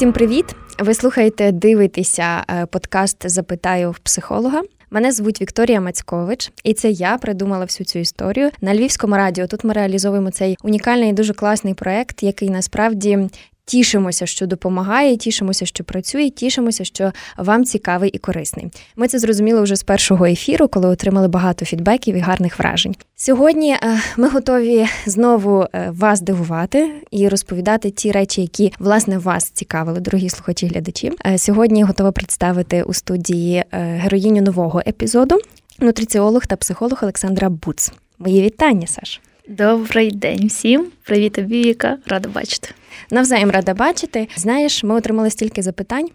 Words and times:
Усім 0.00 0.12
привіт! 0.12 0.44
Ви 0.78 0.94
слухаєте, 0.94 1.52
дивитеся 1.52 2.44
е, 2.50 2.66
подкаст 2.66 3.28
Запитаю 3.28 3.90
в 3.90 3.98
психолога. 3.98 4.62
Мене 4.90 5.12
звуть 5.12 5.40
Вікторія 5.40 5.80
Мацькович, 5.80 6.52
і 6.64 6.74
це 6.74 6.90
я 6.90 7.18
придумала 7.18 7.64
всю 7.64 7.84
цю 7.86 7.98
історію 7.98 8.50
на 8.60 8.74
Львівському 8.74 9.16
радіо. 9.16 9.46
Тут 9.46 9.64
ми 9.64 9.72
реалізовуємо 9.72 10.30
цей 10.30 10.56
унікальний 10.62 11.10
і 11.10 11.12
дуже 11.12 11.34
класний 11.34 11.74
проект, 11.74 12.22
який 12.22 12.50
насправді 12.50 13.28
тішимося, 13.70 14.26
що 14.26 14.46
допомагає, 14.46 15.16
тішимося, 15.16 15.66
що 15.66 15.84
працює, 15.84 16.30
тішимося, 16.30 16.84
що 16.84 17.12
вам 17.36 17.64
цікавий 17.64 18.10
і 18.10 18.18
корисний. 18.18 18.66
Ми 18.96 19.08
це 19.08 19.18
зрозуміли 19.18 19.60
вже 19.60 19.76
з 19.76 19.82
першого 19.82 20.26
ефіру, 20.26 20.68
коли 20.68 20.88
отримали 20.88 21.28
багато 21.28 21.64
фідбеків 21.64 22.16
і 22.16 22.18
гарних 22.18 22.58
вражень. 22.58 22.96
Сьогодні 23.16 23.72
е, 23.72 24.00
ми 24.16 24.28
готові 24.28 24.86
знову 25.06 25.66
е, 25.72 25.90
вас 25.90 26.20
дивувати 26.20 26.90
і 27.10 27.28
розповідати 27.28 27.90
ті 27.90 28.12
речі, 28.12 28.40
які 28.40 28.72
власне 28.78 29.18
вас 29.18 29.44
цікавили, 29.44 30.00
дорогі 30.00 30.28
слухачі 30.28 30.66
глядачі. 30.66 31.12
Е, 31.26 31.38
сьогодні 31.38 31.84
готова 31.84 32.12
представити 32.12 32.82
у 32.82 32.94
студії 32.94 33.64
героїню 33.72 34.42
нового 34.42 34.82
епізоду 34.86 35.38
нутриціолог 35.80 36.46
та 36.46 36.56
психолог 36.56 36.98
Олександра 37.02 37.48
Буц. 37.48 37.92
Мої 38.18 38.42
вітання, 38.42 38.86
Саш. 38.86 39.20
Добрий 39.50 40.10
день 40.10 40.46
всім. 40.46 40.86
Привіт, 41.04 41.32
тобі, 41.32 41.62
Віка. 41.64 41.98
Рада 42.06 42.28
бачити. 42.28 42.68
Навзаєм 43.10 43.50
рада 43.50 43.74
бачити. 43.74 44.28
Знаєш, 44.36 44.84
ми 44.84 44.94
отримали 44.94 45.30
стільки 45.30 45.62
запитань, 45.62 46.08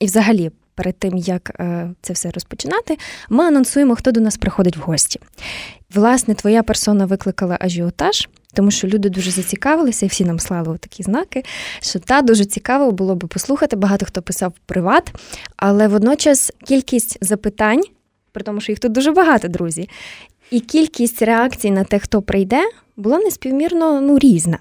і 0.00 0.06
взагалі. 0.06 0.50
Перед 0.74 0.98
тим 0.98 1.16
як 1.16 1.50
е, 1.60 1.90
це 2.02 2.12
все 2.12 2.30
розпочинати, 2.30 2.98
ми 3.30 3.44
анонсуємо, 3.44 3.96
хто 3.96 4.12
до 4.12 4.20
нас 4.20 4.36
приходить 4.36 4.76
в 4.76 4.80
гості. 4.80 5.20
Власне, 5.94 6.34
твоя 6.34 6.62
персона 6.62 7.06
викликала 7.06 7.58
ажіотаж, 7.60 8.28
тому 8.54 8.70
що 8.70 8.88
люди 8.88 9.08
дуже 9.08 9.30
зацікавилися, 9.30 10.06
і 10.06 10.08
всі 10.08 10.24
нам 10.24 10.38
слали 10.38 10.78
такі 10.78 11.02
знаки. 11.02 11.42
Що 11.80 11.98
та 11.98 12.22
дуже 12.22 12.44
цікаво 12.44 12.92
було 12.92 13.14
би 13.14 13.28
послухати. 13.28 13.76
Багато 13.76 14.06
хто 14.06 14.22
писав 14.22 14.50
в 14.50 14.58
приват, 14.66 15.12
але 15.56 15.88
водночас 15.88 16.52
кількість 16.64 17.18
запитань, 17.20 17.82
при 18.32 18.42
тому, 18.42 18.60
що 18.60 18.72
їх 18.72 18.78
тут 18.78 18.92
дуже 18.92 19.12
багато, 19.12 19.48
друзі, 19.48 19.88
і 20.50 20.60
кількість 20.60 21.22
реакцій 21.22 21.70
на 21.70 21.84
те, 21.84 21.98
хто 21.98 22.22
прийде, 22.22 22.62
була 22.96 23.18
неспівмірно 23.18 24.00
ну, 24.00 24.18
різна. 24.18 24.58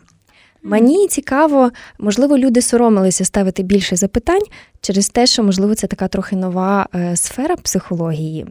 Мені 0.63 1.07
цікаво, 1.07 1.71
можливо, 1.99 2.37
люди 2.37 2.61
соромилися 2.61 3.25
ставити 3.25 3.63
більше 3.63 3.95
запитань 3.95 4.43
через 4.81 5.09
те, 5.09 5.25
що, 5.25 5.43
можливо, 5.43 5.75
це 5.75 5.87
така 5.87 6.07
трохи 6.07 6.35
нова 6.35 6.87
е, 6.95 7.15
сфера 7.15 7.55
психології. 7.55 8.45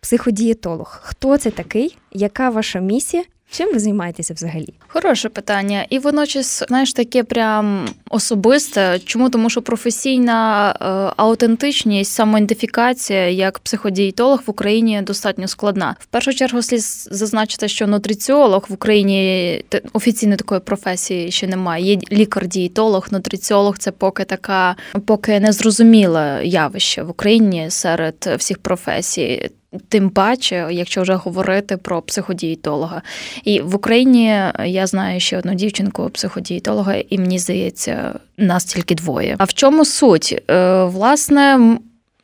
Психодієтолог. 0.00 1.00
Хто 1.02 1.38
це 1.38 1.50
такий? 1.50 1.96
Яка 2.12 2.50
ваша 2.50 2.80
місія? 2.80 3.22
Чим 3.50 3.72
ви 3.72 3.78
займаєтеся 3.78 4.34
взагалі? 4.34 4.68
Хороше 4.88 5.28
питання, 5.28 5.86
і 5.90 5.98
водночас, 5.98 6.62
знаєш, 6.68 6.92
таке 6.92 7.24
прям 7.24 7.88
особисте. 8.10 8.98
Чому? 9.04 9.30
Тому 9.30 9.50
що 9.50 9.62
професійна 9.62 10.70
е, 10.70 11.14
аутентичність, 11.16 12.12
самоідентифікація 12.12 13.28
як 13.28 13.58
психодієтолог 13.58 14.42
в 14.46 14.50
Україні 14.50 15.02
достатньо 15.02 15.48
складна. 15.48 15.96
В 15.98 16.06
першу 16.06 16.34
чергу 16.34 16.62
слід 16.62 16.80
зазначити, 17.10 17.68
що 17.68 17.86
нутриціолог 17.86 18.66
в 18.68 18.72
Україні 18.72 19.64
офіційно 19.92 20.36
такої 20.36 20.60
професії 20.60 21.30
ще 21.30 21.46
немає. 21.46 21.84
Є 21.84 21.98
лікар-дієтолог, 22.12 23.08
нутриціолог 23.10 23.78
це 23.78 23.90
поки 23.90 24.24
така, 24.24 24.76
поки 25.06 25.40
незрозуміле 25.40 26.40
явище 26.44 27.02
в 27.02 27.10
Україні 27.10 27.66
серед 27.70 28.34
всіх 28.38 28.58
професій. 28.58 29.50
Тим 29.88 30.10
паче, 30.10 30.68
якщо 30.70 31.02
вже 31.02 31.14
говорити 31.14 31.76
про 31.76 32.02
психодієтолога. 32.02 33.02
І 33.44 33.60
в 33.60 33.74
Україні 33.74 34.24
я 34.64 34.86
знаю 34.86 35.20
ще 35.20 35.38
одну 35.38 35.54
дівчинку, 35.54 36.10
психодієтолога, 36.10 36.94
і 37.08 37.18
мені 37.18 37.38
здається, 37.38 38.14
нас 38.38 38.64
тільки 38.64 38.94
двоє. 38.94 39.36
А 39.38 39.44
в 39.44 39.54
чому 39.54 39.84
суть? 39.84 40.42
Е, 40.50 40.84
власне, 40.84 41.76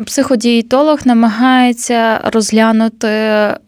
психодієтолог 0.07 1.01
намагається 1.05 2.21
розглянути 2.25 3.09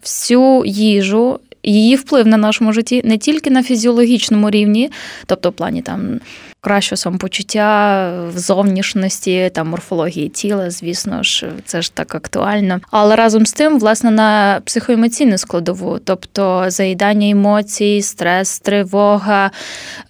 всю 0.03 0.65
їжу. 0.67 1.41
Її 1.63 1.97
вплив 1.97 2.27
на 2.27 2.37
нашому 2.37 2.73
житті 2.73 3.03
не 3.05 3.19
тільки 3.19 3.51
на 3.51 3.63
фізіологічному 3.63 4.51
рівні, 4.51 4.91
тобто 5.27 5.51
в 5.51 5.53
плані 5.53 5.83
там 5.83 6.21
кращого 6.69 6.97
самопочуття 6.97 8.13
в 8.35 8.39
зовнішності 8.39 9.51
та 9.55 9.65
морфології 9.65 10.29
тіла, 10.29 10.71
звісно 10.71 11.23
ж, 11.23 11.47
це 11.65 11.83
ж 11.83 11.95
так 11.95 12.15
актуально. 12.15 12.81
Але 12.91 13.17
разом 13.17 13.47
з 13.47 13.53
тим, 13.53 13.79
власне, 13.79 14.11
на 14.11 14.61
психоемоційну 14.65 15.39
складову, 15.39 15.99
тобто 16.05 16.65
заїдання 16.69 17.31
емоцій, 17.31 18.03
стрес, 18.03 18.61
тривога, 18.61 19.51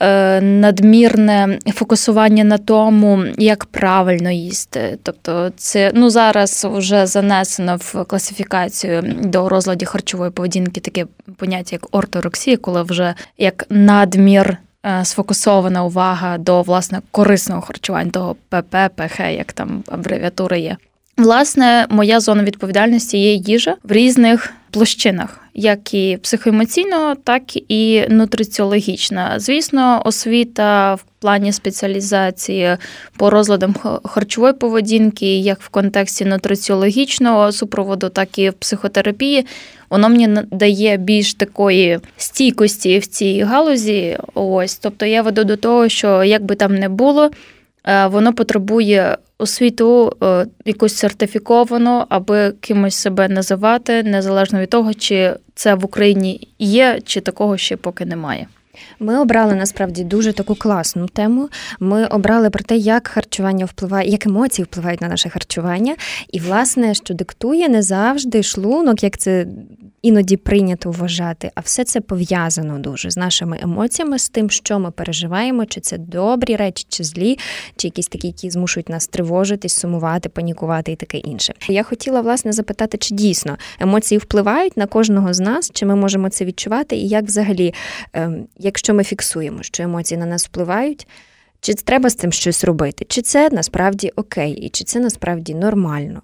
е, 0.01 0.41
надмірне 0.41 1.59
фокусування 1.75 2.45
на 2.45 2.59
тому, 2.59 3.25
як 3.39 3.65
правильно 3.65 4.31
їсти. 4.31 4.99
Тобто, 5.03 5.53
це 5.57 5.93
ну 5.95 6.11
зараз 6.11 6.67
вже 6.71 7.07
занесено 7.07 7.77
в 7.77 8.05
класифікацію 8.05 9.03
до 9.23 9.49
розладів 9.49 9.89
харчової 9.89 10.31
поведінки 10.31 10.81
таке 10.81 11.07
поняття, 11.37 11.69
як 11.73 11.97
орторексія, 11.97 12.57
коли 12.57 12.83
вже 12.83 13.15
як 13.37 13.67
надмір. 13.71 14.59
Е, 14.87 15.05
сфокусована 15.05 15.85
увага 15.85 16.39
до 16.39 16.63
власне 16.63 17.01
корисного 17.11 17.61
харчування, 17.63 18.11
до 18.11 18.37
ПП, 18.49 18.77
ПХ, 18.97 19.21
як 19.21 19.53
там 19.53 19.85
абревіатури 19.89 20.61
є. 20.61 20.77
Власне, 21.19 21.87
моя 21.91 22.21
зона 22.21 22.43
відповідальності 22.43 23.19
є 23.19 23.33
їжа 23.33 23.77
в 23.85 23.93
різних 23.93 24.53
площинах, 24.71 25.41
як 25.55 25.95
і 25.95 26.19
психоемоційного, 26.23 27.15
так 27.15 27.43
і 27.69 28.05
нутриціологічна. 28.09 29.35
Звісно, 29.41 30.03
освіта 30.05 30.95
в 30.95 31.05
плані 31.19 31.53
спеціалізації 31.53 32.77
по 33.17 33.31
розладам 33.31 33.75
харчової 34.05 34.53
поведінки, 34.53 35.39
як 35.39 35.61
в 35.61 35.69
контексті 35.69 36.25
нутриціологічного 36.25 37.53
супроводу, 37.53 38.09
так 38.09 38.39
і 38.39 38.51
в 38.51 38.53
психотерапії, 38.53 39.47
воно 39.91 40.09
мені 40.09 40.29
дає 40.51 40.97
більш 40.97 41.35
такої 41.35 41.99
стійкості 42.17 42.99
в 42.99 43.07
цій 43.07 43.41
галузі. 43.41 44.19
Ось, 44.35 44.77
тобто 44.77 45.07
я 45.07 45.23
веду 45.23 45.45
до 45.45 45.57
того, 45.57 45.89
що 45.89 46.25
як 46.25 46.45
би 46.45 46.55
там 46.55 46.75
не 46.75 46.89
було. 46.89 47.31
Е, 47.89 48.07
воно 48.07 48.33
потребує 48.33 49.17
освіту 49.39 50.13
е, 50.23 50.47
якусь 50.65 50.95
сертифіковану, 50.95 52.05
аби 52.09 52.53
кимось 52.61 52.95
себе 52.95 53.29
називати, 53.29 54.03
незалежно 54.03 54.61
від 54.61 54.71
того, 54.71 54.95
чи 54.95 55.35
це 55.55 55.75
в 55.75 55.85
Україні 55.85 56.49
є, 56.59 57.01
чи 57.05 57.21
такого 57.21 57.57
ще 57.57 57.77
поки 57.77 58.07
немає. 58.07 58.47
Ми 59.01 59.21
обрали 59.21 59.55
насправді 59.55 60.05
дуже 60.05 60.33
таку 60.33 60.55
класну 60.55 61.09
тему. 61.09 61.49
Ми 61.81 62.07
обрали 62.07 62.51
про 62.51 62.65
те, 62.65 62.77
як 62.77 63.09
харчування 63.09 63.65
впливає, 63.65 64.09
як 64.09 64.27
емоції 64.27 64.65
впливають 64.65 65.01
на 65.01 65.09
наше 65.09 65.29
харчування. 65.29 65.97
І, 66.33 66.41
власне, 66.41 66.95
що 66.95 67.15
диктує 67.15 67.69
не 67.69 67.83
завжди 67.83 68.43
шлунок, 68.43 69.03
як 69.03 69.19
це 69.19 69.47
іноді 70.03 70.37
прийнято 70.37 70.91
вважати, 70.91 71.51
а 71.55 71.61
все 71.61 71.85
це 71.85 72.01
пов'язано 72.01 72.79
дуже 72.79 73.11
з 73.11 73.17
нашими 73.17 73.59
емоціями, 73.63 74.19
з 74.19 74.29
тим, 74.29 74.51
що 74.51 74.79
ми 74.79 74.91
переживаємо, 74.91 75.67
чи 75.67 75.81
це 75.81 75.99
добрі 75.99 76.57
речі, 76.57 76.87
чи 76.89 77.05
злі, 77.05 77.39
чи 77.77 77.87
якісь 77.87 78.09
такі, 78.09 78.27
які 78.27 78.51
змушують 78.51 78.89
нас 78.89 79.09
тривожитись, 79.09 79.73
сумувати, 79.73 80.29
панікувати 80.29 80.93
і 80.93 80.97
таке 80.97 81.19
інше. 81.19 81.55
Я 81.69 81.83
хотіла 81.83 82.21
власне 82.21 82.53
запитати, 82.53 82.99
чи 82.99 83.15
дійсно 83.15 83.57
емоції 83.81 84.19
впливають 84.19 84.77
на 84.77 84.87
кожного 84.87 85.35
з 85.35 85.41
нас, 85.41 85.71
чи 85.75 85.87
ми 85.87 85.97
можемо 85.97 86.29
це 86.29 86.45
відчувати, 86.45 86.97
і 86.97 87.09
як 87.09 87.25
взагалі, 87.25 87.75
ем, 88.13 88.47
якщо 88.59 88.95
ми 88.95 89.05
фіксуємо, 89.05 89.63
що 89.63 89.83
емоції 89.83 90.19
на 90.19 90.27
нас 90.27 90.47
впливають. 90.47 91.07
Чи 91.61 91.75
треба 91.75 92.11
з 92.11 92.15
цим 92.15 92.33
щось 92.33 92.65
робити? 92.65 93.07
Чи 93.09 93.23
це 93.23 93.49
насправді 93.53 94.13
окей, 94.17 94.53
і 94.53 94.69
чи 94.69 94.85
це 94.85 95.01
насправді 95.01 95.55
нормально? 95.55 96.23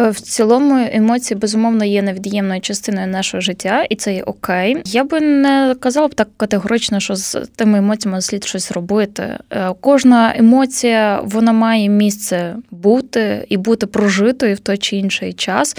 Е, 0.00 0.10
в 0.10 0.20
цілому 0.20 0.88
емоції 0.92 1.38
безумовно 1.38 1.84
є 1.84 2.02
невід'ємною 2.02 2.60
частиною 2.60 3.06
нашого 3.06 3.40
життя, 3.40 3.86
і 3.90 3.96
це 3.96 4.14
є 4.14 4.22
окей. 4.22 4.82
Я 4.84 5.04
би 5.04 5.20
не 5.20 5.74
казала 5.80 6.08
б 6.08 6.14
так 6.14 6.28
категорично, 6.36 7.00
що 7.00 7.16
з 7.16 7.36
тими 7.56 7.78
емоціями 7.78 8.20
слід 8.20 8.44
щось 8.44 8.72
робити. 8.72 9.38
Е, 9.50 9.72
кожна 9.80 10.34
емоція 10.36 11.20
вона 11.24 11.52
має 11.52 11.88
місце 11.88 12.56
бути 12.70 13.46
і 13.48 13.56
бути 13.56 13.86
прожитою 13.86 14.54
в 14.54 14.58
той 14.58 14.78
чи 14.78 14.96
інший 14.96 15.32
час. 15.32 15.76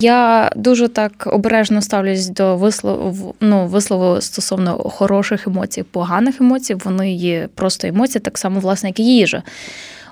Я 0.00 0.50
дуже 0.56 0.88
так 0.88 1.28
обережно 1.32 1.82
ставлюсь 1.82 2.28
до 2.28 2.56
вислову 2.56 3.34
ну, 3.40 3.66
вислову 3.66 4.20
стосовно 4.20 4.78
хороших 4.78 5.46
емоцій, 5.46 5.82
поганих 5.82 6.40
емоцій. 6.40 6.74
Вони 6.74 7.14
є 7.14 7.48
просто 7.54 7.88
емоції, 7.88 8.22
так 8.22 8.38
само 8.38 8.60
власне, 8.60 8.88
як 8.88 9.00
і 9.00 9.04
їжа. 9.04 9.42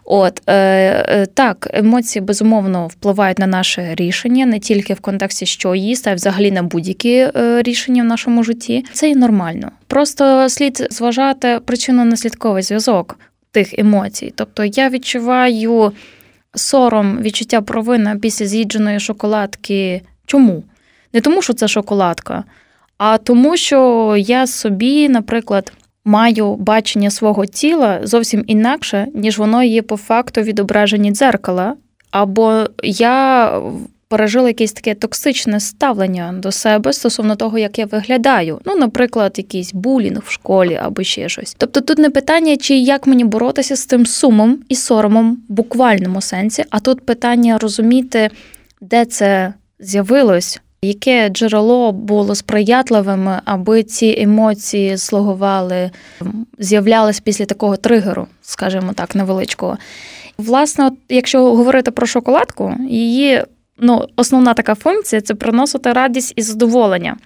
От 0.08 0.42
е, 0.46 0.54
е, 1.08 1.26
так, 1.26 1.70
емоції 1.72 2.22
безумовно 2.22 2.86
впливають 2.86 3.38
на 3.38 3.46
наше 3.46 3.94
рішення 3.94 4.46
не 4.46 4.58
тільки 4.58 4.94
в 4.94 5.00
контексті, 5.00 5.46
що 5.46 5.74
їсти, 5.74 6.10
а 6.10 6.14
взагалі 6.14 6.50
на 6.50 6.62
будь-які 6.62 7.14
е, 7.14 7.62
рішення 7.62 8.02
в 8.02 8.06
нашому 8.06 8.44
житті. 8.44 8.84
Це 8.92 9.10
і 9.10 9.16
нормально. 9.16 9.70
Просто 9.86 10.48
слід 10.48 10.86
зважати 10.90 11.48
причинно-наслідковий 11.48 12.62
зв'язок 12.62 13.18
тих 13.50 13.78
емоцій. 13.78 14.32
Тобто 14.36 14.64
я 14.64 14.88
відчуваю 14.88 15.92
сором, 16.54 17.18
відчуття 17.22 17.60
провини 17.60 18.18
після 18.22 18.46
з'їдженої 18.46 19.00
шоколадки. 19.00 20.02
Чому? 20.26 20.62
Не 21.12 21.20
тому, 21.20 21.42
що 21.42 21.52
це 21.52 21.68
шоколадка, 21.68 22.44
а 22.98 23.18
тому, 23.18 23.56
що 23.56 24.14
я 24.18 24.46
собі, 24.46 25.08
наприклад 25.08 25.72
маю 26.06 26.54
бачення 26.54 27.10
свого 27.10 27.46
тіла 27.46 28.00
зовсім 28.02 28.44
інакше, 28.46 29.06
ніж 29.14 29.38
воно 29.38 29.62
є 29.62 29.82
по 29.82 29.96
факту 29.96 30.40
відображені 30.40 31.10
дзеркала, 31.10 31.74
або 32.10 32.64
я 32.82 33.50
пережила 34.08 34.48
якесь 34.48 34.72
таке 34.72 34.94
токсичне 34.94 35.60
ставлення 35.60 36.34
до 36.38 36.52
себе 36.52 36.92
стосовно 36.92 37.36
того, 37.36 37.58
як 37.58 37.78
я 37.78 37.86
виглядаю. 37.86 38.60
Ну, 38.64 38.76
наприклад, 38.76 39.34
якийсь 39.36 39.72
булінг 39.74 40.22
в 40.26 40.30
школі 40.30 40.80
або 40.82 41.02
ще 41.02 41.28
щось. 41.28 41.54
Тобто 41.58 41.80
тут 41.80 41.98
не 41.98 42.10
питання, 42.10 42.56
чи 42.56 42.74
як 42.74 43.06
мені 43.06 43.24
боротися 43.24 43.76
з 43.76 43.86
тим 43.86 44.06
сумом 44.06 44.58
і 44.68 44.74
соромом 44.74 45.38
в 45.48 45.52
буквальному 45.52 46.20
сенсі, 46.20 46.64
а 46.70 46.80
тут 46.80 47.06
питання 47.06 47.58
розуміти, 47.58 48.30
де 48.80 49.04
це 49.04 49.54
з'явилось. 49.80 50.60
Яке 50.86 51.28
джерело 51.28 51.92
було 51.92 52.34
сприятливим, 52.34 53.28
аби 53.44 53.82
ці 53.82 54.14
емоції 54.18 54.98
слугували, 54.98 55.90
з'являлись 56.58 57.20
після 57.20 57.44
такого 57.44 57.76
тригеру, 57.76 58.26
скажімо 58.42 58.92
так, 58.94 59.14
невеличкого. 59.14 59.78
Власне, 60.38 60.86
от, 60.86 60.94
якщо 61.08 61.56
говорити 61.56 61.90
про 61.90 62.06
шоколадку, 62.06 62.74
її 62.88 63.42
ну, 63.78 64.06
основна 64.16 64.54
така 64.54 64.74
функція 64.74 65.20
це 65.20 65.34
приносити 65.34 65.92
радість 65.92 66.32
і 66.36 66.42
задоволення. 66.42 67.16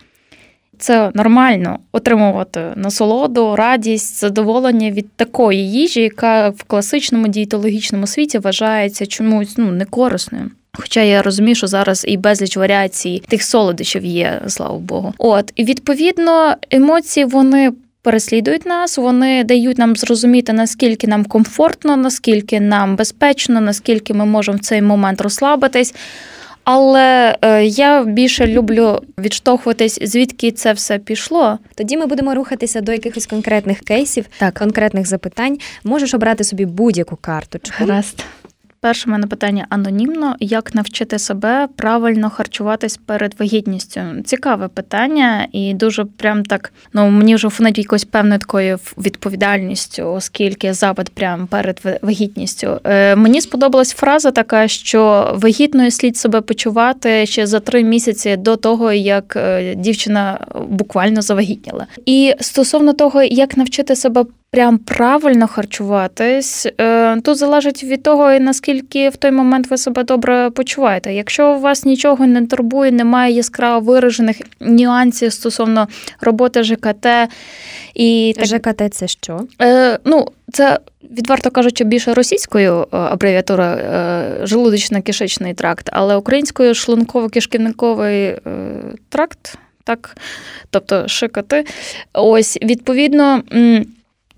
Це 0.78 1.10
нормально 1.14 1.78
отримувати 1.92 2.60
насолоду, 2.76 3.56
радість, 3.56 4.20
задоволення 4.20 4.90
від 4.90 5.12
такої 5.12 5.70
їжі, 5.70 6.00
яка 6.00 6.48
в 6.48 6.62
класичному 6.62 7.28
дієтологічному 7.28 8.06
світі 8.06 8.38
вважається 8.38 9.06
чомусь 9.06 9.58
ну, 9.58 9.72
некорисною. 9.72 10.50
Хоча 10.72 11.00
я 11.00 11.22
розумію, 11.22 11.55
що 11.55 11.67
зараз 11.67 12.05
і 12.08 12.17
безліч 12.17 12.56
варіацій 12.56 13.22
тих 13.28 13.43
солодощів 13.43 14.05
є, 14.05 14.40
слава 14.49 14.78
Богу. 14.78 15.14
От 15.19 15.52
і 15.56 15.64
відповідно 15.64 16.55
емоції 16.70 17.26
вони. 17.26 17.72
Переслідують 18.02 18.67
нас, 18.67 18.99
вони 18.99 19.44
дають 19.44 19.78
нам 19.78 19.96
зрозуміти, 19.96 20.52
наскільки 20.52 21.06
нам 21.06 21.25
комфортно, 21.25 21.96
наскільки 21.96 22.61
нам 22.61 22.96
безпечно, 22.96 23.61
наскільки 23.61 24.14
ми 24.14 24.25
можемо 24.26 24.58
в 24.58 24.61
цей 24.61 24.82
момент 24.82 25.20
розслабитись. 25.20 25.94
Але 26.64 27.37
е, 27.43 27.64
я 27.64 28.05
більше 28.05 28.46
люблю 28.46 29.00
відштовхуватись, 29.19 29.99
звідки 30.02 30.50
це 30.50 30.72
все 30.72 30.99
пішло. 30.99 31.58
Тоді 31.75 31.96
ми 31.96 32.06
будемо 32.06 32.34
рухатися 32.34 32.81
до 32.81 32.93
якихось 32.93 33.26
конкретних 33.26 33.81
кейсів, 33.81 34.25
так. 34.38 34.58
конкретних 34.58 35.06
запитань. 35.06 35.58
Можеш 35.84 36.14
обрати 36.14 36.44
собі 36.44 36.64
будь-яку 36.64 37.17
карточку. 37.17 37.76
Гаразд. 37.78 38.25
Перше 38.82 39.11
мене 39.11 39.27
питання 39.27 39.67
анонімно: 39.69 40.37
як 40.41 40.75
навчити 40.75 41.19
себе 41.19 41.69
правильно 41.77 42.31
харчуватись 42.31 42.97
перед 42.97 43.35
вагітністю? 43.41 44.00
Цікаве 44.25 44.69
питання, 44.69 45.47
і 45.53 45.75
дуже 45.75 46.05
прям 46.05 46.44
так 46.44 46.73
ну 46.93 47.11
мені 47.11 47.35
вже 47.35 47.49
фонить 47.49 47.79
якоюсь 47.79 48.05
певною 48.05 48.38
такою 48.38 48.79
відповідальністю, 48.99 50.12
оскільки 50.12 50.73
запит 50.73 51.09
прямо 51.09 51.47
перед 51.47 51.81
вагітністю. 52.03 52.81
Е, 52.85 53.17
Мені 53.17 53.41
сподобалась 53.41 53.93
фраза 53.93 54.31
така, 54.31 54.69
що 54.69 55.31
вагітною 55.35 55.91
слід 55.91 56.17
себе 56.17 56.41
почувати 56.41 57.27
ще 57.27 57.47
за 57.47 57.61
три 57.61 57.85
місяці 57.85 58.37
до 58.37 58.56
того, 58.56 58.93
як 58.93 59.37
е, 59.37 59.75
дівчина 59.75 60.47
буквально 60.69 61.23
завагітніла. 61.23 61.87
І 62.06 62.35
стосовно 62.41 62.93
того, 62.93 63.23
як 63.23 63.56
навчити 63.56 63.97
себе 63.97 64.25
прям 64.50 64.79
правильно 64.79 65.47
харчуватись, 65.47 66.67
е, 66.81 67.20
тут 67.20 67.38
залежить 67.38 67.85
від 67.85 68.02
того, 68.02 68.38
наскільки 68.38 69.08
в 69.08 69.17
той 69.17 69.31
момент 69.31 69.70
ви 69.70 69.79
себе 69.79 70.05
добре 70.05 70.50
почуваєте. 70.50 71.14
Якщо 71.14 71.55
у 71.55 71.61
вас 71.61 71.85
нічого 71.85 72.26
не 72.26 72.47
турбує, 72.47 72.93
немає 72.93 73.35
яскраво 73.35 73.81
виражених 73.81 74.37
нюансів 74.61 75.32
стосовно 75.32 75.88
роботи 76.20 76.62
ЖКТ 76.62 77.06
і 77.94 78.35
так... 78.37 78.47
ЖКТ 78.47 78.94
це 78.94 79.08
що? 79.08 79.41
Е, 79.62 79.99
Ну, 80.05 80.29
це. 80.53 80.79
Відверто 81.17 81.50
кажучи, 81.50 81.85
більше 81.85 82.14
російською 82.14 82.87
е, 82.93 82.96
абревіатура 82.96 83.76
желудочно-кишечний 84.43 85.55
тракт, 85.55 85.88
але 85.93 86.17
українською 86.17 86.73
шлунково-кишківниковий 86.73 88.38
тракт, 89.08 89.58
так, 89.85 90.17
тобто 90.70 91.08
шикати. 91.08 91.64
Ось, 92.12 92.58
відповідно. 92.62 93.43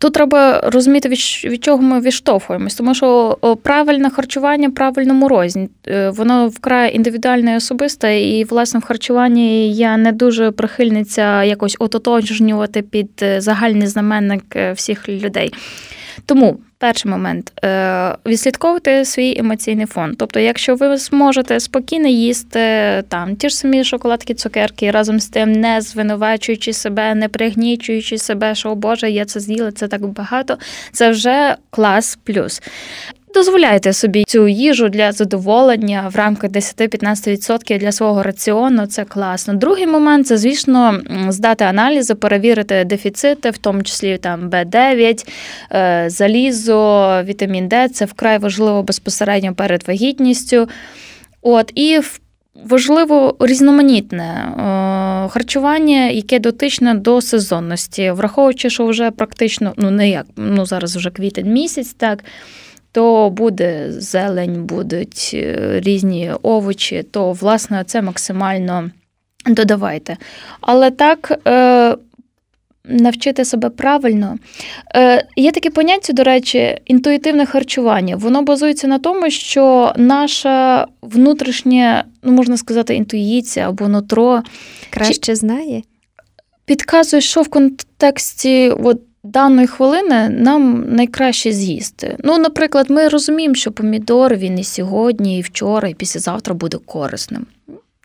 Тут 0.02 0.12
треба 0.12 0.60
розуміти, 0.60 1.08
від, 1.08 1.64
чого 1.64 1.82
ми 1.82 2.00
відштовхуємось, 2.00 2.75
тому 2.75 2.94
що 2.94 3.38
правильне 3.62 4.10
харчування 4.10 4.70
правильному 4.70 5.28
розні. 5.28 5.69
Е, 5.88 6.10
воно 6.10 6.49
вкрай 6.49 6.96
індивідуальне 6.96 7.52
і 7.52 7.56
особисте, 7.56 8.20
і 8.20 8.44
власне 8.44 8.81
в 8.81 8.84
харчуванні 8.84 9.75
я 9.75 9.96
не 9.96 10.12
дуже 10.12 10.50
прихильниця 10.50 11.44
якось 11.44 11.76
ототожнювати 11.78 12.82
під 12.82 13.10
е, 13.22 13.40
загальний 13.40 13.87
знаменник 13.87 14.44
е, 14.56 14.72
всіх 14.72 15.08
людей. 15.08 15.52
Тому 16.26 16.58
перший 16.78 17.10
момент 17.10 17.52
е, 17.64 18.16
відслідковувати 18.26 19.04
свій 19.04 19.38
емоційний 19.38 19.86
фон. 19.86 20.14
Тобто, 20.19 20.40
якщо 20.40 20.74
ви 20.74 20.96
зможете 20.96 21.60
спокійно 21.60 22.08
їсти 22.08 22.60
там 23.08 23.36
ті 23.36 23.48
ж 23.48 23.56
самі 23.56 23.84
шоколадки, 23.84 24.34
цукерки, 24.34 24.90
разом 24.90 25.20
з 25.20 25.28
тим, 25.28 25.52
не 25.52 25.80
звинувачуючи 25.80 26.72
себе, 26.72 27.14
не 27.14 27.28
пригнічуючи 27.28 28.19
себе, 28.19 28.54
що 28.54 28.70
о 28.70 28.74
Боже, 28.74 29.10
я 29.10 29.24
це 29.24 29.40
з'їла, 29.40 29.72
це 29.72 29.88
так 29.88 30.06
багато, 30.06 30.58
це 30.92 31.10
вже 31.10 31.56
клас 31.70 32.19
плюс. 32.24 32.62
Дозволяйте 33.34 33.93
собі 33.93 34.25
цю 34.26 34.49
їжу 34.49 34.88
для 34.88 35.12
задоволення 35.12 36.11
в 36.12 36.17
рамках 36.17 36.50
10-15% 36.50 37.79
для 37.79 37.93
свого 37.93 38.23
раціону. 38.23 38.87
Це 38.87 39.05
класно. 39.05 39.55
Другий 39.55 39.87
момент 39.87 40.26
це, 40.26 40.37
звісно, 40.37 41.00
здати 41.29 41.64
аналізи, 41.64 42.14
перевірити 42.14 42.84
дефіцити, 42.84 43.50
в 43.50 43.58
тому 43.58 43.82
числі 43.82 44.19
там 44.19 44.50
Б9, 44.50 45.29
е, 45.73 46.05
залізо, 46.08 47.23
вітамін 47.25 47.69
Д. 47.69 47.88
Це 47.88 48.05
вкрай 48.05 48.38
важливо 48.38 48.82
безпосередньо 48.82 49.55
перед 49.55 49.88
вагітністю. 49.88 50.69
От 51.43 51.73
і 51.75 52.00
Важливо 52.64 53.37
різноманітне 53.40 54.25
е, 54.25 55.29
харчування, 55.29 56.08
яке 56.08 56.38
дотичне 56.38 56.94
до 56.94 57.20
сезонності, 57.20 58.11
враховуючи, 58.11 58.70
що 58.70 58.87
вже 58.87 59.11
практично 59.11 59.73
ну 59.76 59.90
не 59.90 60.11
як 60.11 60.26
ну 60.37 60.67
зараз 60.67 60.96
вже 60.96 61.10
квітень 61.10 61.53
місяць, 61.53 61.93
так 61.93 62.24
то 62.93 63.31
буде 63.31 63.93
зелень, 63.93 64.65
будуть 64.65 65.31
е, 65.34 65.81
різні 65.84 66.32
овочі, 66.43 67.03
то, 67.03 67.32
власне, 67.32 67.84
це 67.87 68.03
максимально 68.03 68.91
додавайте. 69.46 70.17
Але 70.61 70.91
так. 70.91 71.41
Е, 71.49 71.96
навчити 72.84 73.44
себе 73.44 73.70
правильно. 73.70 74.39
Е, 74.94 75.27
Є 75.37 75.53
таке 75.53 75.70
поняття, 75.70 76.13
до 76.13 76.25
речі, 76.25 76.79
інтуїтивне 76.84 77.46
харчування. 77.46 78.17
Воно 78.17 78.43
базується 78.43 78.89
на 78.89 78.99
тому, 78.99 79.31
що 79.31 79.93
наша 79.96 80.87
внутрішня, 81.03 82.05
ну 82.22 82.32
можна 82.32 82.56
сказати, 82.56 82.94
інтуїція 82.94 83.69
або 83.69 83.89
нутро 83.89 84.43
краще 84.91 85.34
знає. 85.34 85.82
Підказує, 86.65 87.20
що 87.20 87.43
в 87.43 87.49
контексті 87.49 88.70
от, 88.70 89.01
даної 89.24 89.67
хвилини 89.67 90.29
нам 90.29 90.84
найкраще 90.94 91.52
з'їсти. 91.52 92.17
Ну, 92.24 92.38
наприклад, 92.38 92.91
ми 92.91 93.08
розуміємо, 93.08 93.55
що 93.55 93.72
помідор 93.72 94.36
він 94.36 94.58
і 94.58 94.64
сьогодні, 94.64 95.38
і 95.38 95.43
вчора, 95.43 95.88
і 95.88 95.94
післязавтра 95.94 96.55
буде 96.55 96.79
корисним. 96.86 97.46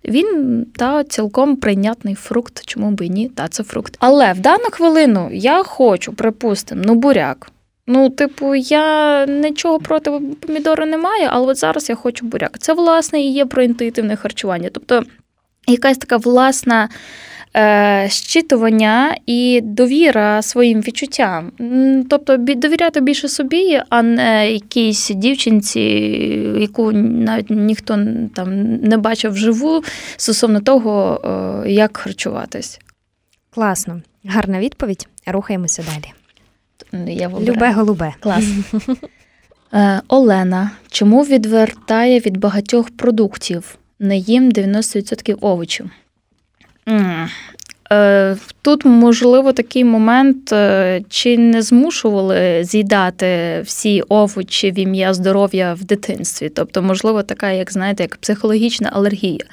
Він 0.05 0.65
та 0.75 1.03
цілком 1.03 1.55
прийнятний 1.55 2.15
фрукт, 2.15 2.65
чому 2.65 2.91
би 2.91 3.05
і 3.05 3.09
ні, 3.09 3.29
та 3.29 3.47
це 3.47 3.63
фрукт. 3.63 3.95
Але 4.00 4.33
в 4.33 4.39
дану 4.39 4.65
хвилину 4.71 5.29
я 5.33 5.63
хочу, 5.63 6.13
припустимо, 6.13 6.81
ну 6.86 6.95
буряк. 6.95 7.51
Ну, 7.88 8.09
типу, 8.09 8.55
я 8.55 9.25
нічого 9.25 9.79
проти 9.79 10.12
помідору 10.39 10.86
не 10.86 10.97
маю, 10.97 11.29
але 11.31 11.47
от 11.47 11.57
зараз 11.57 11.89
я 11.89 11.95
хочу 11.95 12.25
буряк. 12.25 12.59
Це, 12.59 12.74
власне, 12.74 13.21
і 13.21 13.31
є 13.31 13.45
про 13.45 13.63
інтуїтивне 13.63 14.15
харчування. 14.15 14.69
Тобто 14.74 15.03
якась 15.67 15.97
така 15.97 16.17
власна 16.17 16.89
щитування 18.07 19.15
і 19.25 19.61
довіра 19.63 20.41
своїм 20.41 20.81
відчуттям. 20.81 21.51
Тобто 22.09 22.37
довіряти 22.37 23.01
більше 23.01 23.29
собі, 23.29 23.81
а 23.89 24.01
не 24.01 24.51
якійсь 24.51 25.09
дівчинці, 25.09 25.79
яку 26.59 26.91
навіть 26.91 27.49
ніхто 27.49 27.99
там 28.35 28.75
не 28.75 28.97
бачив 28.97 29.31
вживу 29.31 29.83
стосовно 30.17 30.59
того, 30.59 31.21
е, 31.65 31.71
як 31.71 31.97
харчуватись. 31.97 32.79
Класно, 33.49 34.01
гарна 34.25 34.59
відповідь. 34.59 35.07
Рухаємося 35.25 35.83
далі. 35.83 36.13
Я 37.13 37.29
Любе 37.29 37.71
голубе. 37.71 38.13
Клас. 38.19 38.45
Е, 39.73 40.01
Олена, 40.07 40.71
чому 40.91 41.23
відвертає 41.23 42.19
від 42.19 42.37
багатьох 42.37 42.89
продуктів? 42.89 43.77
Не 43.99 44.17
їм 44.17 44.51
90% 44.51 45.37
овочів. 45.41 45.89
Е, 47.91 48.38
тут, 48.62 48.86
можливо, 48.86 49.53
такий 49.53 49.84
момент, 49.84 50.53
е, 50.53 51.01
чи 51.10 51.38
не 51.38 51.62
змушували 51.62 52.63
з'їдати 52.63 53.62
всі 53.65 54.01
овочі 54.01 54.72
в 54.72 54.79
ім'я 54.79 55.13
здоров'я 55.13 55.74
в 55.74 55.84
дитинстві. 55.84 56.50
Тобто, 56.50 56.82
можливо, 56.82 57.24
така, 57.24 57.51
як 57.51 57.72
знаєте, 57.72 58.03
як 58.03 58.17
психологічна 58.17 58.89
алергія. 58.94 59.46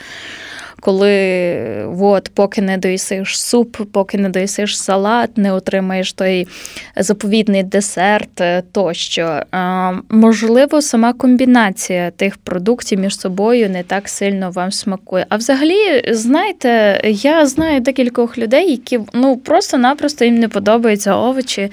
Коли 0.81 1.89
от, 2.01 2.31
поки 2.35 2.63
не 2.63 2.79
доїсиш 2.79 3.41
суп, 3.41 3.77
поки 3.93 4.19
не 4.19 4.29
доїсиш 4.29 4.79
салат, 4.79 5.39
не 5.39 5.53
отримаєш 5.53 6.13
той 6.13 6.49
заповідний 6.97 7.63
десерт 7.63 8.41
е, 8.41 8.63
тощо. 8.73 9.43
Можливо, 10.09 10.83
сама 10.83 11.13
комбінація 11.13 12.11
тих 12.11 12.37
продуктів 12.37 12.99
між 12.99 13.19
собою 13.19 13.71
не 13.71 13.83
так 13.83 14.09
сильно 14.09 14.51
вам 14.51 14.73
смакує. 14.73 15.27
А 15.29 15.37
взагалі, 15.37 16.03
знаєте, 16.11 17.01
я 17.05 17.47
знаю 17.47 17.81
декількох 17.81 18.39
людей, 18.39 18.71
які 18.71 19.01
ну 19.13 19.37
просто-напросто 19.37 20.25
їм 20.25 20.39
не 20.39 20.49
подобаються 20.49 21.17
овочі. 21.17 21.71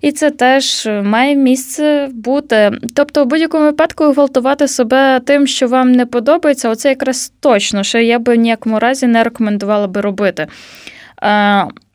І 0.00 0.12
це 0.12 0.30
теж 0.30 0.88
має 1.02 1.36
місце 1.36 2.08
бути. 2.12 2.70
Тобто, 2.94 3.24
в 3.24 3.26
будь-якому 3.26 3.64
випадку 3.64 4.04
гвалтувати 4.04 4.68
себе 4.68 5.20
тим, 5.20 5.46
що 5.46 5.68
вам 5.68 5.92
не 5.92 6.06
подобається, 6.06 6.70
оце 6.70 6.88
якраз 6.88 7.32
точно, 7.40 7.82
що 7.82 7.98
я 7.98 8.18
би 8.18 8.34
в 8.34 8.38
ніякому 8.38 8.78
разі 8.78 9.06
не 9.06 9.24
рекомендувала 9.24 9.86
би 9.86 10.00
робити. 10.00 10.46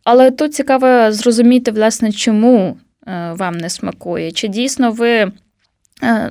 Але 0.03 0.31
тут 0.31 0.53
цікаво 0.53 1.11
зрозуміти, 1.11 1.71
власне, 1.71 2.11
чому 2.11 2.77
е, 3.07 3.33
вам 3.37 3.57
не 3.57 3.69
смакує. 3.69 4.31
Чи 4.31 4.47
дійсно 4.47 4.91
ви 4.91 5.09
Е, 5.13 5.31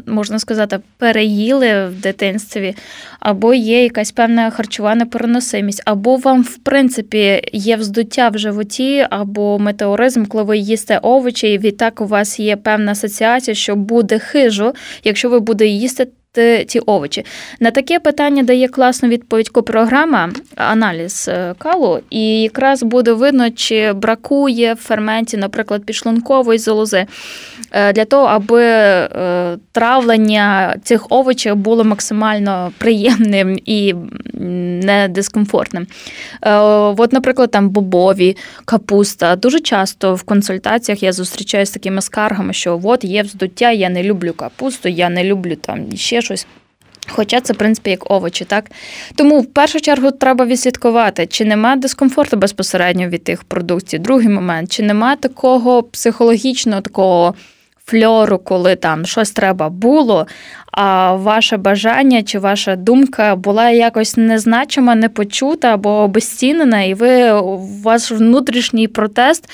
можна 0.07 0.38
сказати, 0.38 0.79
переїли 0.99 1.87
в 1.87 2.00
дитинстві, 2.00 2.75
або 3.21 3.55
є 3.55 3.83
якась 3.83 4.12
певна 4.12 4.50
харчова 4.50 4.95
непереносимість, 4.95 5.83
або 5.85 6.17
вам, 6.17 6.43
в 6.43 6.57
принципі, 6.57 7.43
є 7.52 7.76
вздуття 7.76 8.29
в 8.29 8.38
животі, 8.38 9.07
або 9.11 9.59
метеоризм, 9.59 10.25
коли 10.25 10.45
ви 10.45 10.59
їсте 10.59 10.99
овочі, 10.99 11.52
і 11.52 11.59
відтак 11.59 12.00
у 12.00 12.07
вас 12.07 12.41
є 12.41 12.57
певна 12.57 12.93
асоціація, 12.93 13.55
що 13.55 13.76
буде 13.76 14.19
хижо, 14.19 14.75
якщо 15.05 15.29
ви 15.29 15.41
будете 15.41 15.67
їсти 15.67 16.09
ті 16.66 16.80
овочі. 16.86 17.24
На 17.60 17.70
таке 17.70 17.98
питання 17.98 18.42
дає 18.42 18.68
класну 18.68 19.08
відповідь 19.08 19.52
програма, 19.52 20.30
аналіз 20.56 21.28
е, 21.28 21.54
калу, 21.58 22.00
і 22.10 22.42
якраз 22.42 22.82
буде 22.82 23.12
видно, 23.12 23.50
чи 23.50 23.92
бракує 23.92 24.74
в 24.74 24.76
ферменті, 24.76 25.36
наприклад, 25.36 25.84
підшлункової 25.84 26.58
залози, 26.58 27.06
е, 27.72 27.92
для 27.92 28.04
того, 28.04 28.26
аби 28.26 28.62
е, 28.62 29.58
травлення 29.72 30.76
цих 30.82 31.06
овочів 31.12 31.56
було 31.56 31.84
максимально 31.84 32.72
приємним 32.78 33.58
і 33.64 33.94
не 34.84 35.08
дискомфортним. 35.08 35.86
От, 36.96 37.12
наприклад, 37.12 37.50
там 37.50 37.68
бобові, 37.68 38.36
капуста. 38.64 39.36
Дуже 39.36 39.60
часто 39.60 40.14
в 40.14 40.22
консультаціях 40.22 41.02
я 41.02 41.12
зустрічаюся 41.12 41.70
з 41.70 41.74
такими 41.74 42.02
скаргами, 42.02 42.52
що 42.52 42.80
от 42.84 43.04
є 43.04 43.22
вздуття, 43.22 43.70
я 43.70 43.88
не 43.88 44.02
люблю 44.02 44.32
капусту, 44.32 44.88
я 44.88 45.08
не 45.08 45.24
люблю 45.24 45.56
там 45.56 45.96
ще 45.96 46.22
щось. 46.23 46.47
Хоча 47.09 47.41
це, 47.41 47.52
в 47.52 47.57
принципі, 47.57 47.91
як 47.91 48.11
овочі, 48.11 48.45
так? 48.45 48.71
Тому 49.14 49.41
в 49.41 49.47
першу 49.47 49.81
чергу 49.81 50.11
треба 50.11 50.45
відслідкувати, 50.45 51.26
чи 51.26 51.45
нема 51.45 51.76
дискомфорту 51.76 52.37
безпосередньо 52.37 53.09
від 53.09 53.25
тих 53.25 53.45
продуктів. 53.45 54.00
Другий 54.00 54.29
момент, 54.29 54.73
чи 54.73 54.83
нема 54.83 55.17
такого 55.17 55.83
психологічного 55.83 56.81
такого 56.81 57.35
фльору, 57.86 58.38
коли 58.38 58.76
там 58.76 59.06
щось 59.06 59.30
треба 59.30 59.68
було, 59.68 60.26
а 60.72 61.14
ваше 61.14 61.56
бажання 61.56 62.22
чи 62.22 62.38
ваша 62.38 62.76
думка 62.76 63.36
була 63.36 63.70
якось 63.70 64.16
незначима, 64.16 64.94
непочута 64.94 65.74
або 65.74 65.90
обезцінена, 65.90 66.82
і 66.82 66.94
ви 66.94 67.40
ваш 67.82 68.10
внутрішній 68.10 68.88
протест, 68.88 69.50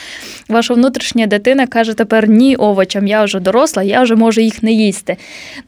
ваша 0.49 0.75
внутрішня 0.75 1.27
дитина 1.27 1.67
каже 1.67 1.95
тепер 1.95 2.29
ні 2.29 2.57
овочам, 2.57 3.07
я 3.07 3.25
вже 3.25 3.41
доросла, 3.41 3.83
я 3.83 4.03
вже 4.03 4.15
можу 4.15 4.41
їх 4.41 4.63
не 4.63 4.73
їсти. 4.73 5.17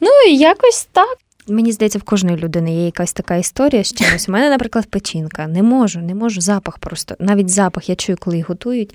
Ну 0.01 0.09
і 0.29 0.37
якось 0.37 0.89
так. 0.93 1.19
Мені 1.49 1.73
здається, 1.73 1.99
в 1.99 2.03
кожної 2.03 2.37
людини 2.37 2.77
є 2.77 2.85
якась 2.85 3.13
така 3.13 3.37
історія 3.37 3.85
з 3.85 3.93
чимось. 3.93 4.29
У 4.29 4.33
мене, 4.33 4.51
наприклад, 4.51 4.87
печінка. 4.87 5.47
Не 5.47 5.63
можу, 5.63 6.01
не 6.01 6.15
можу 6.15 6.41
запах 6.41 6.79
просто. 6.79 7.15
Навіть 7.19 7.49
запах 7.49 7.89
я 7.89 7.95
чую, 7.95 8.19
коли 8.21 8.37
їх 8.37 8.49
готують. 8.49 8.95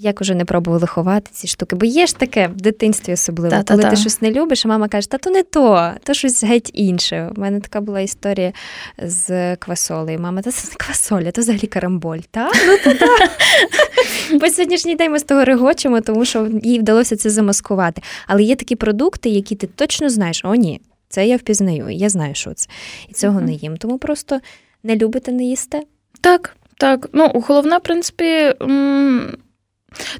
Як 0.00 0.20
уже 0.20 0.34
не 0.34 0.44
пробували 0.44 0.86
ховати 0.86 1.30
ці 1.32 1.46
штуки, 1.46 1.76
бо 1.76 1.86
є 1.86 2.06
ж 2.06 2.16
таке 2.16 2.48
в 2.48 2.56
дитинстві 2.56 3.12
особливо, 3.12 3.50
Та-та-та. 3.50 3.82
коли 3.82 3.90
ти 3.90 3.96
щось 4.00 4.22
не 4.22 4.30
любиш, 4.30 4.66
а 4.66 4.68
мама 4.68 4.88
каже, 4.88 5.10
та 5.10 5.18
то 5.18 5.30
не 5.30 5.42
то, 5.42 5.92
то 6.02 6.14
щось 6.14 6.44
геть 6.44 6.70
інше. 6.74 7.30
У 7.36 7.40
мене 7.40 7.60
така 7.60 7.80
була 7.80 8.00
історія 8.00 8.52
з 8.98 9.56
квасолею. 9.56 10.20
Мама, 10.20 10.42
та 10.42 10.50
це 10.50 10.68
не 10.68 10.74
квасоля, 10.76 11.30
то 11.30 11.40
взагалі 11.40 11.66
карамболь. 11.66 12.18
Та? 12.30 12.50
Ну, 12.66 14.38
Бо 14.40 14.48
сьогоднішній 14.50 14.94
день 14.94 15.12
ми 15.12 15.18
з 15.18 15.22
того 15.22 15.44
регочемо, 15.44 16.00
тому 16.00 16.24
що 16.24 16.48
їй 16.62 16.78
вдалося 16.78 17.16
це 17.16 17.30
замаскувати. 17.30 18.02
Але 18.26 18.42
є 18.42 18.56
такі 18.56 18.76
продукти, 18.76 19.28
які 19.28 19.54
ти 19.54 19.66
точно 19.66 20.10
знаєш, 20.10 20.44
о, 20.44 20.54
ні, 20.54 20.80
це 21.08 21.26
я 21.26 21.36
впізнаю, 21.36 21.90
я 21.90 22.08
знаю, 22.08 22.34
що 22.34 22.54
це. 22.54 22.68
І 23.08 23.12
цього 23.12 23.40
не 23.40 23.52
їм. 23.52 23.76
Тому 23.76 23.98
просто 23.98 24.40
не 24.82 24.96
любите, 24.96 25.32
не 25.32 25.44
їсте. 25.44 25.82
Так, 26.20 26.56
так. 26.76 27.08
Ну, 27.12 27.30
головне, 27.34 27.76
в 27.76 27.80
принципі. 27.82 28.54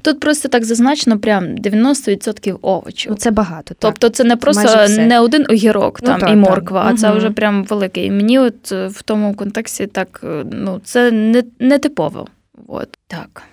Тут 0.01 0.19
просто 0.19 0.49
так 0.49 0.65
зазначено, 0.65 1.19
прям 1.19 1.45
90% 1.45 2.57
овочів. 2.61 3.11
Ну, 3.11 3.17
Це 3.17 3.31
багато. 3.31 3.67
так. 3.67 3.77
Тобто 3.79 4.09
це 4.09 4.23
не 4.23 4.35
просто 4.35 4.87
не 4.89 5.19
один 5.19 5.45
огірок 5.49 5.99
ну, 6.01 6.07
там 6.07 6.19
так, 6.19 6.29
і 6.29 6.35
морква, 6.35 6.83
так. 6.83 6.93
а 6.93 6.97
це 6.97 7.09
угу. 7.09 7.17
вже 7.17 7.31
прям 7.31 7.63
великий. 7.63 8.05
І 8.05 8.11
мені 8.11 8.39
от 8.39 8.71
е, 8.71 8.87
в 8.87 9.01
тому 9.01 9.33
контексті 9.33 9.87
так, 9.87 10.21
е, 10.23 10.43
ну, 10.51 10.81
це 10.83 11.11
не, 11.11 11.43
не 11.59 11.77
типово. 11.77 12.27
От 12.67 12.97
так. 13.07 13.43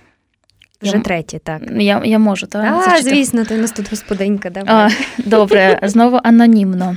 Вже 0.82 0.98
третє, 0.98 1.38
так. 1.38 1.62
Я 1.76 2.02
я 2.04 2.18
можу, 2.18 2.46
так? 2.46 2.86
А, 2.88 3.02
звісно, 3.02 3.44
ти 3.44 3.54
у 3.54 3.58
нас 3.58 3.72
тут 3.72 3.90
господинька. 3.90 4.50
А, 4.66 4.88
Добре, 5.18 5.78
знову 5.82 6.20
анонімно. 6.22 6.96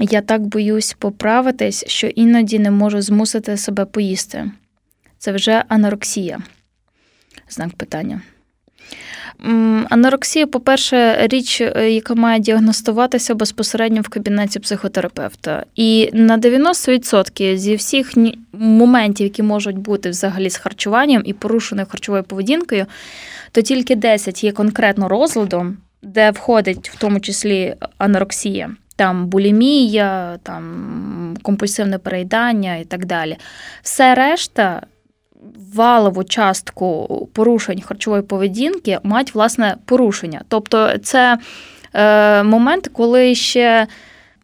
Я 0.00 0.20
так 0.20 0.42
боюсь 0.42 0.96
поправитись, 0.98 1.84
що 1.86 2.06
іноді 2.06 2.58
не 2.58 2.70
можу 2.70 3.02
змусити 3.02 3.56
себе 3.56 3.84
поїсти. 3.84 4.50
Це 5.18 5.32
вже 5.32 5.64
анорексія. 5.68 6.38
Знак 7.48 7.74
питання. 7.74 8.20
Анорексія, 9.90 10.46
по-перше, 10.46 11.26
річ, 11.26 11.60
е, 11.60 11.90
яка 11.90 12.14
має 12.14 12.40
діагностуватися 12.40 13.34
безпосередньо 13.34 14.00
в 14.00 14.08
кабінеті 14.08 14.60
психотерапевта. 14.60 15.64
І 15.74 16.10
на 16.12 16.38
90% 16.38 17.56
зі 17.56 17.74
всіх 17.74 18.12
моментів, 18.52 19.26
які 19.26 19.42
можуть 19.42 19.78
бути 19.78 20.10
взагалі 20.10 20.50
з 20.50 20.56
харчуванням 20.56 21.22
і 21.24 21.32
порушеною 21.32 21.86
харчовою 21.90 22.24
поведінкою, 22.24 22.86
то 23.52 23.62
тільки 23.62 23.96
10 23.96 24.44
є 24.44 24.52
конкретно 24.52 25.08
розладом, 25.08 25.76
де 26.02 26.30
входить 26.30 26.90
в 26.90 26.98
тому 26.98 27.20
числі 27.20 27.74
анорексія. 27.98 28.70
Там 28.96 29.26
булімія, 29.26 30.38
там 30.42 31.36
компульсивне 31.42 31.98
переїдання 31.98 32.76
і 32.76 32.84
так 32.84 33.06
далі. 33.06 33.36
Все 33.82 34.14
решта 34.14 34.82
валову 35.74 36.24
частку 36.24 37.28
порушень 37.32 37.80
харчової 37.80 38.22
поведінки 38.22 38.98
мають 39.02 39.34
власне 39.34 39.76
порушення. 39.84 40.40
Тобто 40.48 40.98
це 40.98 41.38
е, 41.94 42.42
момент, 42.42 42.88
коли 42.92 43.34
ще 43.34 43.86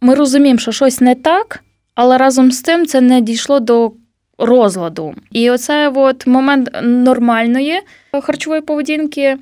ми 0.00 0.14
розуміємо, 0.14 0.59
що 0.59 0.73
щось 0.73 1.00
не 1.00 1.14
так, 1.14 1.64
але 1.95 2.19
разом 2.19 2.52
з 2.52 2.62
тим 2.62 2.87
це 2.87 3.00
не 3.00 3.21
дійшло 3.21 3.61
до 3.61 3.92
розладу. 4.38 5.14
І 5.30 5.50
оце 5.50 5.88
от 5.88 6.26
момент 6.26 6.71
нормальної 6.83 7.80
харчової 8.23 8.62
поведінки, 8.62 9.37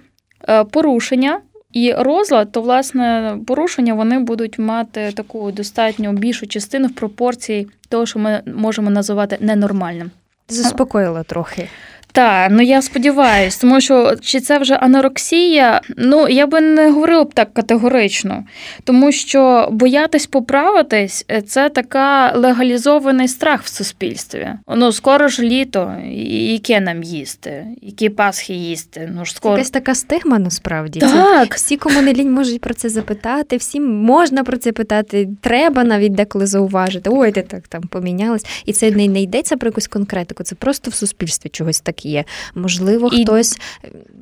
е, 0.49 0.65
порушення. 0.65 1.41
І 1.73 1.93
розлад, 1.93 2.53
то 2.53 2.63
власне 2.63 3.37
порушення 3.47 3.95
вони 3.95 4.19
будуть 4.19 4.59
мати 4.59 5.13
таку 5.13 5.53
достатньо 5.53 6.13
більшу 6.13 6.47
частину 6.47 6.89
в 6.89 6.95
пропорції 6.95 7.69
того, 7.89 8.07
що 8.07 8.19
ми 8.19 8.43
можемо 8.47 8.91
називати 8.91 9.37
ненормальним. 9.41 10.11
Заспокоїла 10.49 11.23
трохи. 11.23 11.69
Так, 12.13 12.51
ну 12.51 12.63
я 12.63 12.83
сподіваюся, 12.83 13.59
тому 13.61 13.81
що 13.81 14.15
чи 14.21 14.41
це 14.41 14.59
вже 14.59 14.75
анорексія? 14.75 15.81
Ну 15.97 16.29
я 16.29 16.47
би 16.47 16.61
не 16.61 16.91
говорила 16.91 17.25
б 17.25 17.35
так 17.35 17.55
категорично, 17.55 18.45
тому 18.85 19.13
що 19.13 19.69
боятись 19.73 20.27
поправитись 20.27 21.27
це 21.47 21.69
така 21.69 22.33
легалізований 22.33 23.29
страх 23.29 23.63
в 23.63 23.69
суспільстві. 23.69 24.49
Ну 24.77 24.93
скоро 24.93 25.29
ж 25.29 25.43
літо, 25.43 25.95
яке 26.53 26.81
нам 26.81 27.03
їсти, 27.03 27.67
які 27.83 28.09
пасхи 28.09 28.55
їсти. 28.55 29.13
Ну 29.15 29.25
ж 29.25 29.35
скоро 29.35 29.55
якась 29.55 29.71
така 29.71 29.95
стигма 29.95 30.39
насправді. 30.39 31.01
Так. 31.01 31.55
Всі, 31.55 31.77
кому 31.77 32.03
не 32.03 32.13
лінь, 32.13 32.33
можуть 32.33 32.61
про 32.61 32.75
це 32.75 32.89
запитати, 32.89 33.57
всім 33.57 34.03
можна 34.03 34.45
про 34.45 34.57
це 34.57 34.73
питати. 34.73 35.29
Треба 35.41 35.85
навіть 35.85 36.15
деколи 36.15 36.47
зауважити. 36.47 37.11
Ой, 37.13 37.33
ти 37.33 37.43
так 37.43 37.69
там 37.69 37.83
помінялась, 37.83 38.47
і 38.65 38.73
це 38.73 38.91
не, 38.91 39.09
не 39.09 39.23
йдеться 39.23 39.57
про 39.57 39.69
якусь 39.69 39.87
конкретику, 39.87 40.43
це 40.43 40.55
просто 40.55 40.91
в 40.91 40.95
суспільстві 40.95 41.51
чогось 41.51 41.81
таке 41.81 41.98
так 41.99 42.07
є. 42.07 42.25
Можливо, 42.55 43.11
і... 43.13 43.23
хтось 43.23 43.59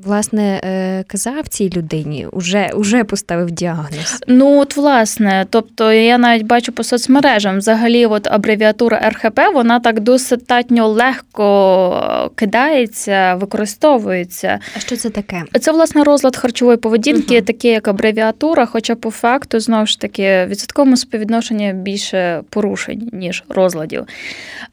власне 0.04 0.61
казав 1.06 1.49
цій 1.49 1.71
людині, 1.76 2.26
уже, 2.33 2.71
уже 2.75 3.04
поставив 3.04 3.50
діагноз. 3.50 4.23
Ну 4.28 4.61
от 4.61 4.76
власне, 4.76 5.47
тобто 5.50 5.92
я 5.92 6.18
навіть 6.18 6.47
бачу 6.47 6.73
по 6.73 6.85
соцмережам, 6.85 7.59
взагалі, 7.59 8.06
от 8.06 8.26
абревіатура 8.26 9.11
РХП, 9.11 9.40
вона 9.54 9.80
так 9.80 10.00
достатньо 10.00 10.88
легко 10.88 12.30
кидається, 12.35 13.35
використовується. 13.35 14.59
А 14.76 14.80
що 14.80 14.97
це 14.97 15.11
таке? 15.11 15.42
Це 15.61 15.73
власне 15.73 16.04
розлад 16.04 16.37
харчової 16.37 16.76
поведінки, 16.76 17.37
угу. 17.37 17.47
таке 17.47 17.68
як 17.68 17.88
абревіатура, 17.88 18.66
хоча 18.66 18.95
по 18.95 19.11
факту 19.11 19.61
знову 19.61 19.87
ж 19.87 20.00
таки 20.00 20.47
відсотковому 20.47 20.97
співвідношенні 20.97 21.73
більше 21.73 22.42
порушень 22.50 23.11
ніж 23.12 23.45
розладів. 23.49 24.04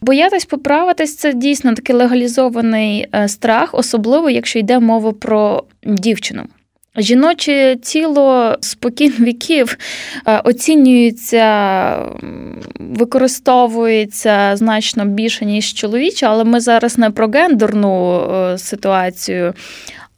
Боятись 0.02 0.46
поправитись 0.46 1.16
це 1.16 1.34
дійсно 1.34 1.74
такий 1.74 1.96
легалізований 1.96 2.93
е, 3.02 3.28
страх, 3.28 3.70
особливо 3.74 4.30
якщо 4.30 4.60
йде 4.60 4.80
мова 4.80 5.14
про 5.14 5.64
дівчину. 5.84 6.44
Жіноче 6.98 7.78
тіло 7.82 8.58
спокійно 8.62 9.26
віків 9.26 9.78
е, 10.28 10.40
оцінюється, 10.40 11.98
використовується 12.80 14.56
значно 14.56 15.06
більше, 15.06 15.46
ніж 15.46 15.74
чоловіче, 15.74 16.26
але 16.26 16.44
ми 16.44 16.60
зараз 16.60 16.98
не 16.98 17.10
про 17.10 17.28
гендерну 17.28 18.22
е, 18.22 18.58
ситуацію. 18.58 19.54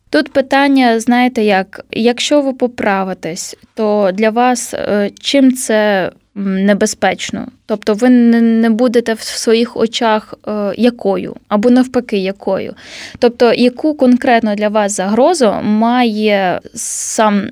Тут 0.09 0.33
питання, 0.33 0.99
знаєте, 0.99 1.43
як, 1.43 1.85
якщо 1.91 2.41
ви 2.41 2.53
поправитесь, 2.53 3.55
то 3.73 4.11
для 4.13 4.29
вас 4.29 4.73
чим 5.19 5.53
це 5.53 6.11
небезпечно. 6.35 7.47
Тобто 7.65 7.93
ви 7.93 8.09
не 8.09 8.69
будете 8.69 9.13
в 9.13 9.21
своїх 9.21 9.77
очах 9.77 10.33
е, 10.47 10.73
якою, 10.77 11.35
або 11.47 11.69
навпаки, 11.69 12.17
якою. 12.17 12.73
Тобто, 13.19 13.53
яку 13.53 13.93
конкретно 13.93 14.55
для 14.55 14.69
вас 14.69 14.95
загрозу 14.95 15.53
має 15.63 16.59
сам 16.73 17.49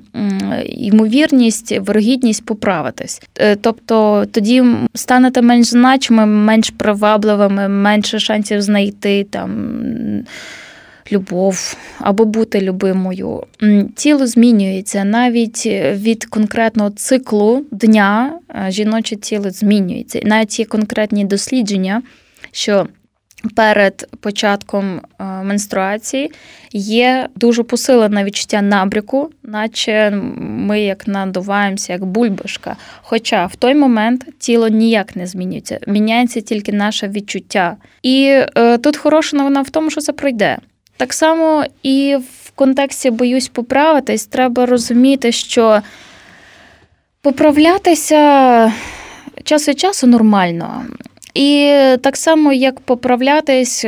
ймовірність, 0.66 1.78
вирогідність 1.78 2.46
поправитись. 2.46 3.22
Е, 3.38 3.56
тобто 3.56 4.26
тоді 4.30 4.64
станете 4.94 5.42
менш 5.42 5.66
значимими, 5.66 6.44
менш 6.44 6.70
привабливими, 6.70 7.68
менше 7.68 8.18
шансів 8.18 8.62
знайти 8.62 9.26
там 9.30 9.50
любов 11.12 11.76
або 11.98 12.24
бути 12.24 12.60
любимою. 12.60 13.42
Тіло 13.96 14.26
змінюється 14.26 15.04
навіть 15.04 15.66
від 15.92 16.24
конкретного 16.24 16.90
циклу 16.90 17.66
дня 17.70 18.38
е, 18.50 18.70
жіноче 18.70 19.16
тіло 19.16 19.50
змінюється. 19.50 20.20
навіть 20.24 20.58
є 20.58 20.64
конкретні 20.64 21.24
дослідження, 21.24 22.02
що 22.52 22.86
перед 23.56 24.08
початком 24.20 25.00
е, 25.20 25.24
менструації 25.24 26.30
є 26.72 27.28
дуже 27.36 27.62
посилене 27.62 28.24
відчуття 28.24 28.62
набряку, 28.62 29.30
наче 29.42 30.10
ми 30.38 30.80
як 30.80 31.06
надуваємося, 31.08 31.92
як 31.92 32.04
бульбашка. 32.04 32.76
Хоча 33.02 33.46
в 33.46 33.56
той 33.56 33.74
момент 33.74 34.26
тіло 34.38 34.68
ніяк 34.68 35.16
не 35.16 35.26
змінюється, 35.26 35.78
міняється 35.86 36.40
тільки 36.40 36.72
наше 36.72 37.08
відчуття. 37.08 37.76
І 38.02 38.42
е, 38.56 38.78
тут 38.78 38.96
хороша 38.96 39.36
новина 39.36 39.62
в 39.62 39.70
тому, 39.70 39.90
що 39.90 40.00
це 40.00 40.12
пройде. 40.12 40.58
Так 40.96 41.12
само 41.12 41.64
і 41.82 42.16
в 42.16 42.50
контексті 42.50 43.10
боюсь 43.10 43.48
поправитись, 43.48 44.26
треба 44.26 44.66
розуміти, 44.66 45.32
що 45.32 45.80
поправлятися 47.22 48.72
час 49.44 49.68
від 49.68 49.80
часу 49.80 50.06
нормально. 50.06 50.84
І 51.34 51.72
так 52.02 52.16
само, 52.16 52.52
як 52.52 52.80
поправлятись 52.80 53.84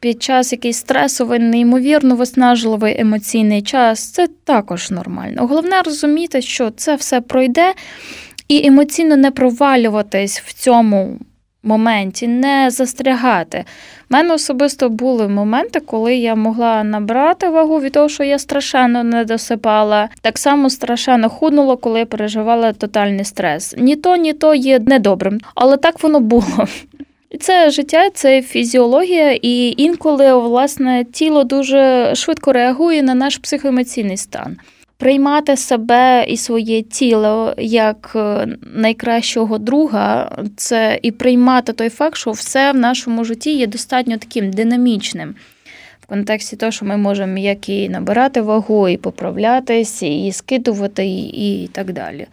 під 0.00 0.22
час 0.22 0.52
якийсь 0.52 0.76
стресовий, 0.76 1.38
неймовірно 1.38 2.16
виснажливий 2.16 3.00
емоційний 3.00 3.62
час, 3.62 4.10
це 4.10 4.28
також 4.44 4.90
нормально. 4.90 5.46
Головне 5.46 5.82
розуміти, 5.82 6.42
що 6.42 6.70
це 6.70 6.94
все 6.96 7.20
пройде, 7.20 7.74
і 8.48 8.66
емоційно 8.66 9.16
не 9.16 9.30
провалюватись 9.30 10.40
в 10.40 10.52
цьому 10.52 11.18
моменті, 11.62 12.28
не 12.28 12.70
застрягати. 12.70 13.64
У 14.10 14.14
мене 14.14 14.34
особисто 14.34 14.88
були 14.88 15.28
моменти, 15.28 15.80
коли 15.80 16.14
я 16.14 16.34
могла 16.34 16.84
набрати 16.84 17.48
вагу 17.48 17.80
від 17.80 17.92
того, 17.92 18.08
що 18.08 18.24
я 18.24 18.38
страшенно 18.38 19.04
не 19.04 19.24
досипала. 19.24 20.08
Так 20.20 20.38
само 20.38 20.70
страшенно 20.70 21.28
худнула, 21.28 21.76
коли 21.76 21.98
я 21.98 22.06
переживала 22.06 22.72
тотальний 22.72 23.24
стрес. 23.24 23.74
Ні 23.78 23.96
то, 23.96 24.16
ні 24.16 24.32
то 24.32 24.54
є 24.54 24.78
недобрим, 24.78 25.40
але 25.54 25.76
так 25.76 26.02
воно 26.02 26.20
було. 26.20 26.66
Це 27.40 27.70
життя, 27.70 28.10
це 28.10 28.42
фізіологія, 28.42 29.32
і 29.42 29.74
інколи 29.76 30.34
власне 30.34 31.04
тіло 31.12 31.44
дуже 31.44 32.12
швидко 32.14 32.52
реагує 32.52 33.02
на 33.02 33.14
наш 33.14 33.38
психоемоційний 33.38 34.16
стан 34.16 34.56
приймати 35.02 35.56
себе 35.56 36.24
і 36.28 36.36
своє 36.36 36.82
тіло 36.82 37.54
як 37.58 38.12
е, 38.16 38.48
найкращого 38.74 39.58
друга, 39.58 40.36
це 40.56 40.98
і 41.02 41.10
приймати 41.10 41.72
той 41.72 41.88
факт, 41.88 42.16
що 42.16 42.30
все 42.30 42.72
в 42.72 42.76
нашому 42.76 43.24
житті 43.24 43.56
є 43.56 43.66
достатньо 43.66 44.18
таким 44.18 44.50
динамічним. 44.50 45.34
В 46.00 46.06
контексті 46.06 46.56
того, 46.56 46.72
що 46.72 46.84
ми 46.84 46.96
можемо 46.96 47.38
як 47.38 47.68
і 47.68 47.88
набирати 47.88 48.40
вагу, 48.40 48.88
і 48.88 48.96
поправлятись, 48.96 50.02
і 50.02 50.32
скидувати, 50.32 51.06
і, 51.06 51.68
так 51.72 51.92
далі. 51.92 52.26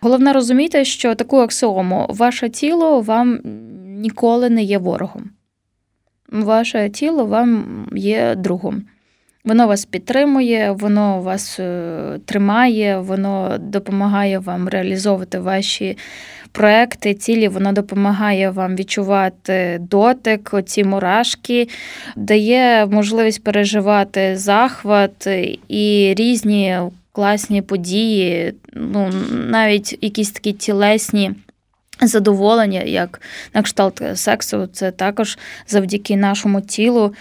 Головне 0.00 0.32
розуміти, 0.32 0.84
що 0.84 1.14
таку 1.14 1.38
аксіому 1.38 2.06
ваше 2.08 2.48
тіло 2.48 3.00
вам 3.00 3.38
ніколи 3.84 4.50
не 4.50 4.62
є 4.62 4.78
ворогом. 4.78 5.30
Ваше 6.28 6.90
тіло 6.90 7.26
вам 7.26 7.86
є 7.92 8.34
другом. 8.34 8.82
Воно 9.44 9.66
вас 9.66 9.84
підтримує, 9.84 10.72
воно 10.72 11.20
вас 11.20 11.60
е, 11.60 12.18
тримає, 12.24 12.98
воно 12.98 13.56
допомагає 13.58 14.38
вам 14.38 14.68
реалізовувати 14.68 15.38
ваші 15.38 15.98
проекти, 16.52 17.14
цілі, 17.14 17.48
воно 17.48 17.72
допомагає 17.72 18.50
вам 18.50 18.76
відчувати 18.76 19.78
дотик, 19.80 20.50
оці 20.54 20.84
мурашки, 20.84 21.68
дає 22.16 22.86
можливість 22.86 23.44
переживати 23.44 24.36
захват 24.36 25.28
і 25.68 26.14
різні 26.18 26.78
класні 27.12 27.62
події, 27.62 28.54
ну 28.72 29.10
навіть 29.32 29.98
якісь 30.00 30.30
такі 30.30 30.52
тілесні. 30.52 31.32
Задоволення, 32.00 32.80
як 32.80 33.20
на 33.54 33.62
кшталт 33.62 34.02
сексу, 34.14 34.68
це 34.72 34.90
також 34.90 35.38
завдяки 35.66 36.16
нашому 36.16 36.60
тілу 36.60 37.14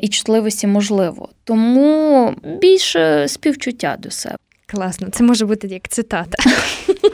і 0.00 0.08
чутливості 0.08 0.66
можливо. 0.66 1.28
Тому 1.44 2.34
більше 2.60 3.28
співчуття 3.28 3.96
до 3.98 4.10
себе. 4.10 4.36
Класно, 4.66 5.08
це 5.12 5.24
може 5.24 5.46
бути 5.46 5.66
як 5.66 5.88
цитата. 5.88 6.50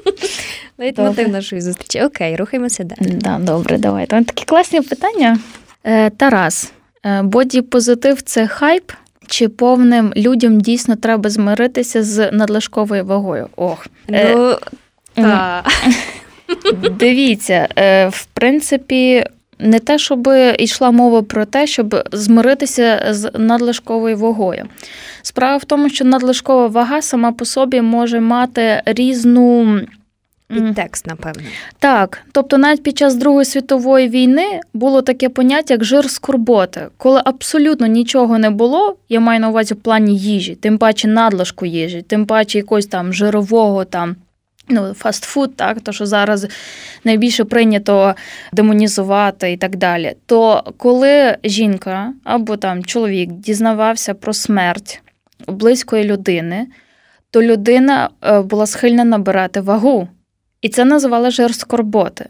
Лейтмотив 0.78 1.28
нашої 1.28 1.62
зустрічі. 1.62 2.02
Окей, 2.04 2.36
рухаємося 2.36 2.84
далі. 2.84 3.10
Да, 3.10 3.38
Добре, 3.38 3.78
давай. 3.78 4.06
Там 4.06 4.24
такі 4.24 4.44
класні 4.44 4.80
питання. 4.80 5.38
Е, 5.84 6.10
Тарас, 6.10 6.72
е, 7.04 7.22
боді-позитив 7.22 8.22
це 8.22 8.46
хайп. 8.46 8.92
Чи 9.26 9.48
повним 9.48 10.12
людям 10.16 10.60
дійсно 10.60 10.96
треба 10.96 11.30
змиритися 11.30 12.02
з 12.02 12.32
надлишковою 12.32 13.04
вагою? 13.04 13.48
Ох. 13.56 13.86
Ну, 14.08 14.56
та. 15.14 15.64
Дивіться, 16.90 17.68
в 18.12 18.26
принципі, 18.32 19.24
не 19.60 19.78
те, 19.78 19.98
щоб 19.98 20.28
йшла 20.58 20.90
мова 20.90 21.22
про 21.22 21.44
те, 21.44 21.66
щоб 21.66 22.08
змиритися 22.12 23.06
з 23.10 23.30
надлишковою 23.38 24.16
вагою. 24.16 24.64
Справа 25.22 25.56
в 25.56 25.64
тому, 25.64 25.88
що 25.88 26.04
надлишкова 26.04 26.66
вага 26.66 27.02
сама 27.02 27.32
по 27.32 27.44
собі 27.44 27.80
може 27.80 28.20
мати 28.20 28.82
різну. 28.86 29.80
Підтекст, 30.54 31.06
напевно. 31.06 31.42
Так, 31.78 32.22
тобто 32.32 32.58
навіть 32.58 32.82
під 32.82 32.98
час 32.98 33.14
Другої 33.14 33.44
світової 33.44 34.08
війни 34.08 34.60
було 34.74 35.02
таке 35.02 35.28
поняття, 35.28 35.74
як 35.74 35.84
жир 35.84 36.10
скорботи, 36.10 36.88
коли 36.96 37.22
абсолютно 37.24 37.86
нічого 37.86 38.38
не 38.38 38.50
було, 38.50 38.96
я 39.08 39.20
маю 39.20 39.40
на 39.40 39.48
увазі 39.48 39.74
в 39.74 39.76
плані 39.76 40.18
їжі, 40.18 40.54
тим 40.54 40.78
паче 40.78 41.08
надлишку 41.08 41.66
їжі, 41.66 42.02
тим 42.02 42.26
паче 42.26 42.58
якогось 42.58 42.86
там 42.86 43.12
жирового 43.12 43.84
там 43.84 44.16
ну, 44.70 44.94
фастфуд, 44.94 45.56
так, 45.56 45.80
то 45.80 45.92
що 45.92 46.06
зараз 46.06 46.46
найбільше 47.04 47.44
прийнято 47.44 48.14
демонізувати 48.52 49.52
і 49.52 49.56
так 49.56 49.76
далі. 49.76 50.14
То 50.26 50.64
коли 50.76 51.36
жінка 51.44 52.12
або 52.24 52.56
там 52.56 52.84
чоловік 52.84 53.30
дізнавався 53.30 54.14
про 54.14 54.32
смерть 54.32 55.02
близької 55.48 56.04
людини, 56.04 56.66
то 57.30 57.42
людина 57.42 58.10
е, 58.24 58.40
була 58.40 58.66
схильна 58.66 59.04
набирати 59.04 59.60
вагу. 59.60 60.08
І 60.62 60.68
це 60.68 60.84
називали 60.84 61.30
жир 61.30 61.54
скорботи. 61.54 62.26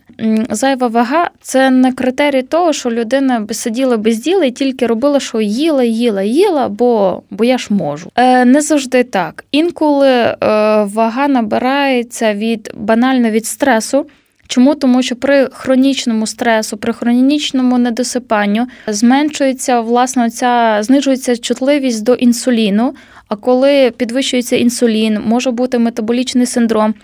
Зайва 0.51 0.87
вага 0.87 1.31
це 1.41 1.71
не 1.71 1.93
критерій 1.93 2.43
того, 2.43 2.73
що 2.73 2.91
людина 2.91 3.47
сиділа 3.51 3.97
без 3.97 4.19
діла 4.19 4.45
і 4.45 4.51
тільки 4.51 4.87
робила, 4.87 5.21
що 5.21 5.41
їла, 5.41 5.85
їла, 5.85 6.23
їла, 6.23 6.69
бо 6.69 7.23
бо 7.31 7.45
я 7.45 7.59
ж 7.59 7.67
можу. 7.71 8.11
Е, 8.17 8.45
Не 8.45 8.61
завжди 8.61 9.05
так. 9.05 9.45
Інколи 9.53 10.09
е, 10.09 10.37
вага 10.85 11.29
набирається 11.29 12.35
від 12.35 12.73
банально 12.77 13.31
від 13.31 13.47
стресу. 13.47 14.07
Чому? 14.47 14.75
Тому 14.75 15.03
що 15.03 15.17
при 15.17 15.49
хронічному 15.53 16.27
стресу, 16.27 16.77
при 16.77 16.93
хронічному 16.93 17.79
недосипанню 17.79 18.67
зменшується 18.87 19.81
власне 19.81 20.31
ця 20.31 20.79
знижується 20.83 21.37
чутливість 21.37 22.05
до 22.05 22.15
інсуліну. 22.15 22.95
А 23.29 23.37
коли 23.37 23.91
підвищується 23.91 24.57
інсулін, 24.57 25.21
може 25.27 25.51
бути 25.51 25.79
метаболічний 25.79 26.47
синдром. 26.47 26.95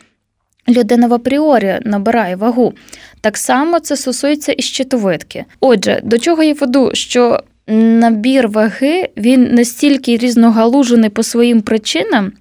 Людина 0.68 1.06
в 1.06 1.14
апріорі 1.14 1.78
набирає 1.84 2.36
вагу. 2.36 2.72
Так 3.20 3.36
само 3.36 3.80
це 3.80 3.96
стосується 3.96 4.54
і 4.58 4.62
щитовидки. 4.62 5.44
Отже, 5.60 6.00
до 6.04 6.18
чого 6.18 6.42
я 6.42 6.54
веду, 6.54 6.90
що 6.94 7.40
набір 7.66 8.48
ваги 8.48 9.08
він 9.16 9.54
настільки 9.54 10.16
різногалужений 10.16 11.10
по 11.10 11.22
своїм 11.22 11.62
причинам. 11.62 12.32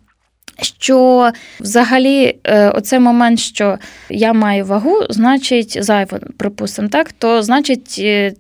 Що 0.62 1.30
взагалі 1.60 2.36
е, 2.44 2.70
оцей 2.70 3.00
момент, 3.00 3.40
що 3.40 3.78
я 4.10 4.34
маю 4.34 4.66
вагу, 4.66 5.02
значить 5.10 5.84
зайво, 5.84 6.20
припустимо, 6.38 6.88
так, 6.88 7.12
то 7.12 7.44
значить 7.44 7.96
е, 8.00 8.34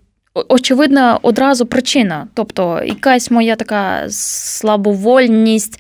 очевидна 0.50 1.20
одразу 1.22 1.66
причина. 1.66 2.28
Тобто 2.34 2.82
якась 2.86 3.32
моя 3.32 3.56
така 3.56 4.04
слабовольність, 4.10 5.80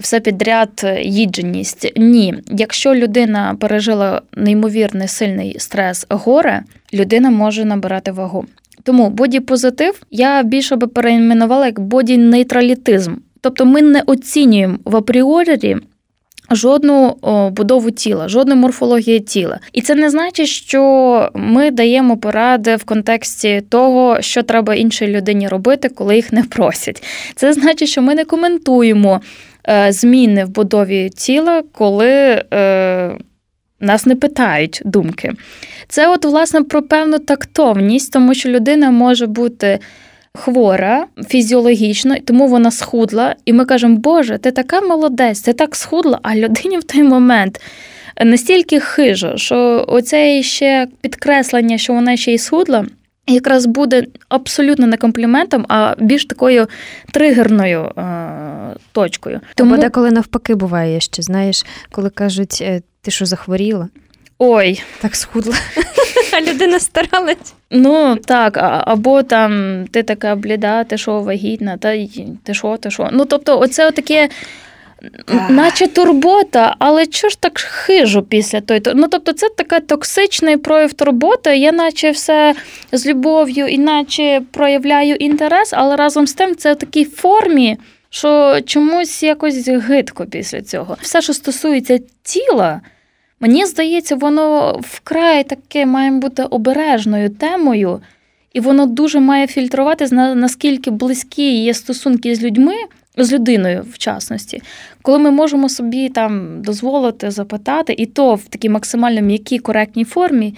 все 0.00 0.20
підряд 0.20 0.86
їдженість. 1.02 1.92
Ні, 1.96 2.34
якщо 2.48 2.94
людина 2.94 3.56
пережила 3.60 4.22
неймовірний 4.36 5.08
сильний 5.08 5.56
стрес 5.58 6.06
горе, 6.08 6.62
людина 6.94 7.30
може 7.30 7.64
набирати 7.64 8.12
вагу. 8.12 8.44
Тому 8.82 9.10
боді-позитив 9.10 10.02
я 10.10 10.42
більше 10.42 10.76
би 10.76 10.86
перейменувала 10.86 11.66
як 11.66 11.80
боді-нейтралітизм. 11.80 13.14
Тобто 13.40 13.64
ми 13.64 13.82
не 13.82 14.02
оцінюємо 14.06 14.78
в 14.84 14.96
апріорі 14.96 15.76
жодну 16.50 17.16
будову 17.56 17.90
тіла, 17.90 18.28
жодну 18.28 18.56
морфологію 18.56 19.20
тіла. 19.20 19.58
І 19.72 19.80
це 19.80 19.94
не 19.94 20.10
значить, 20.10 20.48
що 20.48 21.30
ми 21.34 21.70
даємо 21.70 22.16
поради 22.16 22.76
в 22.76 22.84
контексті 22.84 23.62
того, 23.68 24.22
що 24.22 24.42
треба 24.42 24.74
іншій 24.74 25.06
людині 25.06 25.48
робити, 25.48 25.88
коли 25.88 26.16
їх 26.16 26.32
не 26.32 26.42
просять. 26.42 27.02
Це 27.34 27.52
значить, 27.52 27.88
що 27.88 28.02
ми 28.02 28.14
не 28.14 28.24
коментуємо 28.24 29.20
е, 29.68 29.92
зміни 29.92 30.44
в 30.44 30.48
будові 30.48 31.10
тіла, 31.10 31.62
коли. 31.72 32.44
Е, 32.54 33.16
нас 33.80 34.06
не 34.06 34.16
питають 34.16 34.82
думки. 34.84 35.32
Це, 35.88 36.08
от, 36.08 36.24
власне, 36.24 36.62
про 36.62 36.82
певну 36.82 37.18
тактовність, 37.18 38.12
тому 38.12 38.34
що 38.34 38.48
людина 38.48 38.90
може 38.90 39.26
бути 39.26 39.78
хвора 40.34 41.06
фізіологічно, 41.28 42.16
тому 42.24 42.46
вона 42.48 42.70
схудла. 42.70 43.36
І 43.44 43.52
ми 43.52 43.64
кажемо, 43.64 43.96
Боже, 43.96 44.38
ти 44.38 44.50
така 44.50 44.80
молодець, 44.80 45.40
ти 45.40 45.52
так 45.52 45.76
схудла, 45.76 46.18
а 46.22 46.34
людині 46.36 46.78
в 46.78 46.84
той 46.84 47.02
момент. 47.02 47.60
Настільки 48.24 48.80
хижо, 48.80 49.36
що 49.36 49.84
оце 49.88 50.42
ще 50.42 50.88
підкреслення, 51.00 51.78
що 51.78 51.92
вона 51.92 52.16
ще 52.16 52.34
й 52.34 52.38
схудла, 52.38 52.86
якраз 53.26 53.66
буде 53.66 54.06
абсолютно 54.28 54.86
не 54.86 54.96
компліментом, 54.96 55.66
а 55.68 55.94
більш 55.98 56.26
такою 56.26 56.66
тригерною 57.12 57.80
е- 57.80 58.76
точкою. 58.92 59.40
Тому 59.54 59.76
деколи 59.76 60.10
навпаки 60.10 60.54
буває, 60.54 61.00
що 61.00 61.22
знаєш, 61.22 61.66
коли 61.92 62.10
кажуть, 62.10 62.58
«Е, 62.62 62.82
ти 63.02 63.10
що 63.10 63.26
захворіла? 63.26 63.88
Ой, 64.42 64.82
так 65.00 65.14
схудла. 65.16 65.54
А 66.32 66.40
людина 66.50 66.80
старалась. 66.80 67.54
Ну 67.70 68.16
так, 68.16 68.56
або 68.86 69.22
там 69.22 69.84
ти 69.90 70.02
така 70.02 70.34
бліда, 70.34 70.84
ти 70.84 70.98
що 70.98 71.20
вагітна, 71.20 71.76
та 71.76 72.06
ти 72.42 72.54
що, 72.54 72.76
ти 72.76 72.90
що. 72.90 73.08
Ну 73.12 73.24
тобто, 73.24 73.60
оце 73.60 73.90
таке. 73.90 74.28
Наче 75.48 75.86
турбота, 75.86 76.76
але 76.78 77.06
чого 77.06 77.30
ж 77.30 77.40
так 77.40 77.58
хижу 77.58 78.22
після 78.22 78.60
той 78.60 78.82
Ну, 78.94 79.08
тобто, 79.08 79.32
це 79.32 79.48
така 79.56 79.80
токсичний 79.80 80.56
прояв 80.56 80.92
турботи. 80.92 81.56
Я 81.56 81.72
наче 81.72 82.10
все 82.10 82.54
з 82.92 83.06
любов'ю, 83.06 83.66
іначе 83.66 84.42
проявляю 84.50 85.14
інтерес, 85.14 85.72
але 85.72 85.96
разом 85.96 86.26
з 86.26 86.34
тим 86.34 86.56
це 86.56 86.72
в 86.72 86.76
такій 86.76 87.04
формі, 87.04 87.78
що 88.10 88.60
чомусь 88.66 89.22
якось 89.22 89.68
гидко 89.68 90.26
після 90.26 90.62
цього. 90.62 90.96
Все, 91.00 91.22
що 91.22 91.32
стосується 91.34 91.98
тіла. 92.22 92.80
Мені 93.40 93.66
здається, 93.66 94.16
воно 94.16 94.78
вкрай 94.82 95.44
таке 95.44 95.86
має 95.86 96.10
бути 96.10 96.42
обережною 96.42 97.30
темою, 97.30 98.00
і 98.52 98.60
воно 98.60 98.86
дуже 98.86 99.20
має 99.20 99.46
фільтруватись, 99.46 100.12
наскільки 100.12 100.90
близькі 100.90 101.62
є 101.62 101.74
стосунки 101.74 102.34
з 102.34 102.42
людьми, 102.42 102.74
з 103.16 103.32
людиною, 103.32 103.86
в 103.92 103.98
частності, 103.98 104.62
коли 105.02 105.18
ми 105.18 105.30
можемо 105.30 105.68
собі 105.68 106.08
там 106.08 106.62
дозволити 106.62 107.30
запитати, 107.30 107.94
і 107.98 108.06
то 108.06 108.34
в 108.34 108.44
такій 108.44 108.68
максимально 108.68 109.20
м'якій 109.20 109.58
коректній 109.58 110.04
формі, 110.04 110.54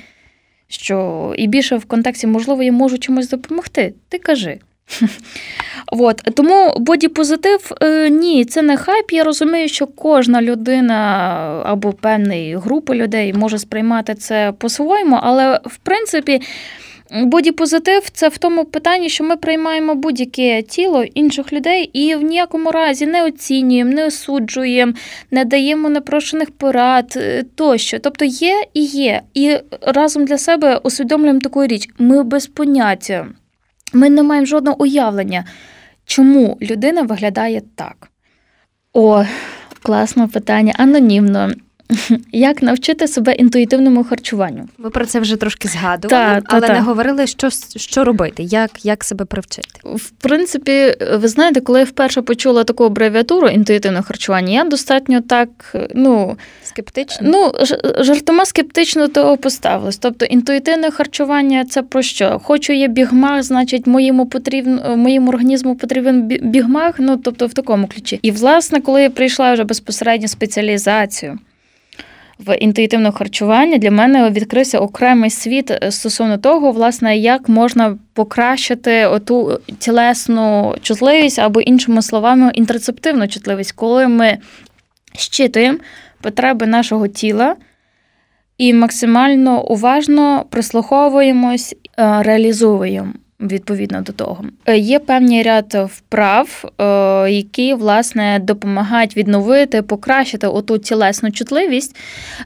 що 0.69 1.35
і 1.39 1.47
більше 1.47 1.77
в 1.77 1.85
контексті, 1.85 2.27
можливо, 2.27 2.63
я 2.63 2.73
можу 2.73 2.99
чимось 2.99 3.29
допомогти. 3.29 3.95
Ти 4.09 4.19
кажи. 4.19 4.59
От. 5.87 6.17
Тому 6.35 6.75
бодіпозитив 6.79 7.73
е, 7.83 8.11
ні, 8.11 8.45
це 8.45 8.63
не 8.63 8.77
хайп. 8.77 9.13
Я 9.13 9.25
розумію, 9.25 9.69
що 9.69 9.87
кожна 9.87 10.43
людина 10.43 10.97
або 11.67 11.93
певна 11.93 12.59
група 12.59 12.95
людей 12.95 13.33
може 13.33 13.59
сприймати 13.59 14.15
це 14.15 14.53
по-своєму, 14.59 15.19
але 15.23 15.61
в 15.65 15.77
принципі. 15.77 16.41
Бодіпозитив 17.15 18.11
це 18.11 18.29
в 18.29 18.39
тому 18.39 18.65
питанні, 18.65 19.09
що 19.09 19.25
ми 19.25 19.37
приймаємо 19.37 19.95
будь-яке 19.95 20.63
тіло 20.63 21.05
інших 21.05 21.53
людей 21.53 21.85
і 21.93 22.15
в 22.15 22.23
ніякому 22.23 22.71
разі 22.71 23.07
не 23.07 23.25
оцінюємо, 23.25 23.93
не 23.93 24.07
осуджуємо, 24.07 24.93
не 25.31 25.45
даємо 25.45 25.89
непрошених 25.89 26.51
порад 26.51 27.15
е, 27.17 27.45
тощо. 27.55 27.99
Тобто 27.99 28.25
є 28.25 28.65
і 28.75 28.85
є. 28.85 29.23
І 29.35 29.57
разом 29.83 30.25
для 30.25 30.39
себе 30.39 30.77
усвідомлюємо 30.77 31.41
таку 31.41 31.67
річ: 31.67 31.89
ми 31.99 32.23
без 32.23 32.47
поняття 32.47 33.27
ми 33.93 34.11
не 34.11 34.23
маємо 34.23 34.47
жодного 34.47 34.83
уявлення, 34.83 35.45
чому 36.05 36.59
людина 36.63 37.03
виглядає 37.03 37.63
так. 37.75 38.09
О, 38.93 39.25
класне 39.83 40.29
питання, 40.29 40.75
анонімно. 40.79 41.51
Як 42.33 42.63
навчити 42.63 43.09
себе 43.09 43.33
інтуїтивному 43.33 44.05
харчуванню? 44.05 44.69
Ми 44.79 44.91
про 44.91 45.07
це 45.07 45.21
вже 45.21 45.37
трошки 45.37 45.69
згадували, 45.69 46.41
та, 46.41 46.43
але 46.45 46.67
та, 46.67 46.73
не 46.73 46.81
говорили, 46.81 47.27
що 47.27 47.49
що 47.77 48.05
робити, 48.05 48.43
як 48.43 48.71
як 48.85 49.05
себе 49.05 49.25
привчити. 49.25 49.69
В 49.85 50.11
принципі, 50.11 50.95
ви 51.15 51.29
знаєте, 51.29 51.61
коли 51.61 51.79
я 51.79 51.85
вперше 51.85 52.23
почула 52.23 52.65
таку 52.65 52.85
абревіатуру 52.85 53.49
інтуїтивне 53.49 54.03
харчування, 54.03 54.53
я 54.53 54.65
достатньо 54.65 55.21
так, 55.21 55.49
ну 55.95 56.37
скептично. 56.65 57.29
Ну, 57.33 57.53
жартома 58.05 58.45
скептично 58.45 59.09
того 59.09 59.37
поставилась. 59.37 59.97
Тобто 59.97 60.25
інтуїтивне 60.25 60.91
харчування 60.91 61.65
це 61.65 61.83
про 61.83 62.03
що? 62.03 62.41
Хочу 62.45 62.73
є 62.73 62.89
бігмах, 62.89 63.43
значить, 63.43 63.87
моєму 63.87 64.27
потрібно 64.27 64.97
моєму 64.97 65.29
організму 65.29 65.77
потрібен 65.77 66.23
бігмах, 66.23 66.95
ну 66.99 67.17
тобто 67.17 67.47
в 67.47 67.53
такому 67.53 67.87
ключі. 67.87 68.19
І 68.23 68.31
власне, 68.31 68.81
коли 68.81 69.03
я 69.03 69.11
прийшла 69.11 69.53
вже 69.53 69.65
безпосередньо 69.65 70.29
спеціалізацію 70.29 71.39
в 72.47 72.57
інтуїтивне 72.57 73.13
харчування 73.13 73.79
для 73.79 73.91
мене 73.91 74.31
відкрився 74.31 74.79
окремий 74.79 75.31
світ 75.31 75.71
е, 75.71 75.91
стосовно 75.91 76.39
того, 76.39 76.73
власне, 76.73 77.17
як 77.17 77.49
можна 77.49 77.99
покращити 78.15 79.07
оту 79.07 79.61
тілесну 79.79 80.75
чутливість 80.83 81.39
або, 81.39 81.61
іншими 81.61 82.03
словами, 82.03 82.51
інтерцептивну 82.55 83.29
чутливість, 83.29 83.73
коли 83.73 84.09
ми 84.09 84.39
щитуємо 85.17 85.79
потреби 86.21 86.67
нашого 86.67 87.09
тіла 87.09 87.57
і 88.59 88.75
максимально 88.75 89.63
уважно 89.63 90.45
прислуховуємось, 90.51 91.75
е, 91.99 92.23
реалізуємо 92.23 93.13
відповідно 93.43 94.01
до 94.01 94.13
того. 94.13 94.45
Е, 94.67 94.79
є 94.79 94.99
певний 94.99 95.43
ряд 95.43 95.89
вправ, 95.91 96.65
е, 96.79 96.85
які 97.31 97.75
власне 97.75 98.39
допомагають 98.43 99.17
відновити, 99.17 99.83
покращити 99.83 100.47
оту 100.47 100.79
тілесну 100.79 101.31
чутливість. 101.31 101.97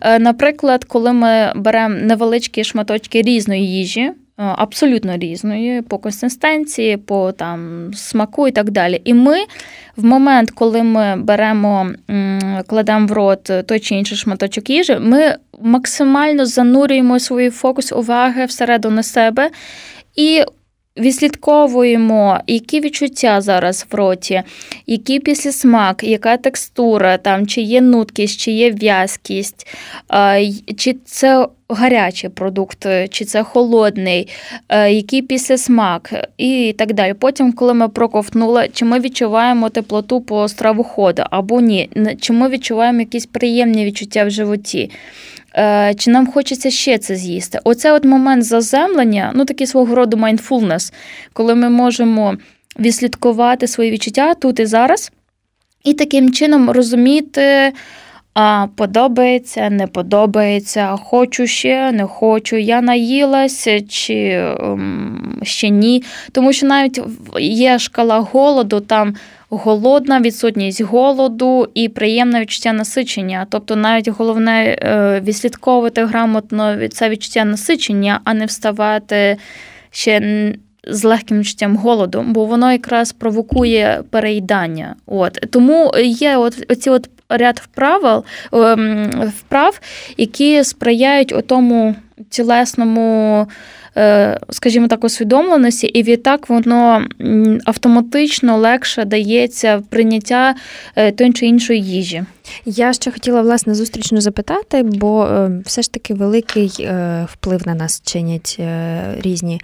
Е, 0.01 0.19
наприклад, 0.19 0.85
коли 0.85 1.13
ми 1.13 1.53
беремо 1.57 1.95
невеличкі 1.95 2.65
шматочки 2.65 3.23
різної 3.23 3.73
їжі. 3.73 4.13
Абсолютно 4.39 5.17
різної 5.17 5.83
по 5.83 5.99
консистенції, 5.99 6.97
по 6.97 7.33
там 7.33 7.91
смаку 7.95 8.49
і 8.49 8.51
так 8.51 8.71
далі. 8.71 9.01
І 9.05 9.15
ми 9.15 9.37
в 9.97 10.05
момент, 10.05 10.51
коли 10.51 10.83
ми 10.83 11.17
беремо, 11.17 11.91
кладемо 12.67 13.07
в 13.07 13.13
рот 13.13 13.51
той 13.67 13.81
чи 13.81 13.95
інший 13.95 14.19
шматочок 14.19 14.71
їжі, 14.71 14.97
ми 15.01 15.37
максимально 15.61 16.47
занурюємо 16.47 17.19
свій 17.19 17.51
фокус 17.51 17.93
уваги 17.93 18.45
всередину 18.45 19.03
себе 19.03 19.51
і 20.17 20.43
Відслідковуємо, 20.99 22.41
які 22.47 22.81
відчуття 22.81 23.41
зараз 23.41 23.87
в 23.91 23.95
роті, 23.95 24.43
який 24.87 25.21
післясмак, 25.21 26.05
яка 26.05 26.37
текстура, 26.37 27.19
там, 27.19 27.47
чи 27.47 27.61
є 27.61 27.81
нуткість, 27.81 28.41
чи 28.41 28.51
є 28.51 28.71
в'язкість, 28.71 29.67
чи 30.77 30.97
це 31.05 31.47
гарячий 31.69 32.31
продукт, 32.31 32.87
чи 33.11 33.25
це 33.25 33.43
холодний, 33.43 34.29
який 34.71 35.23
післясмак 35.23 36.29
і 36.39 36.75
так 36.79 36.93
далі. 36.93 37.15
Потім, 37.15 37.53
коли 37.53 37.75
ми 37.75 37.89
проковтнули, 37.89 38.69
чи 38.73 38.85
ми 38.85 39.01
відчуваємо 39.01 39.71
теплоту 39.71 40.21
по 40.21 40.49
стравоходу 40.49 41.23
або 41.31 41.61
ні, 41.61 41.91
чи 42.21 42.33
ми 42.33 42.49
відчуваємо 42.49 43.01
якісь 43.01 43.27
приємні 43.27 43.85
відчуття 43.85 44.25
в 44.25 44.31
животі. 44.31 44.91
Е, 45.57 45.95
чи 45.99 46.11
нам 46.11 46.27
хочеться 46.27 46.71
ще 46.71 46.99
це 46.99 47.17
з'їсти. 47.17 47.61
Оце 47.65 47.93
от 47.93 48.05
момент 48.05 48.45
заземлення, 48.45 49.33
ну 49.35 49.45
такий 49.45 49.67
свого 49.67 49.95
роду 49.95 50.17
mindfulness, 50.17 50.93
коли 51.33 51.55
ми 51.55 51.71
можемо 51.71 52.37
відслідкувати 52.79 53.67
свої 53.67 53.91
відчуття 53.91 54.35
тут 54.35 54.61
і 54.61 54.67
зараз, 54.67 55.13
і 55.85 55.95
таким 55.95 56.33
чином 56.33 56.71
розуміти. 56.71 57.73
А 58.39 58.67
подобається, 58.77 59.71
не 59.71 59.87
подобається, 59.87 60.97
хочу 60.97 61.47
ще, 61.47 61.93
не 61.93 62.05
хочу, 62.05 62.57
я 62.57 62.81
наїлася 62.81 63.81
чи 63.81 64.15
ем, 64.61 65.41
ще 65.43 65.69
ні. 65.69 66.03
Тому 66.33 66.53
що 66.53 66.67
навіть 66.67 67.01
є 67.41 67.79
шкала 67.79 68.19
голоду, 68.19 68.81
там 68.81 69.15
голодна, 69.51 70.21
відсутність 70.21 70.81
голоду 70.81 71.69
і 71.75 71.89
приємне 71.89 72.41
відчуття 72.41 72.73
насичення. 72.73 73.47
Тобто, 73.51 73.77
навіть 73.77 74.09
головне 74.09 74.65
е, 74.65 75.21
відслідковувати 75.25 76.05
грамотно 76.05 76.89
це 76.89 77.09
відчуття 77.09 77.45
насичення, 77.45 78.21
а 78.25 78.35
не 78.35 78.47
вставати 78.47 79.37
ще 79.91 80.53
з 80.89 81.05
легким 81.05 81.39
відчуттям 81.39 81.77
голоду, 81.77 82.25
бо 82.27 82.45
воно 82.45 82.73
якраз 82.73 83.13
провокує 83.13 84.03
переїдання. 84.11 84.95
От 85.07 85.33
Тому 85.51 85.93
є 86.05 86.37
от 86.37 86.67
оці 86.71 86.91
от 86.91 87.11
ряд 87.29 87.61
вправ, 87.65 88.25
вправ, 89.39 89.81
які 90.17 90.65
сприяють 90.65 91.35
тому 91.47 91.95
тілесному 92.31 93.47
скажімо 94.51 94.89
так, 94.89 95.05
усвідомленості, 95.05 95.87
і 95.87 96.03
відтак 96.03 96.49
воно 96.49 97.05
автоматично 97.65 98.57
легше 98.57 99.05
дається 99.05 99.83
прийняття 99.91 100.55
е, 100.97 101.13
тої 101.13 101.33
чи 101.33 101.47
іншої 101.47 101.83
їжі. 101.83 102.25
Я 102.65 102.93
ще 102.93 103.11
хотіла 103.11 103.43
власне 103.43 103.75
зустрічно 103.75 104.21
запитати, 104.21 104.83
бо 104.83 105.25
е, 105.25 105.63
все 105.65 105.83
ж 105.83 105.93
таки 105.93 106.15
великий 106.15 106.89
вплив 107.33 107.67
на 107.67 107.75
нас 107.75 108.03
чинять 108.05 108.61
різні 109.19 109.61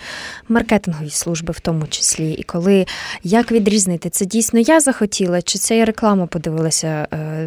маркетингові 0.49 1.11
служби, 1.11 1.53
в 1.53 1.61
тому 1.61 1.87
числі. 1.87 2.33
І 2.33 2.43
коли 2.43 2.87
як 3.23 3.53
відрізнити, 3.53 4.11
це 4.11 4.27
дійсно 4.27 4.61
я 4.61 4.81
захотіла, 4.81 5.43
чи 5.43 5.59
це 5.59 5.77
я 5.77 5.85
рекламу 5.85 6.27
подивилася 6.27 7.07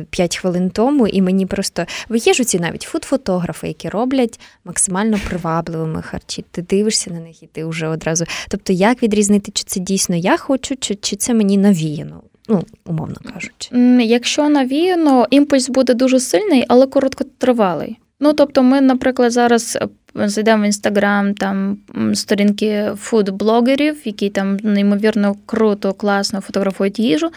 5 0.09 0.37
хвилин 0.37 0.69
тому, 0.69 1.07
і 1.07 1.21
мені 1.21 1.45
просто 1.45 1.85
є 2.09 2.33
ж 2.33 2.43
ці 2.43 2.59
навіть 2.59 2.81
фуд-фотографи, 2.93 3.67
які 3.67 3.89
роблять 3.89 4.39
максимально 4.65 5.19
привабливими 5.29 6.01
харчі. 6.01 6.45
Ти 6.51 6.61
дивишся 6.61 7.11
на 7.11 7.19
них 7.19 7.43
і 7.43 7.47
ти 7.47 7.65
вже 7.65 7.87
одразу. 7.87 8.25
Тобто, 8.49 8.73
як 8.73 9.03
відрізнити, 9.03 9.51
чи 9.51 9.63
це 9.63 9.79
дійсно 9.79 10.15
я 10.15 10.37
хочу, 10.37 10.75
чи, 10.79 10.95
чи 10.95 11.15
це 11.15 11.33
мені 11.33 11.57
навіяно? 11.57 12.21
Ну, 12.49 12.63
умовно 12.85 13.15
кажучи. 13.33 13.75
Якщо 14.05 14.49
навіяно, 14.49 15.27
імпульс 15.29 15.69
буде 15.69 15.93
дуже 15.93 16.19
сильний, 16.19 16.65
але 16.67 16.87
короткотривалий. 16.87 17.97
Ну, 18.19 18.33
тобто, 18.33 18.63
ми, 18.63 18.81
наприклад, 18.81 19.31
зараз 19.31 19.77
е, 19.81 19.87
зайдемо 20.27 20.63
в 20.63 20.65
інстаграм, 20.65 21.33
там 21.33 21.77
сторінки 22.13 22.91
фуд-блогерів, 22.95 23.95
які 24.05 24.29
там 24.29 24.57
неймовірно 24.63 25.35
круто, 25.45 25.93
класно 25.93 26.41
фотографують 26.41 26.99
їжу, 26.99 27.29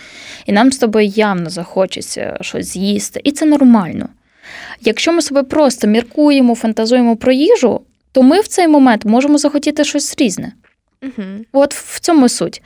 і 0.47 0.53
нам 0.53 0.73
з 0.73 0.79
тобою 0.79 1.07
явно 1.07 1.51
захочеться 1.51 2.39
щось 2.41 2.67
з'їсти. 2.67 3.21
І 3.25 3.33
це 3.33 3.47
нормально. 3.47 4.09
Якщо 4.81 5.13
ми 5.13 5.23
себе 5.23 5.43
просто 5.43 5.87
міркуємо, 5.87 6.55
фантазуємо 6.55 7.17
про 7.17 7.33
їжу, 7.33 7.81
то 8.13 8.23
ми 8.23 8.41
в 8.41 8.49
цей 8.49 8.69
момент 8.69 9.05
можемо 9.05 9.39
захотіти 9.39 9.85
щось 9.85 10.15
різне. 10.19 10.53
Угу. 11.03 11.23
От 11.53 11.75
в 11.75 12.01
цьому 12.01 12.29
суть. 12.29 12.63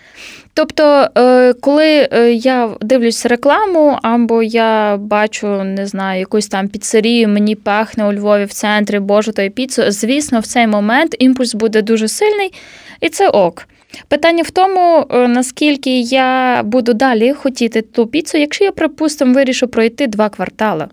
Тобто, 0.55 1.09
е, 1.18 1.53
коли 1.53 2.09
е, 2.12 2.33
я 2.33 2.71
дивлюсь 2.81 3.27
рекламу, 3.27 3.99
або 4.03 4.42
я 4.42 4.97
бачу, 4.97 5.47
не 5.47 5.87
знаю, 5.87 6.21
якусь 6.21 6.49
там 6.49 6.68
піцерію, 6.68 7.29
мені 7.29 7.55
пахне 7.55 8.05
у 8.05 8.12
Львові 8.12 8.45
в 8.45 8.53
центрі 8.53 8.99
Божу 8.99 9.33
та 9.33 9.49
піцу, 9.49 9.83
звісно, 9.90 10.40
в 10.40 10.47
цей 10.47 10.66
момент 10.66 11.16
імпульс 11.18 11.55
буде 11.55 11.83
дуже 11.83 12.09
сильний, 12.09 12.53
і 13.01 13.09
це 13.09 13.29
ок. 13.29 13.66
Питання 14.09 14.42
в 14.42 14.51
тому, 14.51 15.07
е, 15.11 15.29
наскільки 15.29 16.01
я 16.01 16.62
буду 16.64 16.92
далі 16.92 17.33
хотіти 17.33 17.83
ту 17.83 18.07
піцу, 18.07 18.38
якщо 18.38 18.64
я, 18.64 18.73
припустимо, 18.73 19.35
вирішу 19.35 19.68
пройти 19.68 20.07
два 20.07 20.29
квартали. 20.29 20.88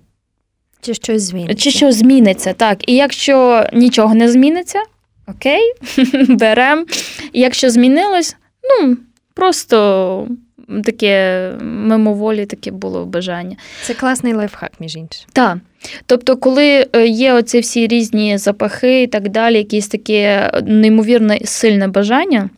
Чи 0.81 0.93
щось 0.93 1.21
зміниться? 1.21 1.63
Чи 1.63 1.71
щось 1.71 1.95
зміниться, 1.95 2.53
так. 2.53 2.89
І 2.89 2.95
якщо 2.95 3.65
нічого 3.73 4.13
не 4.13 4.31
зміниться, 4.31 4.79
окей, 5.29 5.73
беремо. 6.29 6.85
Якщо 7.33 7.69
змінилось, 7.69 8.35
ну, 8.63 8.97
просто 9.33 10.27
таке 10.83 11.51
мимоволі 11.61 12.45
таке 12.45 12.71
було 12.71 13.05
бажання. 13.05 13.57
Це 13.83 13.93
класний 13.93 14.33
лайфхак, 14.33 14.71
між 14.79 14.95
іншим. 14.95 15.25
Так. 15.33 15.57
Тобто, 16.05 16.37
коли 16.37 16.87
е, 16.93 17.07
є 17.07 17.33
оці 17.33 17.59
всі 17.59 17.87
різні 17.87 18.37
запахи 18.37 19.01
і 19.01 19.07
так 19.07 19.29
далі, 19.29 19.57
якісь 19.57 19.87
таке 19.87 20.51
неймовірно 20.65 21.37
сильне 21.45 21.87
бажання. 21.87 22.49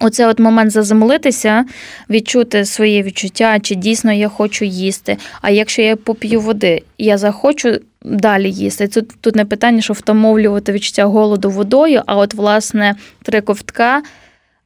Оце 0.00 0.26
от 0.26 0.38
момент 0.38 0.70
заземлитися, 0.70 1.64
відчути 2.10 2.64
своє 2.64 3.02
відчуття, 3.02 3.60
чи 3.60 3.74
дійсно 3.74 4.12
я 4.12 4.28
хочу 4.28 4.64
їсти. 4.64 5.16
А 5.42 5.50
якщо 5.50 5.82
я 5.82 5.96
поп'ю 5.96 6.40
води, 6.40 6.82
я 6.98 7.18
захочу 7.18 7.80
далі 8.06 8.50
їсти. 8.50 8.88
Тут 8.88 9.08
тут 9.20 9.36
не 9.36 9.44
питання, 9.44 9.80
що 9.80 9.92
втомовлювати 9.92 10.72
відчуття 10.72 11.04
голоду 11.04 11.50
водою, 11.50 12.02
а 12.06 12.16
от, 12.16 12.34
власне, 12.34 12.94
три 13.22 13.40
ковтка. 13.40 14.02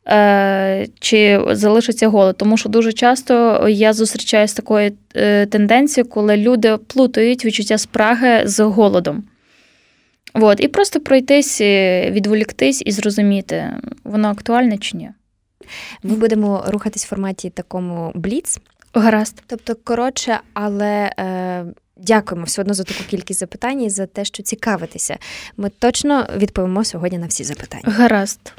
Е, 0.08 0.86
чи 1.00 1.40
залишиться 1.50 2.08
голод, 2.08 2.36
тому 2.36 2.56
що 2.56 2.68
дуже 2.68 2.92
часто 2.92 3.66
я 3.68 3.92
зустрічаю 3.92 4.48
з 4.48 4.52
такою 4.52 4.92
е, 5.16 5.46
тенденцією, 5.46 6.10
коли 6.10 6.36
люди 6.36 6.76
плутають 6.86 7.44
відчуття 7.44 7.78
спраги 7.78 8.42
з 8.44 8.60
голодом. 8.64 9.24
От, 10.34 10.60
І 10.60 10.68
просто 10.68 11.00
пройтись, 11.00 11.60
е, 11.60 12.10
відволіктись 12.10 12.82
і 12.86 12.92
зрозуміти, 12.92 13.70
воно 14.04 14.28
актуальне 14.28 14.78
чи 14.78 14.96
ні. 14.96 15.10
Ми 16.02 16.14
будемо 16.16 16.64
рухатись 16.66 17.04
в 17.04 17.08
форматі 17.08 17.50
такому 17.50 18.12
бліц. 18.14 18.58
Гаразд. 18.94 19.42
Тобто, 19.46 19.74
коротше, 19.84 20.38
але 20.54 21.12
е, 21.18 21.64
дякуємо 22.02 22.44
все 22.44 22.60
одно 22.62 22.74
за 22.74 22.84
таку 22.84 23.04
кількість 23.10 23.40
запитань 23.40 23.82
і 23.82 23.90
за 23.90 24.06
те, 24.06 24.24
що 24.24 24.42
цікавитеся. 24.42 25.18
Ми 25.56 25.70
точно 25.78 26.26
відповімо 26.36 26.84
сьогодні 26.84 27.18
на 27.18 27.26
всі 27.26 27.44
запитання. 27.44 27.82
Гаразд. 27.86 28.52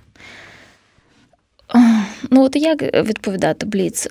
Ну, 2.32 2.44
от 2.44 2.56
як 2.56 2.82
відповідати, 3.06 3.66
Бліц? 3.66 4.08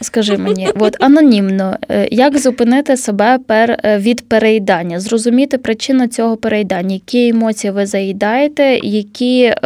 Скажи 0.00 0.38
мені, 0.38 0.68
от 0.78 0.96
анонімно, 1.00 1.76
е, 1.88 2.08
як 2.10 2.38
зупинити 2.38 2.96
себе 2.96 3.38
пер, 3.46 3.80
е, 3.84 3.98
від 3.98 4.28
переїдання, 4.28 5.00
зрозуміти 5.00 5.58
причину 5.58 6.06
цього 6.06 6.36
переїдання, 6.36 6.94
які 6.94 7.28
емоції 7.28 7.70
ви 7.70 7.86
заїдаєте, 7.86 8.78
які 8.82 9.42
е, 9.42 9.58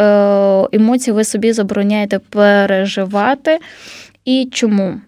емоції 0.73 1.15
ви 1.15 1.25
собі 1.25 1.53
забороняєте 1.53 2.19
переживати 2.19 3.59
і 4.25 4.49
чому? 4.53 5.01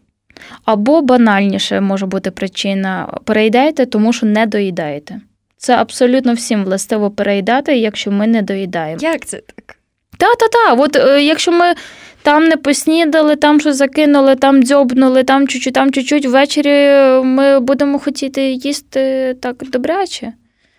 Або 0.64 1.02
банальніше 1.02 1.80
може 1.80 2.06
бути 2.06 2.30
причина 2.30 3.18
переїдаєте, 3.24 3.86
тому 3.86 4.12
що 4.12 4.26
не 4.26 4.46
доїдаєте. 4.46 5.20
Це 5.56 5.76
абсолютно 5.76 6.34
всім 6.34 6.64
властиво 6.64 7.10
переїдати, 7.10 7.76
якщо 7.76 8.10
ми 8.10 8.26
не 8.26 8.42
доїдаємо. 8.42 8.98
Як 9.02 9.26
це 9.26 9.36
так? 9.36 9.76
Та-та-та, 10.18 10.82
от 10.82 10.96
е, 10.96 11.24
якщо 11.24 11.52
ми 11.52 11.74
там 12.22 12.44
не 12.44 12.56
поснідали, 12.56 13.36
там 13.36 13.60
щось 13.60 13.76
закинули, 13.76 14.36
там 14.36 14.62
дзьобнули, 14.62 15.24
там 15.24 15.48
чуть-чуть, 15.48 15.74
там 15.74 15.92
чуть-чуть, 15.92 16.26
ввечері 16.26 16.88
ми 17.24 17.60
будемо 17.60 17.98
хотіти 17.98 18.42
їсти 18.42 19.36
так 19.40 19.56
добряче. 19.56 20.32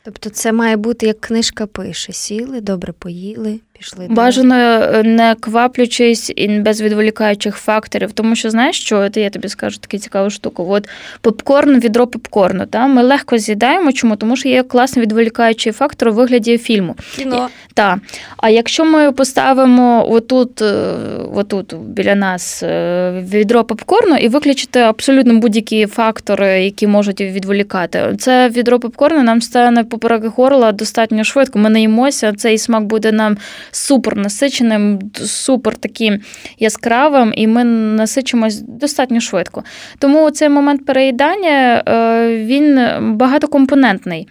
Тобто 0.05 0.29
це 0.29 0.51
має 0.51 0.77
бути, 0.77 1.05
як 1.05 1.21
книжка 1.21 1.65
пише: 1.65 2.13
сіли, 2.13 2.61
добре 2.61 2.93
поїли, 2.93 3.59
пішли. 3.79 4.07
Бажано 4.09 4.55
е, 4.55 5.03
не 5.03 5.35
кваплючись 5.39 6.31
і 6.35 6.47
без 6.47 6.81
відволікаючих 6.81 7.55
факторів, 7.55 8.11
тому 8.11 8.35
що 8.35 8.49
знаєш 8.49 8.79
що, 8.79 9.09
я 9.15 9.29
тобі 9.29 9.47
скажу 9.47 9.77
таку 9.77 9.97
цікаву 9.97 10.29
штуку. 10.29 10.65
От 10.69 10.89
попкорн, 11.21 11.79
відро 11.79 12.07
попкорну. 12.07 12.65
Та? 12.65 12.87
Ми 12.87 13.03
легко 13.03 13.37
з'їдаємо. 13.37 13.91
Чому? 13.91 14.15
Тому 14.15 14.35
що 14.35 14.49
є 14.49 14.63
класний 14.63 15.05
відволікаючий 15.05 15.71
фактор 15.71 16.09
у 16.09 16.13
вигляді 16.13 16.57
фільму. 16.57 16.95
Кіно. 17.15 17.49
Так. 17.73 17.97
А 18.37 18.49
якщо 18.49 18.85
ми 18.85 19.11
поставимо 19.11 20.11
отут, 20.11 20.61
е, 20.61 20.95
отут 21.35 21.75
біля 21.75 22.15
нас 22.15 22.63
е, 22.63 23.23
відро 23.29 23.63
попкорну 23.63 24.15
і 24.15 24.27
виключити 24.27 24.79
абсолютно 24.79 25.39
будь-які 25.39 25.85
фактори, 25.85 26.63
які 26.63 26.87
можуть 26.87 27.21
відволікати, 27.21 28.15
це 28.19 28.49
відро 28.49 28.79
попкорну 28.79 29.23
нам 29.23 29.41
стане 29.41 29.83
поперек 29.83 30.25
горла 30.25 30.71
достатньо 30.71 31.23
швидко. 31.23 31.59
Ми 31.59 31.69
наїмося, 31.69 32.33
цей 32.33 32.57
смак 32.57 32.83
буде 32.83 33.11
нам 33.11 33.37
супер 33.71 34.17
насиченим, 34.17 34.99
супер 35.25 35.75
таким 35.75 36.19
яскравим, 36.59 37.33
і 37.35 37.47
ми 37.47 37.63
насичимось 37.63 38.61
достатньо 38.61 39.19
швидко. 39.19 39.63
Тому 39.99 40.31
цей 40.31 40.49
момент 40.49 40.85
переїдання 40.85 41.83
е, 41.87 42.45
він 42.45 42.79
багатокомпонентний. 43.01 44.27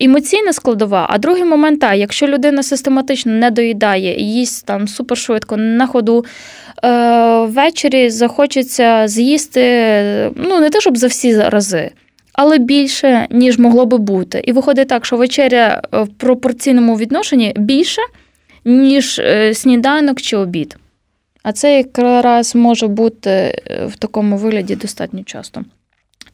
Емоційна 0.00 0.52
складова, 0.52 1.06
а 1.10 1.18
другий 1.18 1.44
момент, 1.44 1.80
та, 1.80 1.94
якщо 1.94 2.26
людина 2.26 2.62
систематично 2.62 3.32
не 3.32 3.50
доїдає 3.50 4.20
їсть 4.20 4.66
там 4.66 4.88
супершвидко 4.88 5.56
на 5.56 5.86
ходу, 5.86 6.24
е, 6.84 6.88
ввечері 7.40 8.10
захочеться 8.10 9.08
з'їсти, 9.08 9.62
ну 10.36 10.60
не 10.60 10.70
те, 10.70 10.80
щоб 10.80 10.96
за 10.96 11.06
всі 11.06 11.36
рази, 11.36 11.90
але 12.32 12.58
більше, 12.58 13.26
ніж 13.30 13.58
могло 13.58 13.86
би 13.86 13.98
бути. 13.98 14.42
І 14.44 14.52
виходить 14.52 14.88
так, 14.88 15.04
що 15.04 15.16
вечеря 15.16 15.82
в 15.92 16.06
пропорційному 16.08 16.96
відношенні 16.96 17.52
більше, 17.56 18.02
ніж 18.64 19.20
сніданок 19.52 20.20
чи 20.20 20.36
обід. 20.36 20.76
А 21.42 21.52
це 21.52 21.76
якраз 21.76 22.54
може 22.54 22.86
бути 22.86 23.62
в 23.86 23.96
такому 23.96 24.36
вигляді 24.36 24.76
достатньо 24.76 25.22
часто. 25.24 25.64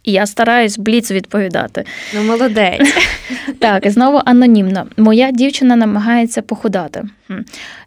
І 0.05 0.13
я 0.13 0.27
стараюсь 0.27 0.79
бліц 0.79 1.11
відповідати. 1.11 1.85
Ну, 2.15 2.23
молодець. 2.23 2.95
Так, 3.59 3.87
і 3.87 3.91
знову 3.91 4.21
анонімно. 4.25 4.87
Моя 4.97 5.31
дівчина 5.31 5.77
намагається 5.77 6.43
похудати. 6.43 7.05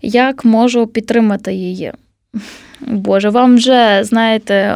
Як 0.01 0.45
можу 0.45 0.87
підтримати 0.87 1.53
її? 1.53 1.91
Боже, 2.81 3.29
вам 3.29 3.55
вже, 3.55 4.03
знаєте, 4.03 4.75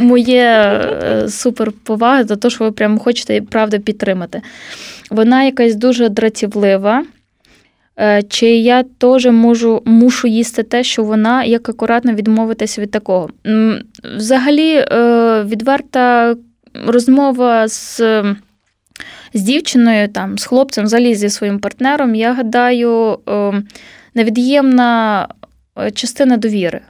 моє 0.00 0.42
е, 0.42 1.28
суперповага 1.28 2.24
за 2.24 2.36
те, 2.36 2.50
що 2.50 2.64
ви 2.64 2.72
прямо 2.72 2.98
хочете 2.98 3.40
правда 3.40 3.78
підтримати. 3.78 4.42
Вона 5.10 5.44
якась 5.44 5.74
дуже 5.74 6.08
дратівлива. 6.08 7.04
Е, 8.02 8.22
чи 8.22 8.46
я 8.46 8.82
теж 8.82 9.26
можу 9.26 9.82
мушу 9.84 10.28
їсти 10.28 10.62
те, 10.62 10.84
що 10.84 11.04
вона 11.04 11.44
як 11.44 11.68
акуратно 11.68 12.12
відмовитися 12.12 12.82
від 12.82 12.90
такого? 12.90 13.30
Взагалі, 14.16 14.74
е, 14.74 15.42
відверта 15.42 16.36
розмова 16.86 17.68
з 17.68 18.00
з 19.34 19.42
дівчиною, 19.42 20.08
там, 20.08 20.38
з 20.38 20.44
хлопцем, 20.44 20.84
взагалі 20.84 21.14
зі 21.14 21.30
своїм 21.30 21.58
партнером, 21.58 22.14
я 22.14 22.32
гадаю, 22.32 23.18
невід'ємна 24.14 25.28
частина 25.94 26.36
довіри. 26.36 26.80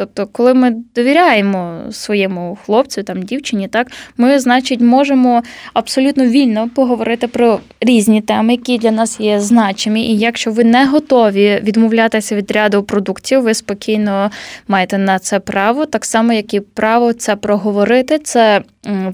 Тобто, 0.00 0.26
коли 0.26 0.54
ми 0.54 0.76
довіряємо 0.94 1.80
своєму 1.90 2.58
хлопцю, 2.64 3.02
там 3.02 3.22
дівчині, 3.22 3.68
так 3.68 3.86
ми, 4.16 4.38
значить, 4.38 4.80
можемо 4.80 5.42
абсолютно 5.74 6.26
вільно 6.26 6.70
поговорити 6.74 7.26
про 7.28 7.60
різні 7.80 8.20
теми, 8.20 8.52
які 8.52 8.78
для 8.78 8.90
нас 8.90 9.20
є 9.20 9.40
значимі. 9.40 10.02
І 10.02 10.18
якщо 10.18 10.50
ви 10.50 10.64
не 10.64 10.86
готові 10.86 11.60
відмовлятися 11.62 12.36
від 12.36 12.50
ряду 12.50 12.82
продуктів, 12.82 13.42
ви 13.42 13.54
спокійно 13.54 14.30
маєте 14.68 14.98
на 14.98 15.18
це 15.18 15.40
право, 15.40 15.86
так 15.86 16.04
само, 16.04 16.32
як 16.32 16.54
і 16.54 16.60
право 16.60 17.12
це 17.12 17.36
проговорити. 17.36 18.18
Це 18.18 18.62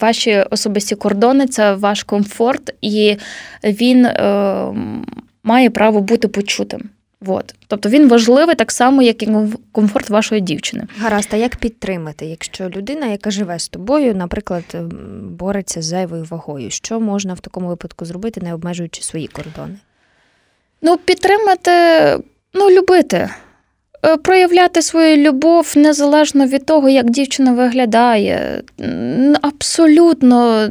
ваші 0.00 0.44
особисті 0.50 0.94
кордони, 0.94 1.46
це 1.46 1.74
ваш 1.74 2.02
комфорт, 2.02 2.74
і 2.82 3.16
він 3.64 4.06
е, 4.06 4.66
має 5.44 5.70
право 5.70 6.00
бути 6.00 6.28
почутим. 6.28 6.80
От. 7.26 7.54
Тобто 7.66 7.88
він 7.88 8.08
важливий 8.08 8.54
так 8.54 8.72
само, 8.72 9.02
як 9.02 9.22
і 9.22 9.28
комфорт 9.72 10.10
вашої 10.10 10.40
дівчини. 10.40 10.86
Гаразд, 10.98 11.28
а 11.32 11.36
як 11.36 11.56
підтримати, 11.56 12.26
якщо 12.26 12.68
людина, 12.68 13.06
яка 13.06 13.30
живе 13.30 13.58
з 13.58 13.68
тобою, 13.68 14.14
наприклад, 14.14 14.64
бореться 15.22 15.82
з 15.82 15.84
зайвою 15.84 16.26
вагою, 16.30 16.70
що 16.70 17.00
можна 17.00 17.34
в 17.34 17.40
такому 17.40 17.68
випадку 17.68 18.04
зробити, 18.04 18.40
не 18.40 18.54
обмежуючи 18.54 19.02
свої 19.02 19.26
кордони? 19.26 19.76
Ну, 20.82 20.96
підтримати, 20.96 21.70
ну, 22.54 22.70
любити. 22.70 23.30
Е, 24.04 24.16
проявляти 24.16 24.82
свою 24.82 25.16
любов 25.16 25.72
незалежно 25.76 26.46
від 26.46 26.66
того, 26.66 26.88
як 26.88 27.10
дівчина 27.10 27.52
виглядає. 27.52 28.62
Абсолютно 29.42 30.68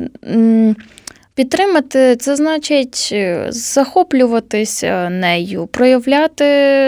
Підтримати 1.35 2.15
це 2.15 2.35
значить 2.35 3.09
е, 3.11 3.45
захоплюватися 3.49 5.09
нею, 5.09 5.67
проявляти 5.67 6.45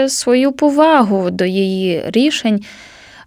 свою 0.08 0.52
повагу 0.52 1.30
до 1.30 1.44
її 1.44 2.02
рішень, 2.06 2.64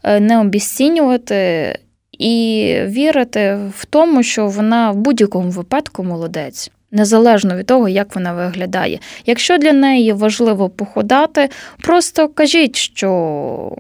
е, 0.04 0.20
не 0.20 0.40
обіцінювати 0.40 1.76
і 2.12 2.76
вірити 2.86 3.58
в 3.78 3.86
тому, 3.86 4.24
що 4.24 4.48
вона 4.48 4.92
в 4.92 4.96
будь-якому 4.96 5.50
випадку 5.50 6.04
молодець. 6.04 6.72
Незалежно 6.92 7.56
від 7.56 7.66
того, 7.66 7.90
як 7.90 8.16
вона 8.16 8.34
виглядає. 8.34 9.00
Якщо 9.26 9.58
для 9.58 9.74
неї 9.74 10.14
важливо 10.14 10.70
походати, 10.70 11.50
просто 11.82 12.28
кажіть, 12.28 12.76
що 12.76 13.78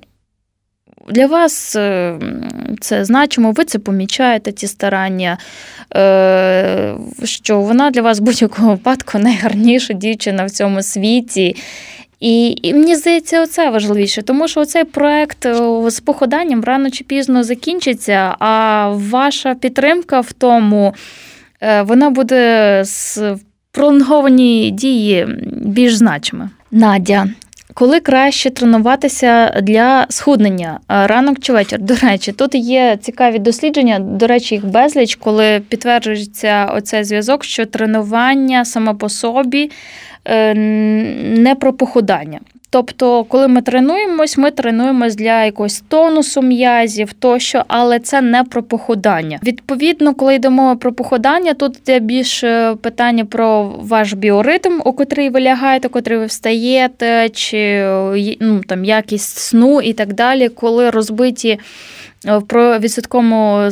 для 1.12 1.28
вас 1.28 1.76
е, 1.76 2.16
це 2.82 3.06
значимо, 3.06 3.52
ви 3.52 3.66
це 3.66 3.80
помічаєте, 3.80 4.52
ці 4.52 4.68
старання, 4.68 5.38
е, 5.96 6.96
що 7.24 7.62
вона 7.62 7.92
для 7.92 8.02
вас 8.02 8.20
в 8.20 8.24
будь-якому 8.24 8.70
випадку 8.70 9.20
найгарніша 9.20 9.94
дівчина 9.94 10.46
в 10.46 10.52
цьому 10.52 10.84
світі. 10.84 11.56
І 12.20 12.60
і 12.62 12.74
мені 12.74 12.96
здається, 12.96 13.42
оце 13.42 13.70
важливіше, 13.70 14.22
тому 14.22 14.48
що 14.48 14.66
цей 14.66 14.84
проект 14.84 15.46
е, 15.46 15.90
з 15.92 16.00
походанням 16.00 16.64
рано 16.64 16.90
чи 16.90 17.04
пізно 17.04 17.44
закінчиться, 17.44 18.36
а 18.40 18.88
ваша 18.90 19.56
підтримка 19.56 20.20
в 20.20 20.34
тому 20.34 20.94
вона 21.84 22.10
буде 22.10 22.82
з 22.86 23.22
пролонговані 23.72 24.72
дії 24.72 25.28
більш 25.52 25.96
значима. 25.96 26.50
Надя, 26.72 27.28
коли 27.74 28.00
краще 28.00 28.50
тренуватися 28.50 29.62
для 29.62 30.06
схуднення 30.10 30.80
ранок 30.88 31.40
чи 31.40 31.54
вечір? 31.54 31.80
До 31.80 31.96
речі, 31.96 32.32
тут 32.32 32.56
є 32.56 32.98
цікаві 33.02 33.40
дослідження, 33.40 34.00
до 34.00 34.28
речі, 34.28 34.56
їх 34.56 34.66
безліч, 34.66 35.16
коли 35.16 35.62
підтверджується 35.70 36.66
оцей 36.66 37.04
зв'язок, 37.04 37.44
що 37.44 37.66
тренування 37.66 38.66
само 38.66 38.96
по 38.96 39.10
собі 39.10 39.72
не 40.26 41.56
про 41.60 41.74
похудання. 41.74 42.40
Тобто, 42.74 43.24
коли 43.24 43.48
ми 43.48 43.62
тренуємось, 43.62 44.38
ми 44.38 44.52
тренуємось 44.52 45.16
для 45.16 45.46
якогось 45.46 45.84
тонусу 45.88 46.42
м'язів 46.42 47.14
тощо, 47.14 47.64
але 47.68 48.00
це 48.00 48.22
не 48.22 48.44
про 48.44 48.64
похудання. 48.64 49.40
Відповідно, 49.44 50.14
коли 50.14 50.36
йдемо 50.36 50.78
про 50.78 50.94
похудання, 50.94 51.54
тут 51.54 51.90
є 51.90 52.00
більше 52.00 52.76
питання 52.82 53.26
про 53.26 53.64
ваш 53.64 54.14
біоритм, 54.14 54.82
у 54.86 54.94
котрий 54.94 55.30
ви 55.30 55.42
лягаєте, 55.42 55.90
котрий 55.90 56.18
ви 56.18 56.26
встаєте, 56.26 57.30
чи 57.30 57.86
ну, 58.40 58.62
там 58.68 58.86
якість 58.86 59.38
сну 59.38 59.82
і 59.82 59.94
так 59.94 60.14
далі, 60.14 60.50
коли 60.50 60.90
розбиті. 60.90 61.60
Е, 62.28 62.40
про 62.48 62.80
відсотковому 62.80 63.72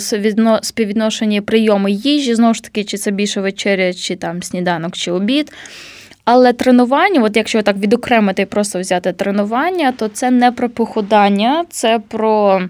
співвідношенні 0.62 1.41
прийому 1.41 1.89
їжі, 1.89 2.35
знову 2.35 2.53
ж 2.53 2.63
таки, 2.63 2.83
чи 2.83 2.97
це 2.97 3.12
більше 3.12 3.41
вечеря, 3.41 3.93
чи 3.93 4.15
там 4.15 4.43
сніданок, 4.43 4.93
чи 4.95 5.12
обід. 5.12 5.51
Але 6.31 6.53
тренування, 6.53 7.23
от 7.23 7.37
якщо 7.37 7.61
так 7.61 7.77
відокремити 7.77 8.41
і 8.41 8.45
просто 8.45 8.79
взяти 8.79 9.13
тренування, 9.13 9.91
то 9.91 10.07
це 10.07 10.31
не 10.31 10.51
про 10.51 10.69
похудання, 10.69 11.65
це 11.69 11.99
про. 12.07 12.61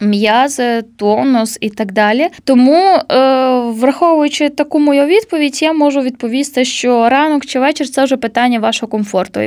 М'язи, 0.00 0.82
тонус 0.96 1.58
і 1.60 1.70
так 1.70 1.92
далі. 1.92 2.28
Тому, 2.44 2.74
е, 2.74 3.00
враховуючи 3.60 4.48
таку 4.48 4.78
мою 4.78 5.06
відповідь, 5.06 5.62
я 5.62 5.72
можу 5.72 6.00
відповісти, 6.00 6.64
що 6.64 7.08
ранок 7.08 7.46
чи 7.46 7.60
вечір 7.60 7.88
це 7.88 8.04
вже 8.04 8.16
питання 8.16 8.58
вашого 8.58 8.90
комфорту. 8.90 9.40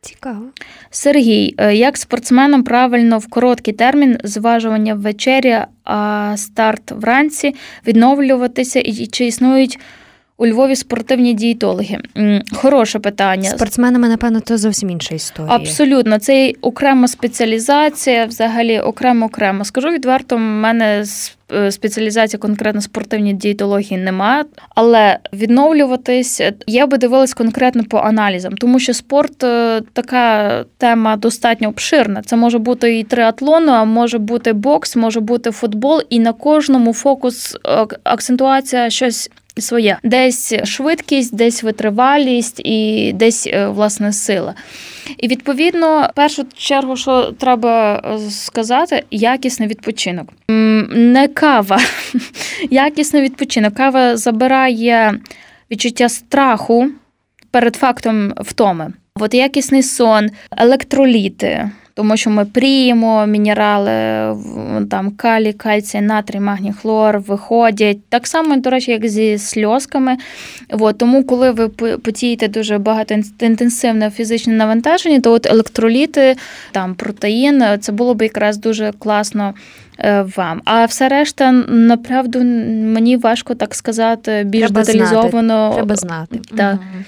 Цікаво. 0.00 0.42
Сергій, 0.90 1.54
е, 1.58 1.74
як 1.74 1.96
спортсменам 1.96 2.62
правильно 2.62 3.18
в 3.18 3.26
короткий 3.26 3.74
термін 3.74 4.18
зважування 4.24 4.94
ввечері, 4.94 5.58
а 5.84 6.32
старт 6.36 6.90
вранці 6.90 7.54
відновлюватися 7.86 8.80
і 8.80 9.06
чи 9.06 9.26
існують 9.26 9.78
у 10.44 10.46
Львові 10.46 10.76
спортивні 10.76 11.34
дієтологи. 11.34 11.98
Хороше 12.52 12.98
питання. 12.98 13.50
Спортсменами, 13.50 14.08
напевно, 14.08 14.40
це 14.40 14.56
зовсім 14.56 14.90
інша 14.90 15.14
історія. 15.14 15.54
Абсолютно, 15.54 16.18
це 16.18 16.52
окрема 16.60 17.08
спеціалізація, 17.08 18.26
взагалі 18.26 18.80
окремо 18.80 19.26
окремо. 19.26 19.64
Скажу 19.64 19.88
відверто, 19.88 20.36
в 20.36 20.40
мене 20.40 21.04
е, 21.52 21.70
спеціалізація 21.70 22.40
конкретно 22.40 22.80
спортивні 22.80 23.32
дієтології 23.32 24.00
немає, 24.00 24.44
але 24.74 25.18
відновлюватись 25.32 26.40
я 26.66 26.86
би 26.86 26.98
дивилась 26.98 27.34
конкретно 27.34 27.84
по 27.84 27.98
аналізам, 27.98 28.56
тому 28.56 28.78
що 28.78 28.94
спорт 28.94 29.44
е, 29.44 29.80
така 29.92 30.64
тема 30.78 31.16
достатньо 31.16 31.68
обширна. 31.68 32.22
Це 32.22 32.36
може 32.36 32.58
бути 32.58 32.98
і 32.98 33.04
триатлон, 33.04 33.68
а 33.68 33.84
може 33.84 34.18
бути 34.18 34.52
бокс, 34.52 34.96
може 34.96 35.20
бути 35.20 35.50
футбол, 35.50 36.02
і 36.10 36.18
на 36.20 36.32
кожному 36.32 36.92
фокус 36.92 37.56
е, 37.66 37.86
акцентуація 38.04 38.90
щось 38.90 39.30
своє. 39.58 39.98
Десь 40.02 40.54
швидкість, 40.64 41.36
десь 41.36 41.62
витривалість 41.62 42.60
і 42.64 43.12
десь 43.14 43.46
е, 43.46 43.66
власне 43.66 44.12
сила. 44.12 44.54
І 45.18 45.28
відповідно, 45.28 46.10
першу 46.14 46.44
чергу, 46.56 46.96
що 46.96 47.32
треба 47.38 48.02
е, 48.04 48.30
сказати, 48.30 49.04
якісний 49.10 49.68
відпочинок. 49.68 50.28
Не 50.88 51.28
кава, 51.34 51.80
якісний 52.70 53.22
відпочинок. 53.22 53.74
Кава 53.74 54.16
забирає 54.16 55.20
відчуття 55.70 56.08
страху 56.08 56.90
перед 57.50 57.76
фактом 57.76 58.34
втоми. 58.40 58.92
От 59.20 59.34
якісний 59.34 59.82
сон, 59.82 60.30
електроліти 60.56 61.70
тому 61.94 62.16
що 62.16 62.30
ми 62.30 62.44
пріємо 62.44 63.26
мінерали, 63.26 63.90
там 64.90 65.10
калій, 65.16 65.52
кальцій, 65.52 66.00
натрій, 66.00 66.40
магній, 66.40 66.72
хлор 66.72 67.18
виходять. 67.18 67.98
Так 68.08 68.26
само, 68.26 68.56
до 68.56 68.70
речі, 68.70 68.90
як 68.90 69.08
зі 69.08 69.38
сльозками. 69.38 70.16
От, 70.70 70.98
тому, 70.98 71.24
коли 71.24 71.50
ви 71.50 71.68
потієте 71.98 72.48
дуже 72.48 72.78
багато 72.78 73.14
інтенсивне 73.40 74.10
фізичне 74.10 74.52
навантаження, 74.52 75.20
то 75.20 75.32
от 75.32 75.46
електроліти, 75.46 76.36
там 76.72 76.94
протеїн, 76.94 77.64
це 77.80 77.92
було 77.92 78.14
б 78.14 78.22
якраз 78.22 78.58
дуже 78.58 78.92
класно 78.98 79.54
е, 79.98 80.26
вам. 80.36 80.62
А 80.64 80.84
все 80.84 81.08
решта, 81.08 81.52
направду, 81.68 82.38
мені 82.38 83.16
важко 83.16 83.54
так 83.54 83.74
сказати, 83.74 84.42
більш 84.46 84.70
Треба 84.70 84.82
деталізовано. 84.82 85.54
Знати. 85.54 85.74
Треба 85.74 85.96
знати. 85.96 86.40
Да. 86.52 86.72
Угу. 86.72 87.04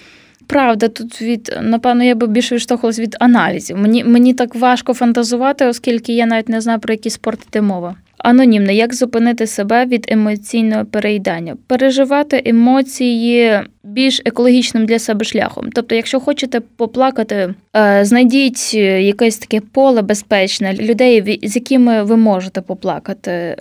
Правда, 0.46 0.88
тут 0.88 1.22
від 1.22 1.58
напевно 1.62 2.04
я 2.04 2.14
би 2.14 2.26
більше 2.26 2.54
відштовхувалась 2.54 2.98
від 2.98 3.16
аналізів. 3.20 3.76
Мені 3.78 4.04
мені 4.04 4.34
так 4.34 4.54
важко 4.54 4.94
фантазувати, 4.94 5.66
оскільки 5.66 6.12
я 6.12 6.26
навіть 6.26 6.48
не 6.48 6.60
знаю 6.60 6.78
про 6.78 6.94
які 6.94 7.10
спорти 7.10 7.44
йде 7.48 7.60
мова. 7.60 7.96
Анонімне, 8.18 8.74
як 8.74 8.94
зупинити 8.94 9.46
себе 9.46 9.86
від 9.86 10.06
емоційного 10.08 10.84
переїдання, 10.84 11.56
переживати 11.66 12.42
емоції 12.44 13.60
більш 13.86 14.22
екологічним 14.24 14.86
для 14.86 14.98
себе 14.98 15.24
шляхом. 15.24 15.70
Тобто, 15.72 15.94
якщо 15.94 16.20
хочете 16.20 16.60
поплакати, 16.60 17.54
е, 17.76 18.04
знайдіть 18.04 18.74
якесь 18.74 19.38
таке 19.38 19.60
поле 19.60 20.02
безпечне 20.02 20.74
людей, 20.74 21.40
з 21.42 21.56
якими 21.56 22.02
ви 22.02 22.16
можете 22.16 22.60
поплакати. 22.60 23.30
Е, 23.30 23.56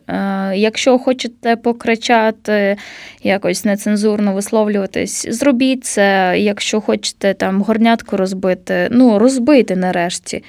якщо 0.55 0.97
хочете 0.97 1.55
покричати, 1.55 2.77
якось 3.23 3.65
нецензурно 3.65 4.33
висловлюватись, 4.33 5.27
зробіть 5.29 5.85
це. 5.85 6.35
Якщо 6.37 6.81
хочете 6.81 7.33
там 7.33 7.61
горнятку 7.61 8.17
розбити, 8.17 8.87
ну 8.91 9.19
розбити 9.19 9.75
нарешті. 9.75 10.43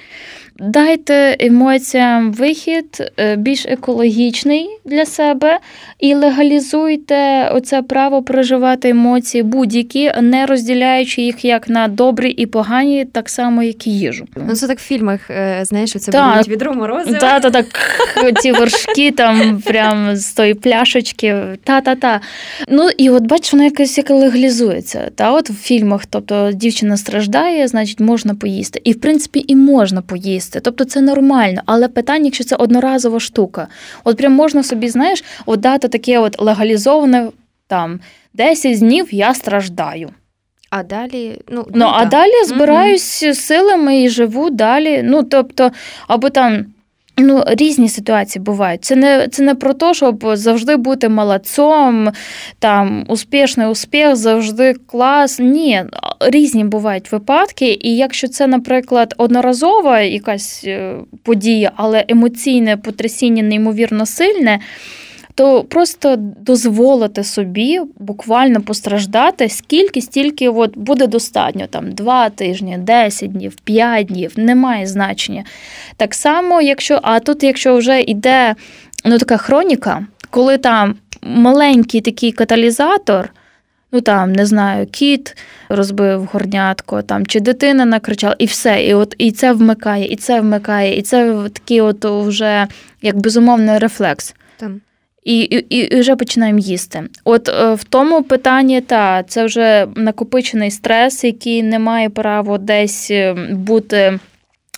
Дайте 0.59 1.37
емоціям 1.39 2.31
вихід 2.33 3.11
е, 3.19 3.35
більш 3.35 3.65
екологічний 3.65 4.69
для 4.85 5.05
себе 5.05 5.59
і 5.99 6.13
легалізуйте 6.13 7.49
оце 7.49 7.81
право 7.81 8.23
проживати 8.23 8.89
емоції 8.89 9.43
будь-які, 9.67 10.11
не 10.21 10.45
розділяючи 10.45 11.21
їх 11.21 11.45
як 11.45 11.69
на 11.69 11.87
добрі 11.87 12.29
і 12.29 12.45
погані, 12.45 13.05
так 13.05 13.29
само, 13.29 13.63
як 13.63 13.87
і 13.87 13.91
їжу. 13.91 14.25
Ну 14.35 14.55
це 14.55 14.67
так 14.67 14.79
в 14.79 14.81
фільмах, 14.81 15.29
е, 15.29 15.59
знаєш, 15.65 15.91
це 15.91 16.11
будуть 16.11 16.47
відро 16.47 16.73
морозива. 16.73 17.19
Та, 17.19 17.39
та, 17.39 17.49
так, 17.49 17.65
ці 18.41 18.51
вершки 18.51 19.11
там 19.11 19.61
прям 19.65 20.15
з 20.15 20.33
тої 20.33 20.53
пляшечки. 20.53 21.35
Та-та-та. 21.63 22.21
Ну 22.67 22.89
і 22.97 23.09
от 23.09 23.23
бачиш, 23.23 23.53
воно 23.53 23.63
якось 23.63 23.97
як 23.97 24.09
легалізується. 24.09 25.11
Та 25.15 25.31
от 25.31 25.49
в 25.49 25.53
фільмах, 25.53 26.05
тобто 26.05 26.51
дівчина 26.53 26.97
страждає, 26.97 27.67
значить 27.67 27.99
можна 27.99 28.35
поїсти. 28.35 28.81
І 28.83 28.91
в 28.91 29.01
принципі 29.01 29.45
і 29.47 29.55
можна 29.55 30.01
поїсти. 30.01 30.59
Тобто 30.59 30.85
це 30.85 31.01
нормально. 31.01 31.61
Але 31.65 31.87
питання, 31.87 32.25
якщо 32.25 32.43
це 32.43 32.55
одноразова 32.55 33.19
штука, 33.19 33.67
от 34.03 34.17
прям 34.17 34.33
можна 34.33 34.63
собі, 34.63 34.89
знаєш, 34.89 35.23
от 35.45 35.59
дати 35.59 35.87
таке 35.87 36.19
от 36.19 36.41
легалізоване 36.41 37.27
там 37.67 37.99
10 38.37 38.79
днів 38.79 39.07
я 39.11 39.33
страждаю. 39.33 40.09
А 40.69 40.83
далі, 40.83 41.41
ну, 41.49 41.65
ну, 41.67 41.71
ну 41.73 41.85
а 41.93 42.05
далі 42.05 42.43
збираюсь 42.45 43.23
mm 43.23 43.33
силами 43.33 44.01
і 44.01 44.09
живу 44.09 44.49
далі. 44.49 45.01
Ну, 45.03 45.23
тобто, 45.23 45.71
або 46.07 46.29
там. 46.29 46.65
Ну, 47.19 47.43
різні 47.47 47.89
ситуації 47.89 48.43
бувають. 48.43 48.83
Це 48.85 48.95
не 48.95 49.27
це 49.27 49.43
не 49.43 49.55
про 49.55 49.73
те, 49.73 49.93
щоб 49.93 50.25
завжди 50.33 50.75
бути 50.75 51.09
молодцом, 51.09 52.11
там 52.59 53.05
успішний 53.07 53.67
успіх, 53.67 54.15
завжди 54.15 54.73
клас. 54.73 55.39
Ні, 55.39 55.83
різні 56.19 56.63
бувають 56.63 57.11
випадки. 57.11 57.79
І 57.81 57.95
якщо 57.95 58.27
це, 58.27 58.47
наприклад, 58.47 59.13
одноразова 59.17 60.01
якась 60.01 60.63
е, 60.67 60.95
подія, 61.23 61.71
але 61.75 62.05
емоційне 62.07 62.77
потрясіння 62.77 63.43
неймовірно 63.43 64.05
сильне 64.05 64.59
то 65.37 65.63
просто 65.63 66.15
дозволити 66.19 67.23
собі 67.23 67.81
буквально 67.99 68.61
постраждати, 68.61 69.49
скільки 69.49 70.01
стільки 70.01 70.49
от 70.49 70.77
буде 70.77 71.07
достатньо, 71.07 71.67
там 71.67 71.91
два 71.91 72.29
тижні, 72.29 72.77
10 72.77 73.31
днів, 73.31 73.55
5 73.55 74.07
днів, 74.07 74.33
немає 74.35 74.87
значення. 74.87 75.43
Так 75.97 76.13
само, 76.13 76.61
якщо, 76.61 76.99
а 77.03 77.19
тут, 77.19 77.43
якщо 77.43 77.77
вже 77.77 78.01
йде 78.01 78.55
ну, 79.05 79.17
така 79.17 79.37
хроніка, 79.37 80.05
коли 80.29 80.57
там 80.57 80.95
маленький 81.21 82.01
такий 82.01 82.31
каталізатор. 82.31 83.29
Ну 83.91 84.01
там 84.01 84.33
не 84.33 84.45
знаю, 84.45 84.85
кіт 84.85 85.37
розбив 85.69 86.29
горнятко, 86.33 87.01
там 87.01 87.25
чи 87.25 87.39
дитина 87.39 87.85
накричала, 87.85 88.35
і 88.39 88.45
все. 88.45 88.85
І 88.85 88.93
от 88.93 89.15
і 89.17 89.31
це 89.31 89.53
вмикає, 89.53 90.05
і 90.05 90.15
це 90.15 90.41
вмикає, 90.41 90.97
і 90.97 91.01
це 91.01 91.35
такий 91.53 91.81
от 91.81 92.05
вже 92.05 92.67
як 93.01 93.17
безумовний 93.17 93.77
рефлекс. 93.77 94.35
Там 94.57 94.81
і 95.27 95.39
і, 95.39 95.77
і 95.77 95.99
вже 95.99 96.15
починаємо 96.15 96.59
їсти. 96.59 97.03
От 97.23 97.49
е, 97.49 97.73
в 97.73 97.83
тому 97.83 98.23
питанні, 98.23 98.81
та 98.81 99.23
це 99.23 99.45
вже 99.45 99.87
накопичений 99.95 100.71
стрес, 100.71 101.23
який 101.23 101.63
не 101.63 101.79
має 101.79 102.09
права 102.09 102.57
десь 102.57 103.11
е, 103.11 103.33
бути. 103.51 104.19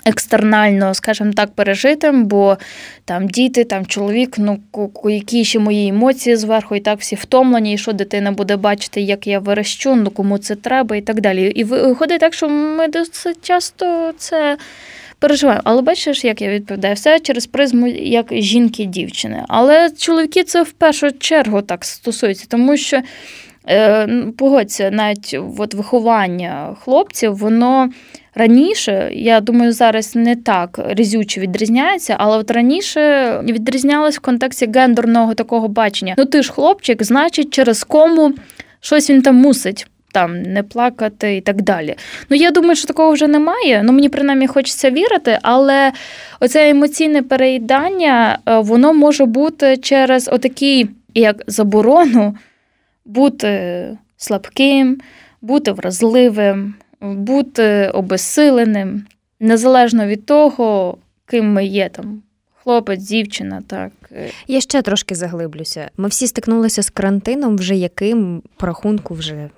Екстернально, 0.05 0.93
скажімо 0.93 1.31
так, 1.35 1.51
пережитим, 1.55 2.25
бо 2.25 2.57
там 3.05 3.27
діти, 3.27 3.63
там 3.63 3.85
чоловік, 3.85 4.35
ну 4.37 4.59
які 5.05 5.45
ще 5.45 5.59
мої 5.59 5.87
емоції 5.87 6.35
зверху, 6.35 6.75
і 6.75 6.79
так 6.79 6.99
всі 6.99 7.15
втомлені, 7.15 7.73
і 7.73 7.77
що 7.77 7.93
дитина 7.93 8.31
буде 8.31 8.55
бачити, 8.55 9.01
як 9.01 9.27
я 9.27 9.39
верещу, 9.39 9.95
ну 9.95 10.09
кому 10.09 10.37
це 10.37 10.55
треба, 10.55 10.95
і 10.95 11.01
так 11.01 11.21
далі. 11.21 11.51
І 11.55 11.63
виходить 11.63 12.19
так, 12.19 12.33
що 12.33 12.49
ми 12.49 12.87
досить 12.87 13.37
часто 13.41 14.13
це 14.17 14.57
переживаю. 15.19 15.59
Але 15.63 15.81
бачиш, 15.81 16.25
як 16.25 16.41
я 16.41 16.49
відповідаю, 16.49 16.95
все 16.95 17.19
через 17.19 17.45
призму 17.45 17.87
як 17.87 18.27
жінки-дівчини. 18.31 19.43
Але 19.47 19.89
чоловіки 19.97 20.43
це 20.43 20.63
в 20.63 20.71
першу 20.71 21.11
чергу 21.11 21.61
так 21.61 21.85
стосується, 21.85 22.45
тому 22.49 22.77
що. 22.77 23.01
Е, 23.69 24.07
погодься, 24.37 24.91
навіть 24.91 25.39
от 25.57 25.73
виховання 25.73 26.75
хлопців, 26.81 27.35
воно 27.35 27.89
раніше, 28.35 29.09
я 29.13 29.39
думаю, 29.39 29.71
зараз 29.71 30.15
не 30.15 30.35
так 30.35 30.79
різюче 30.87 31.41
відрізняється, 31.41 32.15
але 32.19 32.37
от 32.37 32.51
раніше 32.51 33.31
відрізнялось 33.43 34.17
в 34.17 34.19
контексті 34.19 34.69
гендерного 34.75 35.33
такого 35.33 35.67
бачення. 35.67 36.15
Ну 36.17 36.25
ти 36.25 36.43
ж 36.43 36.51
хлопчик, 36.51 37.03
значить, 37.03 37.53
через 37.53 37.83
кому 37.83 38.33
щось 38.79 39.09
він 39.09 39.21
там 39.21 39.35
мусить 39.35 39.87
там 40.11 40.41
не 40.41 40.63
плакати 40.63 41.37
і 41.37 41.41
так 41.41 41.61
далі. 41.61 41.95
Ну 42.29 42.37
я 42.37 42.51
думаю, 42.51 42.75
що 42.75 42.87
такого 42.87 43.11
вже 43.11 43.27
немає. 43.27 43.81
Ну 43.83 43.93
мені 43.93 44.09
принаймні 44.09 44.47
хочеться 44.47 44.89
вірити, 44.89 45.39
але 45.41 45.91
оце 46.39 46.69
емоційне 46.69 47.21
переїдання, 47.23 48.39
е, 48.45 48.57
воно 48.59 48.93
може 48.93 49.25
бути 49.25 49.77
через 49.77 50.27
отакий, 50.27 50.89
як 51.13 51.43
заборону, 51.47 52.35
бути 53.05 53.97
слабким, 54.17 55.01
бути 55.41 55.71
вразливим, 55.71 56.73
бути 57.01 57.91
обезсиленим, 57.93 59.05
незалежно 59.39 60.07
від 60.07 60.25
того, 60.25 60.97
ким 61.25 61.53
ми 61.53 61.65
є 61.65 61.89
там. 61.89 62.21
Хлопець, 62.63 63.03
дівчина, 63.03 63.61
так. 63.67 63.91
Я 64.47 64.61
ще 64.61 64.81
трошки 64.81 65.15
заглиблюся. 65.15 65.89
Ми 65.97 66.07
всі 66.07 66.27
стикнулися 66.27 66.83
з 66.83 66.89
карантином, 66.89 67.57
вже 67.57 67.75
яким 67.75 68.41
по 68.57 68.65
рахунку 68.65 69.13
вже 69.13 69.49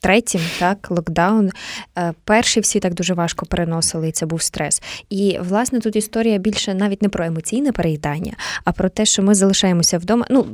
Третім, 0.00 0.40
так, 0.58 0.90
локдаун. 0.90 1.50
Е, 1.98 2.12
перший 2.24 2.62
всі 2.62 2.80
так 2.80 2.94
дуже 2.94 3.14
важко 3.14 3.46
переносили, 3.46 4.08
і 4.08 4.12
це 4.12 4.26
був 4.26 4.42
стрес. 4.42 4.82
І, 5.10 5.38
власне, 5.40 5.80
тут 5.80 5.96
історія 5.96 6.38
більше 6.38 6.74
навіть 6.74 7.02
не 7.02 7.08
про 7.08 7.24
емоційне 7.24 7.72
переїдання, 7.72 8.32
а 8.64 8.72
про 8.72 8.88
те, 8.88 9.06
що 9.06 9.22
ми 9.22 9.34
залишаємося 9.34 9.98
вдома. 9.98 10.26
Ну, 10.30 10.46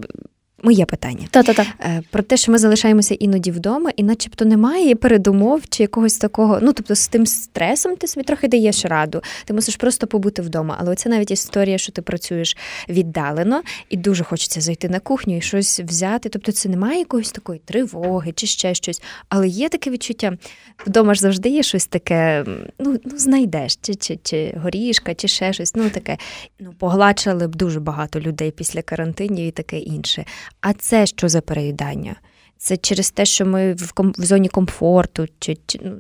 Моє 0.64 0.84
питання 0.84 1.26
Та-та-та. 1.30 1.66
Е, 1.80 2.02
про 2.10 2.22
те, 2.22 2.36
що 2.36 2.52
ми 2.52 2.58
залишаємося 2.58 3.14
іноді 3.14 3.50
вдома, 3.50 3.90
і 3.96 4.02
начебто 4.02 4.44
немає 4.44 4.94
передумов 4.94 5.62
чи 5.68 5.82
якогось 5.82 6.16
такого. 6.16 6.58
Ну 6.62 6.72
тобто 6.72 6.94
з 6.94 7.08
тим 7.08 7.26
стресом 7.26 7.96
ти 7.96 8.06
собі 8.06 8.24
трохи 8.24 8.48
даєш 8.48 8.84
раду. 8.84 9.22
Ти 9.44 9.54
мусиш 9.54 9.76
просто 9.76 10.06
побути 10.06 10.42
вдома. 10.42 10.76
Але 10.80 10.94
це 10.94 11.08
навіть 11.08 11.30
історія, 11.30 11.78
що 11.78 11.92
ти 11.92 12.02
працюєш 12.02 12.56
віддалено, 12.88 13.62
і 13.88 13.96
дуже 13.96 14.24
хочеться 14.24 14.60
зайти 14.60 14.88
на 14.88 15.00
кухню 15.00 15.36
і 15.36 15.40
щось 15.40 15.80
взяти. 15.80 16.28
Тобто, 16.28 16.52
це 16.52 16.68
немає 16.68 16.98
якоїсь 16.98 17.32
такої 17.32 17.60
тривоги 17.64 18.32
чи 18.32 18.46
ще 18.46 18.74
щось. 18.74 19.02
Але 19.28 19.48
є 19.48 19.68
таке 19.68 19.90
відчуття. 19.90 20.38
Вдома 20.86 21.14
ж 21.14 21.20
завжди 21.20 21.48
є 21.48 21.62
щось 21.62 21.86
таке. 21.86 22.44
Ну 22.78 22.98
ну 23.04 23.18
знайдеш, 23.18 23.76
чи 23.76 23.94
чи, 23.94 24.18
чи 24.22 24.58
горішка, 24.62 25.14
чи 25.14 25.28
ще 25.28 25.52
щось. 25.52 25.74
Ну 25.74 25.90
таке. 25.90 26.18
Ну 26.60 26.74
погладшали 26.78 27.48
б 27.48 27.56
дуже 27.56 27.80
багато 27.80 28.20
людей 28.20 28.50
після 28.50 28.82
карантинів 28.82 29.46
і 29.46 29.50
таке 29.50 29.78
інше. 29.78 30.24
А 30.60 30.72
це 30.72 31.06
що 31.06 31.28
за 31.28 31.40
переїдання? 31.40 32.16
Це 32.58 32.76
через 32.76 33.10
те, 33.10 33.24
що 33.24 33.46
ми 33.46 33.72
в 33.72 33.92
ком- 33.94 34.14
в 34.18 34.24
зоні 34.24 34.48
комфорту, 34.48 35.26
чи, 35.38 35.56
чи 35.66 35.80
ну, 35.84 35.92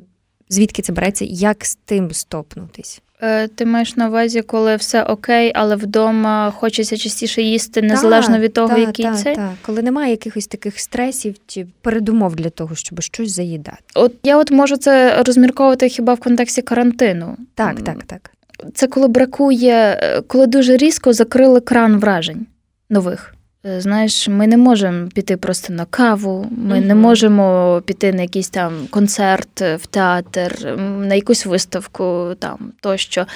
звідки 0.48 0.82
це 0.82 0.92
береться? 0.92 1.24
Як 1.28 1.64
з 1.64 1.74
тим 1.74 2.12
стопнутись? 2.12 3.02
Е, 3.22 3.48
ти 3.48 3.66
маєш 3.66 3.96
на 3.96 4.08
увазі, 4.08 4.42
коли 4.42 4.76
все 4.76 5.02
окей, 5.02 5.52
але 5.54 5.76
вдома 5.76 6.50
хочеться 6.56 6.96
частіше 6.96 7.42
їсти, 7.42 7.82
незалежно 7.82 8.38
від 8.38 8.52
того, 8.52 8.68
та, 8.68 8.78
який 8.78 9.04
та, 9.04 9.14
це? 9.14 9.34
Так, 9.34 9.52
коли 9.62 9.82
немає 9.82 10.10
якихось 10.10 10.46
таких 10.46 10.80
стресів 10.80 11.34
чи 11.46 11.66
передумов 11.80 12.36
для 12.36 12.50
того, 12.50 12.74
щоб 12.74 13.02
щось 13.02 13.30
заїдати. 13.30 13.82
От 13.94 14.14
я 14.22 14.38
от 14.38 14.50
можу 14.50 14.76
це 14.76 15.22
розмірковувати 15.22 15.88
хіба 15.88 16.14
в 16.14 16.20
контексті 16.20 16.62
карантину. 16.62 17.36
Так, 17.54 17.82
так, 17.82 18.04
так. 18.04 18.30
Це 18.74 18.86
коли 18.86 19.08
бракує, 19.08 19.98
е, 20.02 20.20
коли 20.20 20.46
дуже 20.46 20.76
різко 20.76 21.12
закрили 21.12 21.60
кран 21.60 21.96
вражень 21.96 22.46
нових. 22.90 23.33
Е, 23.66 23.80
знаєш, 23.80 24.28
ми 24.28 24.46
не 24.46 24.56
можемо 24.56 25.08
піти 25.08 25.36
просто 25.36 25.72
на 25.72 25.84
каву, 25.84 26.46
ми 26.50 26.78
угу. 26.78 26.86
не 26.86 26.94
можемо 26.94 27.82
піти 27.86 28.12
на 28.12 28.22
якийсь 28.22 28.48
там 28.48 28.72
концерт 28.90 29.60
в 29.60 29.86
театр, 29.86 30.76
на 30.98 31.14
якусь 31.14 31.46
виставку 31.46 32.28
там 32.38 32.72
тощо. 32.80 33.26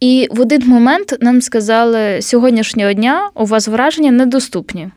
І 0.00 0.28
в 0.30 0.40
один 0.40 0.68
момент 0.68 1.16
нам 1.20 1.40
сказали, 1.40 2.22
сьогоднішнього 2.22 2.92
дня 2.92 3.30
у 3.34 3.44
вас 3.44 3.68
враження 3.68 4.10
недоступні. 4.10 4.90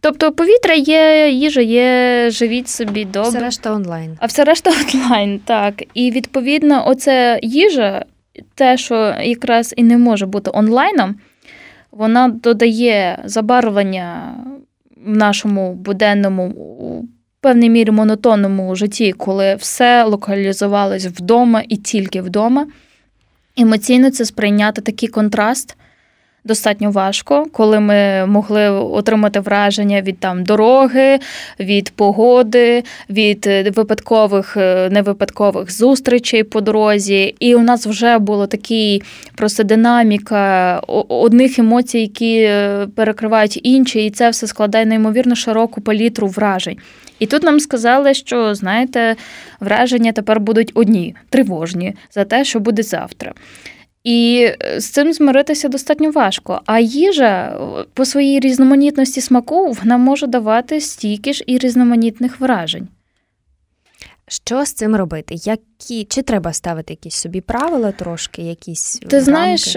Тобто 0.00 0.32
повітря 0.32 0.74
є, 0.74 1.30
їжа 1.30 1.60
є, 1.60 2.30
живіть 2.30 2.68
собі 2.68 3.04
добре. 3.04 3.30
Все 3.30 3.40
решта 3.40 3.72
онлайн. 3.72 4.16
А 4.20 4.26
все 4.26 4.44
решта 4.44 4.70
онлайн, 4.94 5.38
так. 5.44 5.82
І 5.94 6.10
відповідно, 6.10 6.88
оце 6.88 7.40
їжа, 7.42 8.04
те, 8.54 8.76
що 8.76 9.14
якраз 9.22 9.74
і 9.76 9.82
не 9.82 9.98
може 9.98 10.26
бути 10.26 10.50
онлайном, 10.54 11.14
вона 11.98 12.28
додає 12.28 13.22
забарвлення 13.24 14.34
в 15.06 15.16
нашому 15.16 15.74
буденному, 15.74 16.48
у 16.48 17.04
певній 17.40 17.70
мірі 17.70 17.90
монотонному 17.90 18.74
житті, 18.74 19.12
коли 19.12 19.54
все 19.54 20.04
локалізувалось 20.04 21.06
вдома 21.06 21.62
і 21.68 21.76
тільки 21.76 22.22
вдома. 22.22 22.66
Емоційно 23.56 24.10
це 24.10 24.24
сприйняти 24.24 24.80
такий 24.80 25.08
контраст 25.08 25.76
достатньо 26.46 26.90
важко, 26.90 27.46
коли 27.52 27.80
ми 27.80 28.26
могли 28.26 28.70
отримати 28.70 29.40
враження 29.40 30.02
від 30.02 30.18
там 30.18 30.44
дороги, 30.44 31.18
від 31.60 31.90
погоди, 31.90 32.82
від 33.10 33.46
е, 33.46 33.70
випадкових, 33.70 34.56
е, 34.56 34.88
невипадкових 34.90 35.72
зустрічей 35.72 36.42
по 36.42 36.60
дорозі. 36.60 37.34
І 37.40 37.54
у 37.54 37.62
нас 37.62 37.86
вже 37.86 38.18
було 38.18 38.46
такий 38.46 39.02
просто 39.34 39.62
динаміка 39.62 40.78
одних 41.08 41.58
емоцій, 41.58 41.98
які 41.98 42.38
е, 42.38 42.86
перекривають 42.94 43.60
інші, 43.62 44.06
і 44.06 44.10
це 44.10 44.30
все 44.30 44.46
складає 44.46 44.86
неймовірно 44.86 45.34
широку 45.34 45.80
палітру 45.80 46.28
вражень. 46.28 46.76
І 47.18 47.26
тут 47.26 47.42
нам 47.42 47.60
сказали, 47.60 48.14
що 48.14 48.54
знаєте, 48.54 49.16
враження 49.60 50.12
тепер 50.12 50.40
будуть 50.40 50.70
одні 50.74 51.14
тривожні 51.28 51.94
за 52.10 52.24
те, 52.24 52.44
що 52.44 52.60
буде 52.60 52.82
завтра. 52.82 53.32
І 54.06 54.48
е, 54.62 54.80
з 54.80 54.90
цим 54.90 55.12
змиритися 55.12 55.68
достатньо 55.68 56.10
важко. 56.10 56.60
А 56.66 56.78
їжа 56.78 57.60
по 57.94 58.04
своїй 58.04 58.40
різноманітності 58.40 59.20
смаку 59.20 59.72
вона 59.72 59.96
може 59.96 60.26
давати 60.26 60.80
стільки 60.80 61.32
ж 61.32 61.44
і 61.46 61.58
різноманітних 61.58 62.40
вражень. 62.40 62.88
Що 64.28 64.64
з 64.64 64.72
цим 64.72 64.96
робити? 64.96 65.34
Які 65.34 66.04
Чи 66.04 66.22
треба 66.22 66.52
ставити 66.52 66.92
якісь 66.92 67.14
собі 67.14 67.40
правила 67.40 67.92
трошки? 67.92 68.42
якісь 68.42 68.98
Ти 68.98 69.06
рамки? 69.16 69.20
знаєш, 69.20 69.76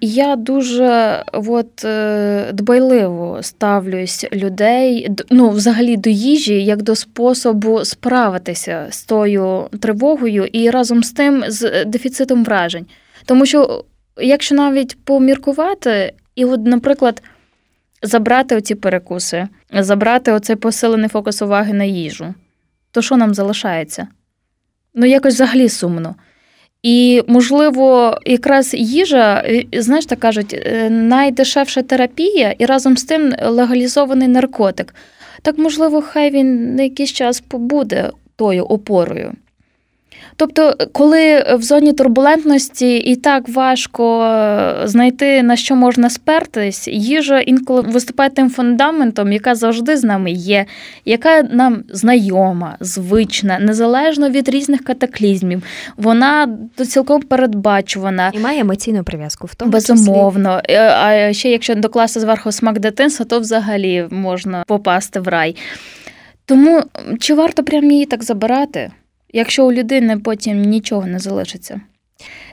я 0.00 0.36
дуже 0.36 1.22
от, 1.32 1.84
е, 1.84 2.50
дбайливо 2.52 3.38
ставлюсь 3.42 4.26
людей, 4.32 5.10
ну, 5.30 5.50
взагалі 5.50 5.96
до 5.96 6.10
їжі, 6.10 6.64
як 6.64 6.82
до 6.82 6.94
способу 6.94 7.84
справитися 7.84 8.86
з 8.90 9.04
тою 9.04 9.68
тривогою 9.80 10.44
і 10.44 10.70
разом 10.70 11.04
з 11.04 11.12
тим 11.12 11.44
з 11.48 11.84
дефіцитом 11.84 12.44
вражень. 12.44 12.86
Тому 13.28 13.46
що, 13.46 13.84
якщо 14.20 14.54
навіть 14.54 15.04
поміркувати, 15.04 16.12
і, 16.34 16.44
от, 16.44 16.66
наприклад, 16.66 17.22
забрати 18.02 18.56
оці 18.56 18.74
перекуси, 18.74 19.48
забрати 19.72 20.32
оцей 20.32 20.56
посилений 20.56 21.08
фокус 21.08 21.42
уваги 21.42 21.72
на 21.72 21.84
їжу, 21.84 22.34
то 22.90 23.02
що 23.02 23.16
нам 23.16 23.34
залишається? 23.34 24.08
Ну, 24.94 25.06
якось 25.06 25.34
взагалі 25.34 25.68
сумно. 25.68 26.14
І, 26.82 27.22
можливо, 27.26 28.18
якраз 28.24 28.74
їжа, 28.74 29.44
знаєш, 29.72 30.06
так 30.06 30.18
кажуть, 30.18 30.54
е, 30.54 30.90
найдешевша 30.90 31.82
терапія 31.82 32.54
і 32.58 32.66
разом 32.66 32.96
з 32.96 33.04
тим 33.04 33.34
легалізований 33.42 34.28
наркотик. 34.28 34.94
Так, 35.42 35.58
можливо, 35.58 36.02
хай 36.02 36.30
він 36.30 36.74
на 36.74 36.82
якийсь 36.82 37.12
час 37.12 37.40
побуде 37.40 38.10
тою 38.36 38.64
опорою. 38.64 39.32
Тобто, 40.38 40.74
коли 40.92 41.44
в 41.58 41.62
зоні 41.62 41.92
турбулентності 41.92 42.96
і 42.96 43.16
так 43.16 43.48
важко 43.48 44.24
е, 44.24 44.74
знайти 44.84 45.42
на 45.42 45.56
що 45.56 45.76
можна 45.76 46.10
спертись, 46.10 46.88
їжа 46.88 47.40
інколи 47.40 47.80
виступає 47.80 48.30
тим 48.30 48.50
фундаментом, 48.50 49.32
яка 49.32 49.54
завжди 49.54 49.96
з 49.96 50.04
нами 50.04 50.30
є, 50.30 50.66
яка 51.04 51.42
нам 51.42 51.84
знайома, 51.88 52.76
звична, 52.80 53.58
незалежно 53.58 54.30
від 54.30 54.48
різних 54.48 54.84
катаклізмів. 54.84 55.62
Вона 55.96 56.58
цілком 56.88 57.22
передбачувана 57.22 58.30
і 58.34 58.38
має 58.38 58.60
емоційну 58.60 59.04
прив'язку 59.04 59.46
в 59.46 59.54
тому 59.54 59.70
безумовно. 59.70 60.60
Числі. 60.64 60.76
Е, 60.76 60.90
а 60.90 61.32
ще 61.32 61.50
якщо 61.50 61.74
докласти 61.74 62.20
зверху 62.20 62.52
смак 62.52 62.78
дитинства, 62.78 63.26
то 63.26 63.40
взагалі 63.40 64.06
можна 64.10 64.64
попасти 64.66 65.20
в 65.20 65.28
рай. 65.28 65.56
Тому 66.44 66.82
чи 67.20 67.34
варто 67.34 67.64
прям 67.64 67.90
її 67.90 68.06
так 68.06 68.24
забирати? 68.24 68.90
Якщо 69.32 69.66
у 69.66 69.72
людини 69.72 70.18
потім 70.18 70.62
нічого 70.62 71.06
не 71.06 71.18
залишиться. 71.18 71.80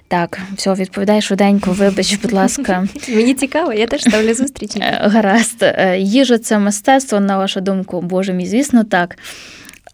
Так, 0.07 0.39
все, 0.55 0.73
відповідай 0.73 1.21
швиденько, 1.21 1.71
вибач, 1.71 2.15
будь 2.15 2.31
ласка. 2.31 2.87
Мені 3.09 3.33
цікаво, 3.33 3.73
я 3.73 3.87
теж 3.87 4.01
ставлю 4.01 4.33
зустрічі. 4.33 4.79
Е, 4.79 4.99
гаразд, 5.01 5.63
е, 5.63 5.99
їжа 5.99 6.37
це 6.37 6.59
мистецтво, 6.59 7.19
на 7.19 7.37
вашу 7.37 7.61
думку, 7.61 8.01
Боже 8.01 8.33
мій, 8.33 8.45
звісно, 8.45 8.83
так. 8.83 9.17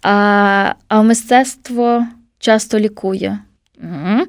А 0.02 0.74
а 0.88 1.02
мистецтво 1.02 2.06
часто 2.40 2.80
лікує. 2.80 3.40
Угу. 3.84 4.26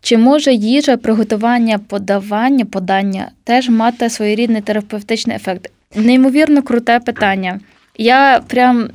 Чи 0.00 0.18
може 0.18 0.52
їжа, 0.52 0.96
приготування, 0.96 1.78
подавання, 1.78 2.64
подання 2.64 3.30
теж 3.44 3.68
мати 3.68 4.10
своєрідний 4.10 4.62
терапевтичний 4.62 5.36
ефект? 5.36 5.70
Неймовірно 5.94 6.62
круте 6.62 7.00
питання. 7.00 7.60
Я 7.98 8.40
прям 8.46 8.88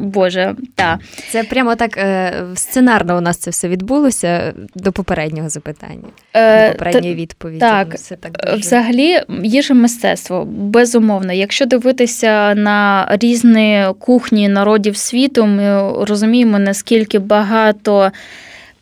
Боже, 0.00 0.54
та 0.74 0.98
це 1.30 1.44
прямо 1.44 1.74
так 1.74 1.96
е, 1.96 2.32
сценарно 2.54 3.18
у 3.18 3.20
нас 3.20 3.36
це 3.36 3.50
все 3.50 3.68
відбулося 3.68 4.54
до 4.74 4.92
попереднього 4.92 5.48
запитання, 5.48 6.08
е, 6.34 6.68
до 6.68 6.72
попередньої 6.72 7.14
відповіді. 7.14 7.60
Так, 7.60 7.94
все 7.94 8.16
так 8.16 8.32
дуже... 8.44 8.56
взагалі 8.56 9.20
їжа 9.42 9.74
мистецтво 9.74 10.44
безумовно. 10.44 11.32
Якщо 11.32 11.66
дивитися 11.66 12.54
на 12.54 13.08
різні 13.10 13.86
кухні 13.98 14.48
народів 14.48 14.96
світу, 14.96 15.46
ми 15.46 15.92
розуміємо 16.04 16.58
наскільки 16.58 17.18
багато 17.18 18.12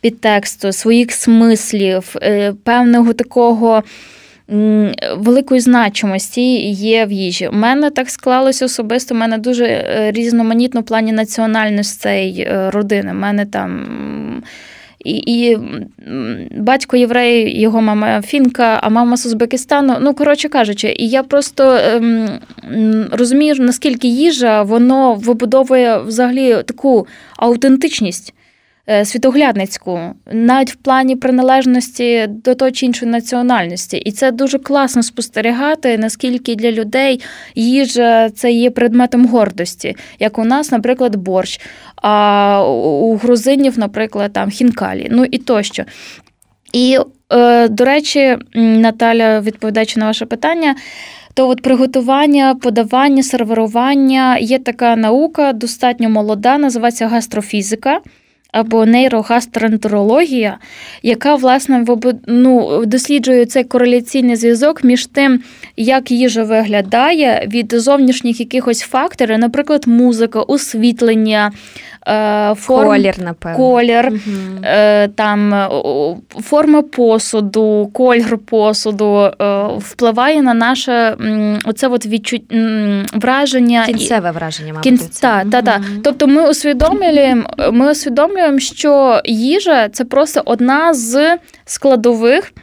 підтексту, 0.01 0.71
своїх 0.71 1.11
смислів, 1.11 2.15
е, 2.21 2.53
певного 2.63 3.13
такого 3.13 3.83
великої 5.17 5.61
значимості 5.61 6.71
є 6.71 7.05
в 7.05 7.11
їжі. 7.11 7.47
У 7.47 7.51
мене 7.51 7.89
так 7.89 8.09
склалося 8.09 8.65
особисто. 8.65 9.15
У 9.15 9.17
мене 9.17 9.37
дуже 9.37 9.65
е, 9.65 10.11
різноманітно 10.11 10.81
в 10.81 10.85
плані 10.85 11.11
національностей 11.11 12.39
е, 12.39 12.69
родини. 12.71 13.11
У 13.11 13.15
мене 13.15 13.45
там. 13.45 14.43
І 15.05 15.11
і 15.17 15.57
батько 16.57 16.97
єврей, 16.97 17.61
його 17.61 17.81
мама 17.81 18.21
фінка, 18.21 18.79
а 18.83 18.89
мама 18.89 19.17
з 19.17 19.25
Узбекистану. 19.25 19.95
Ну, 20.01 20.13
коротше 20.13 20.49
кажучи, 20.49 20.95
і 20.97 21.07
я 21.07 21.23
просто 21.23 21.77
ем, 21.83 22.29
розумію, 23.11 23.55
наскільки 23.59 24.07
їжа 24.07 24.61
воно 24.61 25.13
вибудовує 25.13 25.97
взагалі 25.97 26.55
таку 26.65 27.07
аутентичність. 27.37 28.33
Е, 28.89 29.05
світоглядницьку, 29.05 29.99
навіть 30.31 30.71
в 30.71 30.75
плані 30.75 31.15
приналежності 31.15 32.27
до 32.27 32.55
того 32.55 32.71
чи 32.71 32.85
іншої 32.85 33.11
національності. 33.11 33.97
І 33.97 34.11
це 34.11 34.31
дуже 34.31 34.59
класно 34.59 35.03
спостерігати, 35.03 35.97
наскільки 35.97 36.55
для 36.55 36.71
людей 36.71 37.21
їжа 37.55 38.29
це 38.29 38.51
є 38.51 38.71
предметом 38.71 39.25
гордості, 39.27 39.95
як 40.19 40.39
у 40.39 40.43
нас, 40.43 40.71
наприклад, 40.71 41.15
борщ, 41.15 41.61
а 41.95 42.65
у 42.67 43.15
грузинів, 43.15 43.79
наприклад, 43.79 44.33
там 44.33 44.49
хінкалі, 44.49 45.07
ну 45.11 45.25
і 45.25 45.37
тощо. 45.37 45.83
І, 46.73 46.97
е, 47.33 47.67
до 47.67 47.85
речі, 47.85 48.37
Наталя, 48.55 49.39
відповідаючи 49.39 49.99
на 49.99 50.05
ваше 50.05 50.25
питання. 50.25 50.75
То 51.33 51.49
от 51.49 51.61
приготування, 51.61 52.55
подавання, 52.55 53.23
сервірування 53.23 54.37
є 54.37 54.59
така 54.59 54.95
наука, 54.95 55.53
достатньо 55.53 56.09
молода, 56.09 56.57
називається 56.57 57.07
гастрофізика 57.07 57.99
або 58.53 58.85
нейрогастроентерологія, 58.85 60.57
яка 61.03 61.35
власне 61.35 61.85
ну, 62.27 62.85
досліджує 62.85 63.45
цей 63.45 63.63
кореляційний 63.63 64.35
зв'язок 64.35 64.83
між 64.83 65.05
тим, 65.05 65.43
як 65.77 66.11
їжа 66.11 66.43
виглядає 66.43 67.47
від 67.51 67.73
зовнішніх 67.73 68.39
якихось 68.39 68.79
факторів, 68.79 69.39
наприклад, 69.39 69.87
музика, 69.87 70.41
освітлення. 70.41 71.51
Е, 72.07 72.55
форм, 72.55 72.87
колір, 72.87 73.15
напевно. 73.19 73.57
колір 73.57 74.07
угу. 74.07 74.65
там 75.15 75.67
форма 76.41 76.81
посуду, 76.81 77.89
колір 77.93 78.37
посуду 78.37 79.31
е, 79.41 79.63
впливає 79.77 80.41
на 80.41 80.53
наше 80.53 81.17
оце 81.65 81.87
от 81.87 82.05
відчут... 82.05 82.41
враження. 83.13 83.85
Кінцеве 83.85 84.31
враження, 84.31 84.73
мабуть. 84.73 84.83
Кін... 84.83 84.99
Та, 85.21 85.43
та, 85.51 85.61
та. 85.61 85.81
Тобто 86.03 86.27
ми 86.27 86.49
усвідомлюємо, 86.49 87.43
ми 87.71 87.91
усвідомлюємо, 87.91 88.59
що 88.59 89.21
їжа 89.25 89.89
це 89.89 90.05
просто 90.05 90.41
одна 90.45 90.93
з 90.93 91.37
складових 91.65 92.53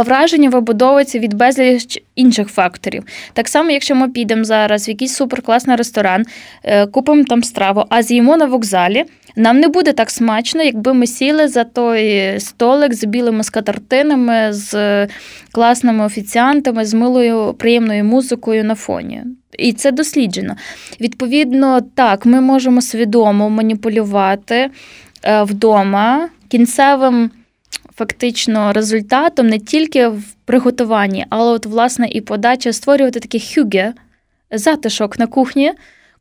враження 0.00 0.50
вибудовується 0.50 1.18
від 1.18 1.34
безліч 1.34 2.02
інших 2.14 2.48
факторів. 2.48 3.04
Так 3.32 3.48
само, 3.48 3.70
якщо 3.70 3.94
ми 3.94 4.08
підемо 4.08 4.44
зараз 4.44 4.88
в 4.88 4.90
якийсь 4.90 5.14
суперкласний 5.14 5.76
ресторан, 5.76 6.24
е, 6.62 6.86
купимо 6.86 7.24
там 7.24 7.42
страву, 7.42 7.84
а 7.88 8.02
з'їмо 8.02 8.36
на 8.36 8.44
вокзалі, 8.44 9.04
нам 9.36 9.60
не 9.60 9.68
буде 9.68 9.92
так 9.92 10.10
смачно, 10.10 10.62
якби 10.62 10.94
ми 10.94 11.06
сіли 11.06 11.48
за 11.48 11.64
той 11.64 12.34
столик 12.40 12.94
з 12.94 13.04
білими 13.04 13.44
скатертинами, 13.44 14.52
з 14.52 15.06
класними 15.52 16.04
офіціантами, 16.04 16.84
з 16.84 16.94
милою 16.94 17.54
приємною 17.58 18.04
музикою 18.04 18.64
на 18.64 18.74
фоні. 18.74 19.22
І 19.58 19.72
це 19.72 19.92
досліджено. 19.92 20.56
Відповідно, 21.00 21.80
так, 21.94 22.26
ми 22.26 22.40
можемо 22.40 22.80
свідомо 22.80 23.50
маніпулювати 23.50 24.70
е, 25.24 25.42
вдома 25.42 26.28
кінцевим 26.48 27.30
фактично 27.96 28.72
результатом 28.72 29.46
не 29.46 29.58
тільки 29.58 30.08
в 30.08 30.22
приготуванні, 30.44 31.26
але 31.30 31.52
от 31.52 31.66
власне 31.66 32.08
і 32.08 32.20
подача 32.20 32.72
створювати 32.72 33.20
таке 33.20 33.38
хюге, 33.54 33.92
затишок 34.50 35.18
на 35.18 35.26
кухні 35.26 35.72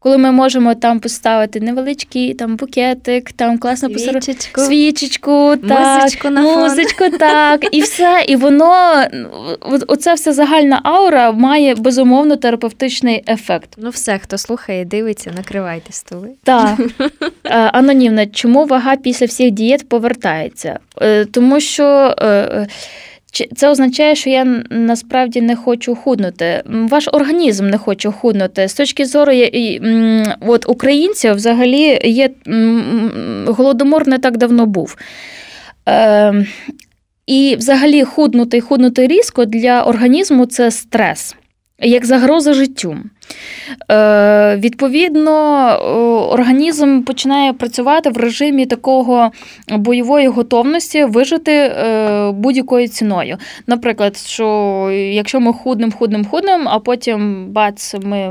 коли 0.04 0.18
ми 0.18 0.32
можемо 0.32 0.76
там 0.76 1.00
поставити 1.00 1.60
невеличкий 1.60 2.34
там 2.34 2.56
букетик, 2.56 3.32
там 3.32 3.58
класно 3.58 3.90
свічечку, 3.90 4.62
свічечку, 4.62 5.56
так, 5.70 6.04
музичку, 6.04 6.30
на 6.30 6.42
музичку, 6.42 7.10
так, 7.20 7.68
і 7.72 7.82
все. 7.82 8.26
І 8.28 8.36
воно 8.36 9.04
оця 9.88 10.14
вся 10.14 10.34
загальна 10.34 10.82
аура 10.84 11.32
має 11.32 11.76
безумовно 11.76 12.36
терапевтичний 12.36 13.24
ефект. 13.28 13.70
Ну, 13.78 13.90
все, 13.90 14.20
хто 14.20 14.38
слухає, 14.38 14.86
дивиться, 14.86 15.32
накривайте 15.36 15.94
столи. 15.94 16.30
Так. 16.44 16.80
Е, 17.44 17.58
анонімно, 17.58 18.26
чому 18.26 18.66
вага 18.66 18.96
після 18.96 19.26
всіх 19.26 19.52
дієт 19.52 19.90
повертається? 19.90 20.80
Е, 21.02 21.26
тому 21.26 21.60
що. 21.60 22.16
Це 23.56 23.70
означає, 23.70 24.16
що 24.16 24.30
я 24.30 24.46
насправді 24.70 25.42
не 25.42 25.56
хочу 25.56 25.96
худнути. 25.96 26.64
Ваш 26.66 27.08
організм 27.12 27.70
не 27.70 27.78
хоче 27.78 28.12
худнути. 28.12 28.68
З 28.68 28.74
точки 28.74 29.06
зору 29.06 29.34
от 30.42 30.70
українців 30.70 31.34
взагалі 31.34 32.00
є 32.04 32.30
голодомор 33.46 34.08
не 34.08 34.20
так 34.20 34.38
давно 34.38 34.66
був. 34.66 34.98
Е, 35.90 36.46
І 37.28 37.56
взагалі 37.60 38.04
худнути 38.04 38.62
худнути 38.62 39.08
різко 39.08 39.46
для 39.46 39.84
організму 39.84 40.46
це 40.46 40.72
стрес, 40.72 41.36
як 41.82 42.06
загроза 42.06 42.54
життю. 42.54 42.98
Е, 43.92 44.58
Відповідно, 44.58 45.32
організм 46.32 47.02
починає 47.02 47.54
працювати 47.54 48.10
в 48.10 48.18
режимі 48.18 48.66
такого 48.66 49.32
бойової 49.70 50.28
готовності 50.28 51.04
вижити 51.04 51.52
е, 51.52 52.32
будь-якою 52.32 52.88
ціною. 52.88 53.38
Наприклад, 53.68 54.18
що 54.18 54.90
якщо 54.94 55.40
ми 55.40 55.54
худним, 55.54 55.92
худним, 55.92 56.26
худним, 56.26 56.62
а 56.66 56.80
потім 56.80 57.46
бац, 57.48 57.96
ми 58.04 58.28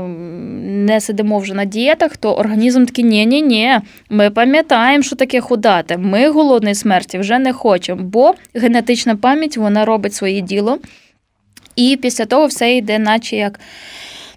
не 0.67 1.01
сидимо 1.01 1.39
вже 1.39 1.53
на 1.53 1.65
дієтах, 1.65 2.17
то 2.17 2.33
організм 2.33 2.85
такий 2.85 3.05
ні-ні, 3.05 3.41
ні 3.41 3.71
ми 4.09 4.29
пам'ятаємо, 4.29 5.03
що 5.03 5.15
таке 5.15 5.41
худати. 5.41 5.97
Ми 5.97 6.29
голодної 6.29 6.75
смерті 6.75 7.17
вже 7.17 7.39
не 7.39 7.53
хочемо, 7.53 8.01
бо 8.03 8.33
генетична 8.55 9.15
пам'ять 9.15 9.57
вона 9.57 9.85
робить 9.85 10.13
своє 10.13 10.41
діло. 10.41 10.77
І 11.75 11.97
після 12.01 12.25
того 12.25 12.47
все 12.47 12.75
йде, 12.75 12.99
наче 12.99 13.35
як 13.35 13.59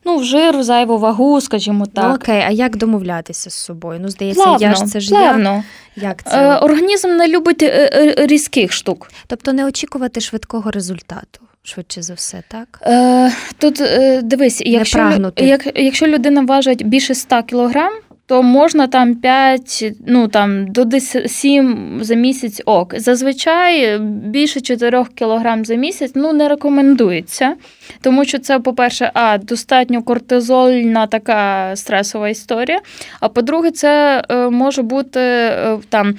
ну, 0.04 0.16
в 0.16 0.24
жир, 0.24 0.62
зайву 0.62 0.98
вагу, 0.98 1.40
скажімо 1.40 1.86
так. 1.86 2.08
Ну, 2.08 2.14
окей, 2.14 2.42
а 2.46 2.50
як 2.50 2.76
домовлятися 2.76 3.50
з 3.50 3.54
собою? 3.54 4.00
Ну, 4.02 4.08
здається, 4.08 4.44
плавно, 4.44 4.66
я 4.66 4.74
ж 4.74 4.84
це 4.84 5.00
ж 5.00 5.10
плавно. 5.10 5.64
я. 5.96 6.02
Як 6.08 6.22
це? 6.22 6.36
Е, 6.36 6.56
Організм 6.56 7.08
не 7.08 7.28
любить 7.28 7.62
е, 7.62 7.90
е, 7.94 8.26
різких 8.26 8.72
штук. 8.72 9.10
Тобто 9.26 9.52
не 9.52 9.64
очікувати 9.66 10.20
швидкого 10.20 10.70
результату. 10.70 11.40
Швидше 11.66 12.02
за 12.02 12.14
все, 12.14 12.42
так? 12.48 12.80
Е, 12.82 13.32
Тут 13.58 13.80
е, 13.80 14.22
дивись, 14.22 14.62
якщо 14.66 15.32
як, 15.36 15.68
якщо 15.74 16.06
людина 16.06 16.40
важить 16.42 16.86
більше 16.86 17.14
100 17.14 17.42
кілограм, 17.42 17.92
то 18.26 18.42
можна 18.42 18.86
там 18.86 19.14
5, 19.14 19.84
ну 20.06 20.28
там 20.28 20.66
до 20.66 20.84
10, 20.84 21.30
7 21.30 21.98
за 22.00 22.14
місяць 22.14 22.62
ок. 22.64 22.94
Зазвичай 22.98 23.98
більше 24.00 24.60
4 24.60 25.04
кг 25.18 25.64
за 25.64 25.74
місяць 25.74 26.12
ну, 26.14 26.32
не 26.32 26.48
рекомендується, 26.48 27.54
тому 28.00 28.24
що 28.24 28.38
це, 28.38 28.58
по-перше, 28.58 29.10
а 29.14 29.38
достатньо 29.38 30.02
кортизольна 30.02 31.06
така 31.06 31.70
стресова 31.76 32.28
історія. 32.28 32.80
А 33.20 33.28
по-друге, 33.28 33.70
це 33.70 34.24
е, 34.28 34.50
може 34.50 34.82
бути 34.82 35.20
е, 35.20 35.78
там. 35.88 36.14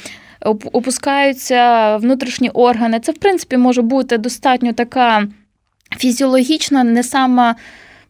Опускаються 0.74 1.98
внутрішні 1.98 2.50
органи. 2.50 3.00
Це, 3.00 3.12
в 3.12 3.18
принципі, 3.18 3.58
може 3.58 3.82
бути 3.82 4.18
достатньо 4.18 4.74
така 4.74 5.28
фізіологічна, 5.98 6.84
не 6.84 7.04
сама 7.04 7.56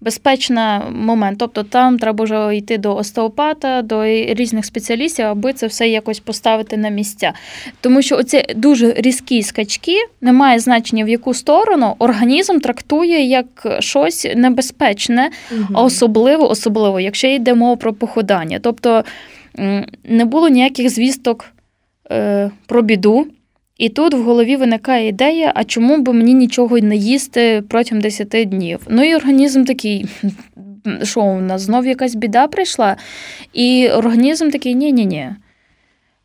безпечний 0.06 0.80
момент. 0.92 1.40
Тобто 1.40 1.64
там 1.64 2.00
треба 2.00 2.24
вже 2.24 2.56
йти 2.58 2.78
до 2.78 2.96
остеопата, 2.96 3.82
до 3.82 4.06
різних 4.06 4.66
спеціалістів, 4.66 5.26
аби 5.26 5.54
це 5.54 5.68
все 5.68 5.90
якось 5.90 6.20
поставити 6.20 6.78
на 6.78 6.90
місця. 6.90 7.34
Тому 7.82 8.02
що 8.02 8.18
оці 8.18 8.46
дуже 8.56 8.94
різкі 8.98 9.44
скачки 9.44 9.96
немає 10.22 10.60
значення 10.60 11.06
в 11.06 11.10
яку 11.10 11.34
сторону 11.34 11.96
організм 12.00 12.60
трактує 12.60 13.26
як 13.26 13.78
щось 13.80 14.28
небезпечне, 14.36 15.30
угу. 15.52 15.68
особливо, 15.74 16.50
особливо, 16.50 17.00
якщо 17.00 17.28
йде 17.28 17.54
мова 17.54 17.76
про 17.76 17.94
похудання. 17.94 18.60
Тобто 18.60 19.04
не 20.04 20.26
було 20.26 20.50
ніяких 20.50 20.90
звісток 20.90 21.46
е, 22.12 22.52
про 22.66 22.82
біду. 22.82 23.28
І 23.78 23.90
тут 23.90 24.14
в 24.14 24.22
голові 24.22 24.56
виникає 24.56 25.08
ідея, 25.08 25.52
а 25.56 25.64
чому 25.64 25.98
би 25.98 26.14
мені 26.14 26.34
нічого 26.34 26.80
не 26.80 26.96
їсти 26.96 27.64
протягом 27.70 28.02
10 28.02 28.28
днів? 28.28 28.80
Ну 28.90 29.04
і 29.04 29.16
організм 29.16 29.64
такий, 29.64 30.06
що 31.04 31.22
у 31.22 31.42
нас 31.42 31.62
знов 31.62 31.86
якась 31.86 32.16
біда 32.16 32.48
прийшла? 32.48 32.98
І 33.54 33.90
організм 33.90 34.50
такий, 34.50 34.76
ні-ні-ні. 34.76 35.30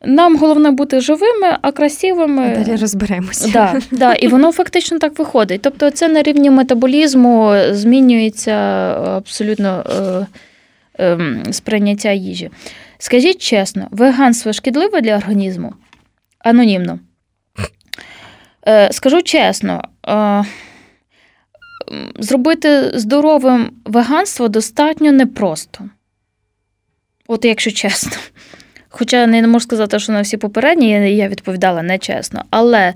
Нам 0.05 0.37
головне 0.37 0.71
бути 0.71 1.01
живими, 1.01 1.57
а 1.61 1.71
красивими. 1.71 2.63
Далі 2.65 2.77
розберемося. 2.77 3.49
Да, 3.53 3.79
да, 3.91 4.13
І 4.13 4.27
воно 4.27 4.51
фактично 4.51 4.99
так 4.99 5.19
виходить. 5.19 5.61
Тобто, 5.61 5.91
це 5.91 6.07
на 6.07 6.23
рівні 6.23 6.49
метаболізму 6.49 7.53
змінюється 7.71 8.51
абсолютно 9.17 9.83
е, 10.99 11.03
е, 11.03 11.43
сприйняття 11.51 12.11
їжі. 12.11 12.49
Скажіть 12.97 13.41
чесно, 13.41 13.87
веганство 13.91 14.53
шкідливе 14.53 15.01
для 15.01 15.17
організму? 15.17 15.73
Анонімно. 16.39 16.99
Е, 18.67 18.89
скажу 18.93 19.21
чесно, 19.21 19.81
е, 20.07 20.43
зробити 22.19 22.99
здоровим 22.99 23.71
веганство 23.85 24.47
достатньо 24.47 25.11
непросто. 25.11 25.89
От 27.27 27.45
якщо 27.45 27.71
чесно. 27.71 28.11
Хоча 28.89 29.27
не 29.27 29.47
можу 29.47 29.63
сказати, 29.63 29.99
що 29.99 30.11
на 30.11 30.21
всі 30.21 30.37
попередні 30.37 31.15
я 31.15 31.27
відповідала 31.27 31.81
нечесно. 31.81 32.43
Але 32.49 32.93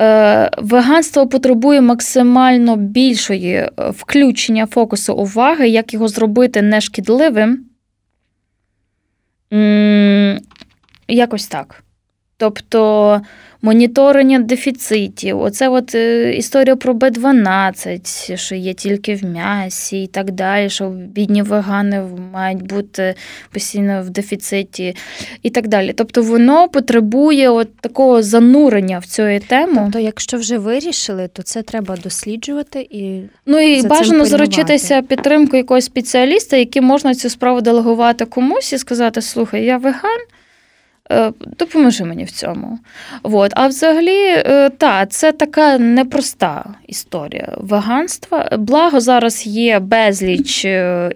е, 0.00 0.50
веганство 0.58 1.28
потребує 1.28 1.80
максимально 1.80 2.76
більшої 2.76 3.54
е, 3.54 3.70
включення 3.76 4.66
фокусу 4.66 5.14
уваги, 5.14 5.68
як 5.68 5.94
його 5.94 6.08
зробити 6.08 6.62
нешкідливим. 6.62 7.64
М- 9.52 10.40
якось 11.08 11.46
так. 11.46 11.84
Тобто 12.42 13.20
моніторення 13.62 14.38
дефіцитів, 14.38 15.40
оце 15.40 15.68
от 15.68 15.94
е, 15.94 16.34
історія 16.34 16.76
про 16.76 16.94
Б12, 16.94 18.36
що 18.36 18.54
є 18.54 18.74
тільки 18.74 19.14
в 19.14 19.24
м'ясі 19.24 20.02
і 20.02 20.06
так 20.06 20.30
далі, 20.30 20.70
що 20.70 20.88
бідні 20.88 21.42
вегани 21.42 22.02
мають 22.32 22.62
бути 22.62 23.14
постійно 23.52 24.02
в 24.02 24.10
дефіциті 24.10 24.96
і 25.42 25.50
так 25.50 25.68
далі. 25.68 25.92
Тобто 25.92 26.22
воно 26.22 26.68
потребує 26.68 27.50
от 27.50 27.76
такого 27.76 28.22
занурення 28.22 28.98
в 28.98 29.06
цю 29.06 29.22
тему. 29.46 29.80
Тобто, 29.84 29.98
якщо 29.98 30.36
вже 30.36 30.58
вирішили, 30.58 31.28
то 31.32 31.42
це 31.42 31.62
треба 31.62 31.96
досліджувати 31.96 32.88
і 32.90 33.20
ну 33.46 33.60
і 33.60 33.80
за 33.80 33.88
бажано 33.88 34.24
заручитися 34.24 35.02
підтримкою 35.02 35.60
якогось 35.60 35.84
спеціаліста, 35.84 36.56
який 36.56 36.82
можна 36.82 37.14
цю 37.14 37.30
справу 37.30 37.60
делегувати 37.60 38.24
комусь 38.24 38.72
і 38.72 38.78
сказати: 38.78 39.22
слухай, 39.22 39.64
я 39.64 39.76
веган. 39.76 40.20
Е, 41.12 41.32
допоможи 41.58 42.04
мені 42.04 42.24
в 42.24 42.30
цьому. 42.30 42.78
От. 43.22 43.52
А 43.54 43.66
взагалі, 43.66 44.18
е, 44.26 44.70
та, 44.78 45.06
це 45.06 45.32
така 45.32 45.78
непроста 45.78 46.64
історія 46.86 47.54
веганства. 47.56 48.48
Благо, 48.58 49.00
зараз 49.00 49.46
є 49.46 49.78
безліч 49.78 50.64
е, 50.64 51.10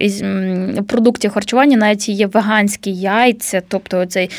продуктів 0.87 1.31
харчування, 1.31 1.77
навіть 1.77 2.09
є 2.09 2.27
веганські 2.27 2.91
яйця, 2.93 3.61
тобто 3.67 4.05
цей 4.05 4.29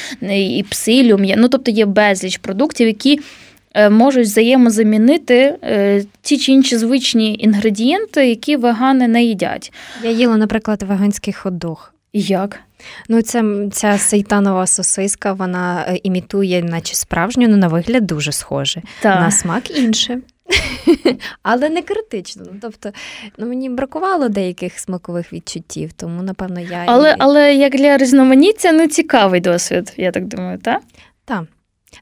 і 0.59 0.65
псилюм, 0.71 1.23
ну 1.37 1.49
тобто 1.49 1.71
є 1.71 1.87
безліч 1.87 2.39
продуктів, 2.39 2.87
які. 2.87 3.21
Можуть 3.91 4.27
взаємозамінити 4.27 5.55
ті 6.23 6.39
чи 6.39 6.53
інші 6.53 6.77
звичні 6.77 7.37
інгредієнти, 7.41 8.29
які 8.29 8.57
вегани 8.57 9.09
не 9.09 9.25
їдять. 9.25 9.73
Я 10.03 10.11
їла, 10.11 10.37
наприклад, 10.37 10.83
веганський 10.83 11.35
хот-дог. 11.35 11.77
Як? 12.13 12.61
Ну, 13.09 13.23
це 13.23 13.45
ця 13.73 13.99
сейтанова 13.99 14.67
сосиска, 14.67 15.33
вона 15.33 15.85
е, 15.89 16.01
імітує, 16.03 16.63
наче 16.63 16.95
справжню, 16.95 17.49
ну 17.49 17.57
на 17.57 17.69
вигляд 17.69 18.07
дуже 18.07 18.33
схоже. 18.33 18.83
Так. 19.01 19.21
На 19.21 19.31
смак 19.31 19.79
інше. 19.79 20.21
Але 21.43 21.69
не 21.69 21.83
критично. 21.83 22.43
Ну, 22.53 22.59
тобто, 22.63 22.93
ну 23.39 23.47
мені 23.47 23.71
бракувало 23.71 24.29
деяких 24.29 24.79
смакових 24.79 25.33
відчуттів, 25.33 25.93
тому 25.93 26.23
напевно 26.23 26.61
я. 26.61 26.85
Але 26.87 27.11
і... 27.11 27.15
але 27.19 27.55
як 27.55 27.77
для 27.77 27.97
різноманіття, 27.97 28.73
ну 28.73 28.87
цікавий 28.87 29.41
досвід, 29.41 29.93
я 29.97 30.11
так 30.11 30.27
думаю, 30.27 30.59
так? 30.59 30.83
Так. 31.25 31.45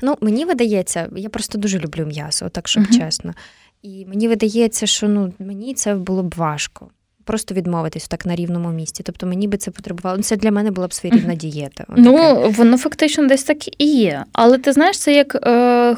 Ну, 0.02 0.16
мені 0.20 0.44
видається, 0.44 1.08
я 1.16 1.28
просто 1.28 1.58
дуже 1.58 1.78
люблю 1.78 2.06
м'ясо, 2.06 2.48
так 2.48 2.68
щоб 2.68 2.82
uh-huh. 2.82 2.98
чесно. 2.98 3.34
І 3.82 4.06
мені 4.06 4.28
видається, 4.28 4.86
що 4.86 5.08
ну 5.08 5.32
мені 5.38 5.74
це 5.74 5.94
було 5.94 6.22
б 6.22 6.34
важко 6.36 6.88
просто 7.26 7.54
відмовитись 7.54 8.08
так 8.08 8.26
на 8.26 8.34
рівному 8.34 8.70
місці. 8.70 9.02
Тобто 9.02 9.26
мені 9.26 9.48
би 9.48 9.56
це 9.56 9.70
потребувало. 9.70 10.22
Це 10.22 10.36
для 10.36 10.50
мене 10.50 10.70
була 10.70 10.86
б 10.86 10.92
своєрідна 10.92 11.34
дієта. 11.34 11.84
Ну 11.96 12.44
воно 12.50 12.78
фактично 12.78 13.26
десь 13.26 13.44
так 13.44 13.82
і 13.82 13.86
є. 13.86 14.24
Але 14.32 14.58
ти 14.58 14.72
знаєш, 14.72 14.98
це 14.98 15.14
як 15.14 15.34
е, 15.34 15.96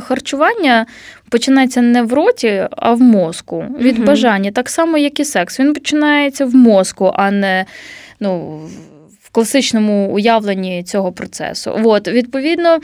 харчування 0.00 0.86
починається 1.30 1.82
не 1.82 2.02
в 2.02 2.12
роті, 2.12 2.68
а 2.70 2.92
в 2.92 3.00
мозку 3.00 3.64
від 3.80 3.98
угу. 3.98 4.06
бажання. 4.06 4.50
Так 4.50 4.70
само, 4.70 4.98
як 4.98 5.20
і 5.20 5.24
секс. 5.24 5.60
Він 5.60 5.74
починається 5.74 6.46
в 6.46 6.54
мозку, 6.54 7.12
а 7.14 7.30
не 7.30 7.64
ну. 8.20 8.60
В 9.22 9.30
класичному 9.30 10.10
уявленні 10.12 10.82
цього 10.82 11.12
процесу. 11.12 11.80
От, 11.84 12.08
Відповідно, 12.08 12.78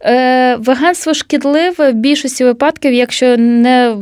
е, 0.00 0.56
веганство 0.56 1.14
шкідливе 1.14 1.90
в 1.90 1.92
більшості 1.92 2.44
випадків, 2.44 2.92
якщо 2.92 3.36
не 3.36 3.96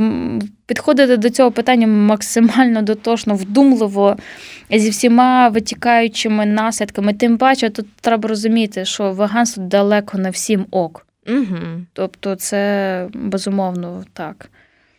підходити 0.71 1.17
до 1.17 1.31
цього 1.31 1.51
питання 1.51 1.87
максимально 1.87 2.83
дотошно, 2.83 3.35
вдумливо 3.35 4.17
зі 4.71 4.91
всіма 4.91 5.49
витікаючими 5.49 6.47
наслідками. 6.47 7.15
Тим 7.15 7.39
паче, 7.39 7.71
тут 7.71 7.87
треба 8.01 8.29
розуміти, 8.29 8.85
що 8.85 9.13
веганство 9.13 9.65
далеко 9.65 10.19
не 10.19 10.31
всім 10.31 10.67
ок. 10.71 11.07
Угу. 11.29 11.57
Тобто, 11.93 12.35
це 12.35 13.09
безумовно 13.15 14.05
так. 14.13 14.51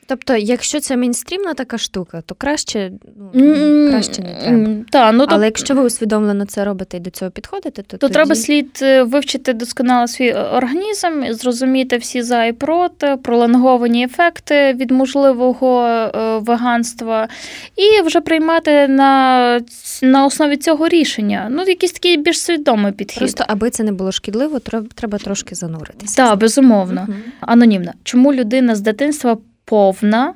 Тобто, 0.08 0.36
якщо 0.36 0.80
це 0.80 0.98
мейнстрімна 0.98 1.54
така 1.54 1.78
штука, 1.78 2.22
то 2.26 2.36
краще 2.36 2.92
ну, 3.34 3.90
краще 3.90 4.22
не 4.22 4.36
треба. 4.42 4.84
Та, 4.92 5.12
ну, 5.12 5.26
Але 5.28 5.40
то... 5.40 5.46
якщо 5.46 5.76
ви 5.76 5.84
усвідомлено 5.84 6.46
це 6.46 6.66
робите 6.66 6.98
і 6.98 7.00
до 7.00 7.10
цього 7.10 7.32
підходите, 7.32 7.82
то 7.82 7.92
то 7.92 7.98
тоді... 7.98 8.14
треба 8.14 8.36
слід 8.36 8.80
е, 8.82 9.04
вивчити 9.04 9.54
досконало 9.54 10.08
свій 10.08 10.34
організм, 10.34 11.24
зрозуміти 11.30 11.98
всі 11.98 12.22
за 12.22 12.46
і 12.46 12.54
проти, 12.54 13.18
пролонговані 13.24 14.04
ефекти 14.04 14.74
від 14.74 14.92
можливого 14.92 15.84
е, 15.86 16.38
веганства, 16.38 17.28
і 17.76 18.02
вже 18.02 18.22
приймати 18.22 18.88
на 18.88 19.62
на 20.02 20.26
основі 20.26 20.58
цього 20.58 20.88
рішення. 20.88 21.48
Ну, 21.52 21.64
якийсь 21.64 21.92
такий 21.92 22.18
більш 22.18 22.42
свідомий 22.42 22.92
підхід. 22.92 23.20
Просто 23.20 23.46
аби 23.48 23.70
це 23.70 23.84
не 23.84 23.92
було 23.92 24.12
шкідливо, 24.12 24.60
треба 24.96 25.18
трошки 25.18 25.56
зануритися. 25.56 26.16
Так, 26.16 26.40
безумовно. 26.40 27.06
Угу. 27.10 27.18
Анонімно. 27.40 27.92
Чому 28.04 28.34
людина 28.34 28.76
з 28.76 28.82
дитинства 28.82 29.38
повна 29.72 30.34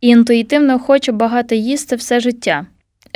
і 0.00 0.08
інтуїтивно 0.08 0.78
хоче 0.78 1.12
багато 1.12 1.54
їсти 1.54 1.96
все 1.96 2.20
життя? 2.20 2.66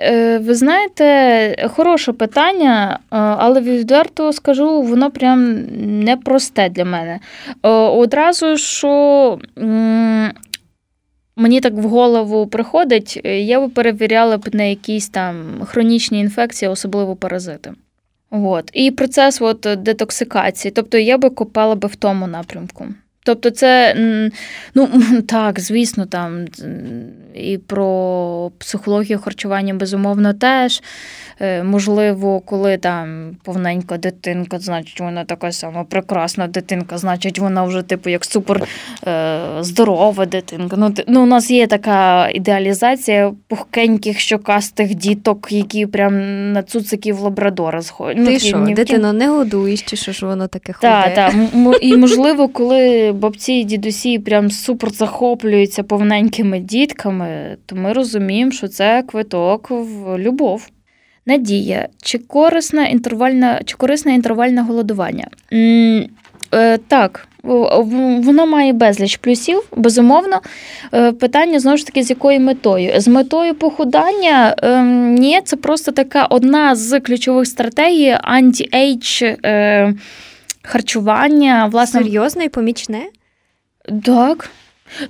Е, 0.01 0.39
ви 0.39 0.55
знаєте, 0.55 1.68
хороше 1.68 2.12
питання, 2.12 2.93
е, 2.95 3.16
але 3.16 3.61
відверто 3.61 4.33
скажу, 4.33 4.83
воно 4.83 5.11
прям 5.11 5.66
непросте 6.05 6.68
для 6.68 6.85
мене. 6.85 7.20
Е, 7.62 7.68
одразу 7.70 8.57
що 8.57 9.39
мені 11.37 11.61
так 11.61 11.75
в 11.75 11.83
голову 11.83 12.47
приходить, 12.47 13.20
я 13.25 13.61
би 13.61 13.68
перевіряла 13.68 14.39
б 14.39 14.55
на 14.55 14.62
якісь 14.62 15.09
там 15.09 15.61
хронічні 15.64 16.20
інфекції, 16.20 16.68
особливо 16.68 17.16
паразити. 17.16 17.73
От. 18.31 18.70
І 18.73 18.91
процес 18.91 19.43
от, 19.43 19.66
детоксикації. 19.79 20.73
Тобто 20.73 20.99
я 20.99 21.18
би 21.18 21.31
копала 21.31 21.75
би 21.75 21.89
в 21.89 21.97
тому 21.97 22.27
напрямку. 22.27 22.87
Тобто, 23.25 23.51
це 23.51 23.95
ну 24.75 24.89
так, 25.29 25.61
звісно, 25.61 26.07
там 26.07 26.45
і 27.35 27.59
про 27.59 28.51
психологію 28.59 29.18
харчування 29.18 29.75
безумовно 29.75 30.33
теж. 30.35 30.83
Е, 31.41 31.62
можливо, 31.62 32.41
коли 32.41 32.77
там 32.77 33.37
повненька 33.43 33.99
дитинка, 33.99 34.59
значить 34.59 35.01
вона 35.01 35.25
така 35.25 35.53
сама 35.53 35.85
прекрасна 35.85 36.47
дитинка, 36.47 36.99
значить, 36.99 37.39
вона 37.39 37.64
вже 37.64 37.83
типу 37.83 38.11
як 38.11 38.25
супер 38.25 38.62
е, 39.07 39.39
здорова 39.61 40.27
дитинка. 40.27 40.77
Ну, 40.77 40.95
ну, 41.09 41.23
У 41.23 41.27
нас 41.27 41.51
є 41.51 41.66
така 41.66 42.29
ідеалізація 42.31 43.33
пухкеньких 43.49 44.18
щокастих 44.20 44.95
діток, 44.95 45.49
які 45.51 45.87
прям 45.87 46.53
на 46.53 46.62
цуциків 46.62 47.20
лабрадора 47.20 47.83
сходять. 47.83 48.16
Ну, 48.18 48.27
Ти 48.27 48.39
що, 48.39 48.59
дитину 48.59 49.12
не 49.12 49.29
годуєш, 49.29 49.83
чи 49.83 49.97
що 49.97 50.12
ж 50.12 50.27
воно 50.27 50.47
таке 50.47 50.73
ходить? 50.73 51.14
Так, 51.14 51.14
так. 51.14 51.35
І 51.81 51.97
можливо, 51.97 52.49
коли 52.49 53.12
бабці 53.13 53.53
і 53.53 53.65
дідусі 53.65 54.19
прям 54.19 54.51
супер 54.51 54.91
захоплюються 54.91 55.83
повненькими 55.83 56.59
дітками, 56.61 57.57
то 57.67 57.77
ми 57.77 57.93
розуміємо, 57.93 58.53
що 58.53 58.69
це 58.69 59.03
квиток 59.07 59.71
в 59.71 60.19
любов. 60.19 60.69
Надія, 61.27 61.89
чи 62.03 62.19
корисне 62.19 62.91
інтервальне, 62.91 63.61
чи 63.65 63.77
корисне 63.77 64.15
інтервальне 64.15 64.63
голодування? 64.63 65.27
М, 65.53 66.07
е, 66.55 66.79
Так, 66.79 67.29
воно 67.43 68.47
має 68.47 68.73
безліч 68.73 69.17
плюсів, 69.17 69.63
безумовно. 69.77 70.41
Е, 70.95 71.13
питання 71.13 71.61
знову 71.61 71.77
ж 71.77 71.87
таки, 71.87 72.03
з 72.03 72.11
якою 72.11 72.41
метою? 72.41 73.01
З 73.01 73.09
метою 73.09 73.55
похудання 73.55 74.57
е, 74.63 74.83
ні, 75.19 75.41
це 75.45 75.57
просто 75.57 75.93
така 75.93 76.25
одна 76.25 76.75
з 76.75 77.01
ключових 77.01 77.47
стратегій 77.47 78.17
anti-age 78.23 79.23
е, 79.45 79.95
харчування. 80.63 81.67
Власне, 81.67 82.01
Серйозно 82.01 82.43
і 82.43 82.49
помічне? 82.49 83.07
Так. 84.05 84.51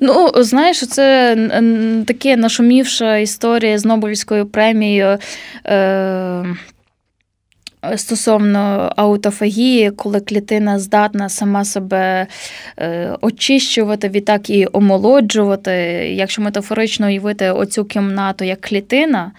Ну, 0.00 0.30
знаєш, 0.36 0.86
це 0.86 1.36
таке 2.07 2.36
нашумівша 2.36 3.16
історія 3.16 3.78
з 3.78 3.84
Нобелівською 3.84 4.46
премією. 4.46 5.18
Е- 5.66 6.44
Стосовно 7.96 8.92
аутофагії, 8.96 9.90
коли 9.90 10.20
клітина 10.20 10.78
здатна 10.78 11.28
сама 11.28 11.64
себе 11.64 12.26
е, 12.78 13.16
очищувати, 13.20 14.09
відтак 14.09 14.50
і 14.50 14.68
омолоджувати, 14.72 15.72
якщо 16.14 16.42
метафорично 16.42 17.07
уявити 17.07 17.50
оцю 17.50 17.84
кімнату 17.84 18.44
як 18.44 18.61
клітина, 18.61 19.32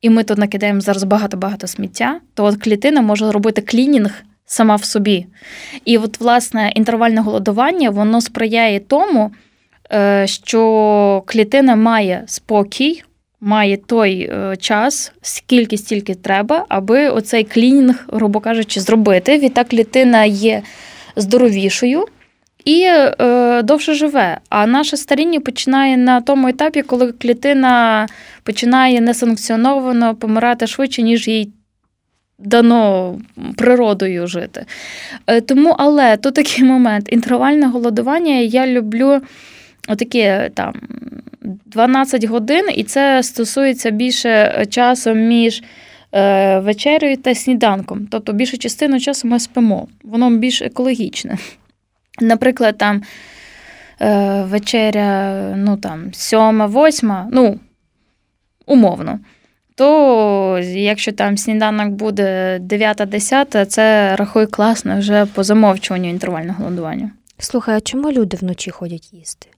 і 0.00 0.10
ми 0.10 0.24
тут 0.24 0.38
накидаємо 0.38 0.80
зараз 0.80 1.04
багато-багато 1.04 1.66
сміття, 1.66 2.20
то 2.34 2.44
от 2.44 2.62
клітина 2.62 3.02
може 3.02 3.32
робити 3.32 3.62
клінінг 3.62 4.22
сама 4.48 4.76
в 4.76 4.84
собі. 4.84 5.26
І 5.84 5.98
от, 5.98 6.20
власне, 6.20 6.72
інтервальне 6.74 7.20
голодування 7.20 7.90
воно 7.90 8.20
сприяє 8.20 8.80
тому. 8.80 9.30
Е, 9.92 10.26
що 10.26 11.22
клітина 11.26 11.76
має 11.76 12.22
спокій, 12.26 13.02
має 13.40 13.76
той 13.76 14.20
е, 14.20 14.56
час, 14.56 15.12
скільки 15.22 15.78
стільки 15.78 16.14
треба, 16.14 16.64
аби 16.68 17.08
оцей 17.08 17.44
клінінг, 17.44 18.08
грубо 18.12 18.40
кажучи, 18.40 18.80
зробити. 18.80 19.38
Відтак 19.38 19.68
клітина 19.68 20.24
є 20.24 20.62
здоровішою. 21.16 22.04
І 22.64 22.82
е, 22.88 23.62
довше 23.62 23.94
живе. 23.94 24.38
А 24.48 24.66
наше 24.66 24.96
старіння 24.96 25.40
починає 25.40 25.96
на 25.96 26.20
тому 26.20 26.48
етапі, 26.48 26.82
коли 26.82 27.12
клітина 27.12 28.06
починає 28.42 29.00
несанкціоновано 29.00 30.14
помирати 30.14 30.66
швидше, 30.66 31.02
ніж 31.02 31.28
їй 31.28 31.52
дано 32.38 33.14
природою 33.56 34.26
жити. 34.26 34.64
Е, 35.26 35.40
тому, 35.40 35.74
але 35.78 36.16
тут 36.16 36.34
такий 36.34 36.64
момент: 36.74 37.08
інтервальне 37.12 37.66
голодування 37.66 38.34
я 38.34 38.66
люблю 38.66 39.20
отакі 39.88 40.32
там 40.54 40.74
12 41.66 42.24
годин, 42.24 42.68
і 42.74 42.84
це 42.84 43.22
стосується 43.22 43.90
більше 43.90 44.64
часу 44.70 45.14
між 45.14 45.62
е, 46.12 46.58
вечерею 46.58 47.16
та 47.16 47.34
сніданком. 47.34 48.06
Тобто 48.10 48.32
більшу 48.32 48.58
частину 48.58 49.00
часу 49.00 49.28
ми 49.28 49.40
спимо, 49.40 49.88
воно 50.02 50.30
більш 50.30 50.62
екологічне. 50.62 51.38
Наприклад, 52.20 52.78
там 52.78 53.02
е, 54.00 54.42
вечеря 54.42 55.34
ну 55.56 55.76
там, 55.76 56.14
сьома, 56.14 56.66
восьма, 56.66 57.28
ну, 57.32 57.60
умовно. 58.66 59.18
То 59.78 60.58
якщо 60.74 61.12
там 61.12 61.36
сніданок 61.36 61.88
буде 61.88 62.58
9-10, 62.62 63.64
це 63.64 64.16
рахуй 64.16 64.46
класно 64.46 64.98
вже 64.98 65.26
по 65.26 65.44
замовчуванню 65.44 66.08
інтервального 66.10 66.64
голодування. 66.64 67.10
Слухай, 67.38 67.76
а 67.76 67.80
чому 67.80 68.12
люди 68.12 68.36
вночі 68.36 68.70
ходять 68.70 69.12
їсти? 69.12 69.48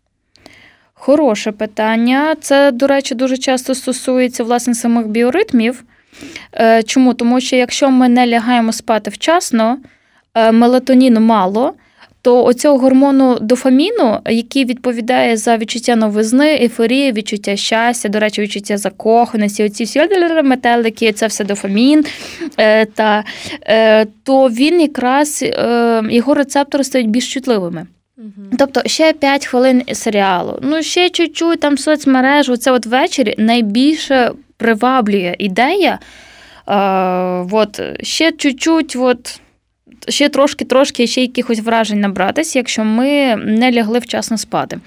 Хороше 0.94 1.52
питання. 1.52 2.36
Це, 2.40 2.70
до 2.70 2.86
речі, 2.86 3.14
дуже 3.14 3.36
часто 3.36 3.74
стосується 3.74 4.44
власне 4.44 4.74
самих 4.74 5.06
біоритмів. 5.06 5.84
Е, 6.52 6.82
чому? 6.82 7.14
Тому 7.14 7.40
що 7.40 7.56
якщо 7.56 7.90
ми 7.90 8.08
не 8.08 8.26
лягаємо 8.26 8.72
спати 8.72 9.10
вчасно, 9.10 9.78
е, 10.34 10.52
мелатоніну 10.52 11.20
мало, 11.20 11.74
то 12.22 12.44
оцього 12.44 12.78
гормону 12.78 13.38
дофаміну, 13.40 14.18
який 14.26 14.64
відповідає 14.64 15.36
за 15.36 15.56
відчуття 15.56 15.96
новизни, 15.96 16.46
ейфорії, 16.46 17.12
відчуття 17.12 17.56
щастя, 17.56 18.08
до 18.08 18.18
речі, 18.18 18.42
відчуття 18.42 18.76
закоханості, 18.76 19.64
оці 19.64 19.84
всі 19.84 20.00
метелики, 20.42 21.12
це 21.12 21.26
все 21.26 21.44
дофамін, 21.44 22.04
е, 22.58 22.86
та, 22.86 23.24
то 24.24 24.48
він 24.48 24.80
якраз 24.80 25.44
його 26.10 26.34
рецептори 26.34 26.84
стають 26.84 27.10
більш 27.10 27.34
чутливими. 27.34 27.86
Тобто 28.58 28.82
ще 28.86 29.12
5 29.12 29.46
хвилин 29.46 29.82
серіалу, 29.92 30.58
ну 30.62 30.82
ще 30.82 31.10
чуть-чуть 31.10 31.60
там 31.60 31.78
соцмережу. 31.78 32.56
Це 32.56 32.72
от 32.72 32.86
ввечері 32.86 33.34
найбільше 33.38 34.32
приваблює 34.56 35.36
ідея. 35.38 35.98
Е, 36.68 36.74
от, 37.50 37.80
Ще 38.02 38.32
чуть-чуть, 38.32 38.96
от, 38.96 39.40
ще 40.10 40.28
трошки-трошки 40.28 41.06
ще 41.06 41.20
якихось 41.20 41.60
вражень 41.60 42.00
набратися, 42.00 42.58
якщо 42.58 42.84
ми 42.84 43.36
не 43.36 43.72
лягли 43.72 43.98
вчасно 43.98 44.38
спати. 44.38 44.80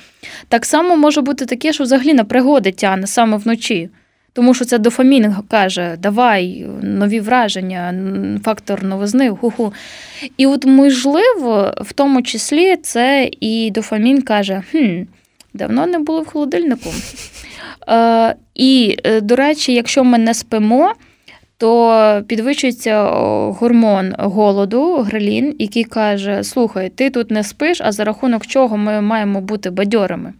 Так 0.47 0.65
само 0.65 0.97
може 0.97 1.21
бути 1.21 1.45
таке, 1.45 1.73
що 1.73 1.83
взагалі 1.83 2.13
на 2.13 2.23
пригоди 2.23 2.71
тягне 2.71 3.07
саме 3.07 3.37
вночі. 3.37 3.89
Тому 4.33 4.53
що 4.53 4.65
це 4.65 4.77
дофамін 4.77 5.35
каже, 5.49 5.95
давай 5.99 6.65
нові 6.81 7.19
враження, 7.19 7.93
фактор 8.43 8.83
новизни, 8.83 9.29
ху-ху. 9.29 9.73
І 10.37 10.45
от, 10.45 10.65
можливо, 10.65 11.73
в 11.81 11.93
тому 11.93 12.21
числі 12.21 12.75
це 12.75 13.29
і 13.39 13.71
дофамін 13.71 14.21
каже, 14.21 14.63
хм, 14.71 15.01
давно 15.53 15.87
не 15.87 15.99
було 15.99 16.21
в 16.21 16.27
холодильнику. 16.27 16.89
Е, 17.89 18.35
І, 18.55 18.97
е, 19.03 19.21
до 19.21 19.35
речі, 19.35 19.73
якщо 19.73 20.03
ми 20.03 20.17
не 20.17 20.33
спимо, 20.33 20.93
то 21.63 22.23
підвищується 22.27 23.03
гормон 23.59 24.15
голоду, 24.17 24.95
грелін, 24.97 25.55
який 25.59 25.83
каже: 25.83 26.43
Слухай, 26.43 26.89
ти 26.89 27.09
тут 27.09 27.31
не 27.31 27.43
спиш, 27.43 27.81
а 27.81 27.91
за 27.91 28.03
рахунок 28.03 28.45
чого 28.47 28.77
ми 28.77 29.01
маємо 29.01 29.41
бути 29.41 29.69
бадьорами? 29.69 30.33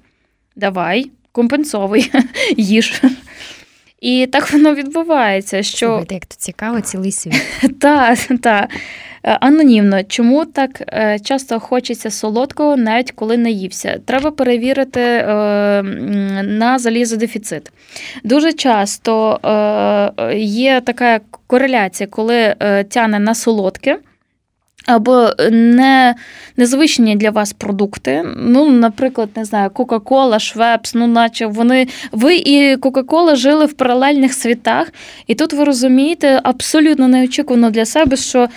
Давай, 0.55 1.11
компенсовуй, 1.31 2.11
їж. 2.57 3.01
І 4.01 4.27
так 4.31 4.53
воно 4.53 4.75
відбувається. 4.75 5.63
що... 5.63 5.85
Слухайте, 5.85 6.13
як 6.13 6.25
то 6.25 6.35
цікаво, 6.37 6.81
цілий 6.81 7.11
світ. 7.11 7.41
Так, 7.79 8.19
так. 8.41 8.69
Е, 9.25 9.37
анонімно, 9.41 10.03
чому 10.03 10.45
так 10.45 10.81
е, 10.81 11.19
часто 11.19 11.59
хочеться 11.59 12.11
солодкого, 12.11 12.77
навіть 12.77 13.11
коли 13.11 13.37
наївся? 13.37 13.99
Треба 14.05 14.31
перевірити 14.31 15.01
е, 15.01 15.25
на 16.43 16.79
залізодефіцит. 16.79 17.71
Дуже 18.23 18.53
часто 18.53 19.39
є 20.37 20.81
така 20.81 21.19
кореляція, 21.47 22.07
коли 22.07 22.55
тяне 22.89 23.19
на 23.19 23.35
солодке 23.35 23.99
або 24.85 25.29
не 25.51 26.15
незвичні 26.57 27.15
для 27.15 27.29
вас 27.29 27.53
продукти. 27.53 28.23
Ну, 28.37 28.69
наприклад, 28.69 29.29
не 29.35 29.45
знаю, 29.45 29.69
Кока-Кола, 29.69 30.39
Швепс, 30.39 30.95
ну, 30.95 31.07
наче 31.07 31.45
вони. 31.45 31.87
Ви 32.11 32.35
і 32.35 32.77
Кока-Кола 32.77 33.35
жили 33.35 33.65
в 33.65 33.73
паралельних 33.73 34.33
світах, 34.33 34.93
і 35.27 35.35
тут 35.35 35.53
ви 35.53 35.63
розумієте 35.63 36.39
абсолютно 36.43 37.07
неочікувано 37.07 37.69
для 37.69 37.85
себе, 37.85 38.17
що 38.17 38.47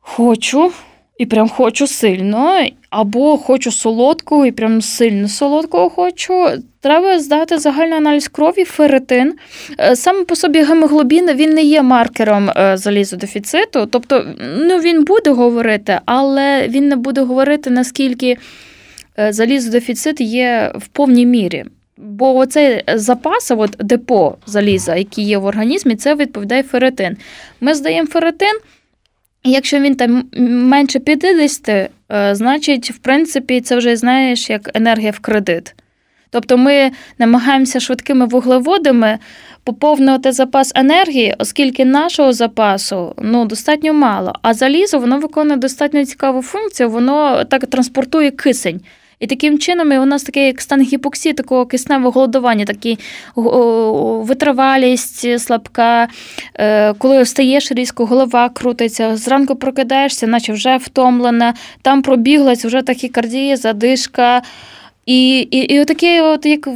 хочу. 0.00 0.72
І 1.20 1.26
прям 1.26 1.48
хочу 1.48 1.86
сильно, 1.86 2.66
або 2.90 3.38
хочу 3.38 3.72
солодкого, 3.72 4.46
і 4.46 4.52
прям 4.52 4.82
сильно 4.82 5.28
солодкого 5.28 5.90
хочу. 5.90 6.46
Треба 6.80 7.18
здати 7.18 7.58
загальний 7.58 7.98
аналіз 7.98 8.28
крові, 8.28 8.64
ферритин. 8.64 9.34
Е, 9.78 9.96
саме 9.96 10.24
по 10.24 10.36
собі 10.36 10.62
гемоглобін 10.62 11.30
він 11.34 11.50
не 11.50 11.62
є 11.62 11.82
маркером 11.82 12.50
е, 12.50 12.76
залізодефіциту. 12.76 13.86
Тобто, 13.86 14.26
ну 14.58 14.78
він 14.78 15.04
буде 15.04 15.30
говорити, 15.30 16.00
але 16.04 16.68
він 16.68 16.88
не 16.88 16.96
буде 16.96 17.20
говорити, 17.20 17.70
наскільки 17.70 18.36
е, 19.18 19.32
залізодефіцит 19.32 20.20
є 20.20 20.72
в 20.74 20.86
повній 20.86 21.26
мірі. 21.26 21.64
Бо 21.96 22.36
оцей 22.36 22.82
запас, 22.94 23.50
от 23.50 23.76
депо 23.78 24.36
заліза, 24.46 24.96
який 24.96 25.24
є 25.24 25.38
в 25.38 25.44
організмі, 25.44 25.96
це 25.96 26.14
відповідає 26.14 26.62
ферритин. 26.62 27.16
Ми 27.60 27.74
здаємо 27.74 28.08
ферритин. 28.08 28.54
Якщо 29.44 29.80
він 29.80 29.94
там 29.94 30.24
менше 30.68 30.98
50, 30.98 31.68
е, 31.68 31.90
значить, 32.34 32.90
в 32.90 32.98
принципі, 32.98 33.60
це 33.60 33.76
вже 33.76 33.96
знаєш 33.96 34.50
як 34.50 34.70
енергія 34.74 35.10
в 35.10 35.18
кредит. 35.18 35.74
Тобто 36.30 36.58
ми 36.58 36.90
намагаємося 37.18 37.80
швидкими 37.80 38.26
вуглеводами 38.26 39.18
поповнювати 39.64 40.32
запас 40.32 40.72
енергії, 40.74 41.34
оскільки 41.38 41.84
нашого 41.84 42.32
запасу 42.32 43.14
ну, 43.18 43.44
достатньо 43.44 43.92
мало. 43.92 44.32
А 44.42 44.54
залізо 44.54 44.98
воно 44.98 45.18
виконує 45.18 45.56
достатньо 45.56 46.04
цікаву 46.04 46.42
функцію, 46.42 46.90
воно 46.90 47.44
так 47.44 47.66
транспортує 47.66 48.30
кисень. 48.30 48.80
І 49.20 49.26
таким 49.26 49.58
чином 49.58 50.02
у 50.02 50.06
нас 50.06 50.22
такий 50.22 50.46
як 50.46 50.60
стан 50.60 50.82
гіпоксії, 50.82 51.32
такого 51.32 51.66
кисневого 51.66 52.10
голодування, 52.10 52.64
такі 52.64 52.98
витривалість, 54.26 55.40
слабка, 55.40 56.08
е, 56.54 56.92
коли 56.92 57.22
встаєш 57.22 57.72
різко, 57.72 58.06
голова 58.06 58.48
крутиться, 58.48 59.16
зранку 59.16 59.56
прокидаєшся, 59.56 60.26
наче 60.26 60.52
вже 60.52 60.76
втомлена, 60.76 61.54
там 61.82 62.02
пробіглась 62.02 62.64
вже 62.64 62.82
тахікардія, 62.82 63.56
задишка. 63.56 64.42
І 65.06 65.38
і, 65.38 65.58
і 65.58 65.80
отакий 65.80 66.20
от 66.20 66.46
як 66.46 66.68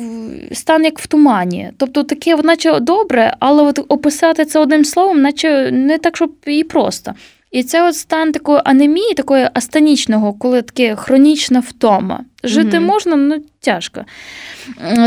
стан 0.53 0.84
як 0.84 0.99
в 0.99 1.07
тумані. 1.07 1.70
Тобто 1.76 2.03
таке, 2.03 2.36
наче 2.36 2.80
добре, 2.80 3.36
але 3.40 3.62
от 3.62 3.80
описати 3.88 4.45
це 4.45 4.59
одним 4.59 4.84
словом, 4.84 5.22
наче 5.22 5.70
не 5.72 5.99
так, 5.99 6.16
щоб 6.16 6.32
і 6.47 6.64
просто. 6.64 7.14
І 7.55 7.62
це 7.62 7.88
от 7.88 7.96
стан 7.96 8.32
такої 8.32 8.61
анемії, 8.64 9.14
такої 9.14 9.48
астанічного, 9.55 10.32
коли 10.32 10.62
таке 10.62 10.96
хронічна 10.96 11.61
втома. 11.61 12.20
Жити 12.44 12.76
mm 12.76 12.80
можна, 12.80 13.16
ну, 13.16 13.36
тяжко. 13.61 14.05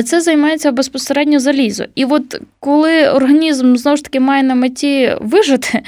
Це 0.06 0.22
займається 0.22 0.72
безпосередньо 0.72 1.40
залізо. 1.40 1.86
І 1.96 2.06
от 2.06 2.42
коли 2.60 3.10
організм 3.10 3.76
знову 3.76 3.98
ж 3.98 4.04
таки 4.04 4.20
має 4.20 4.44
на 4.44 4.56
меті 4.56 5.14
вижити, 5.22 5.82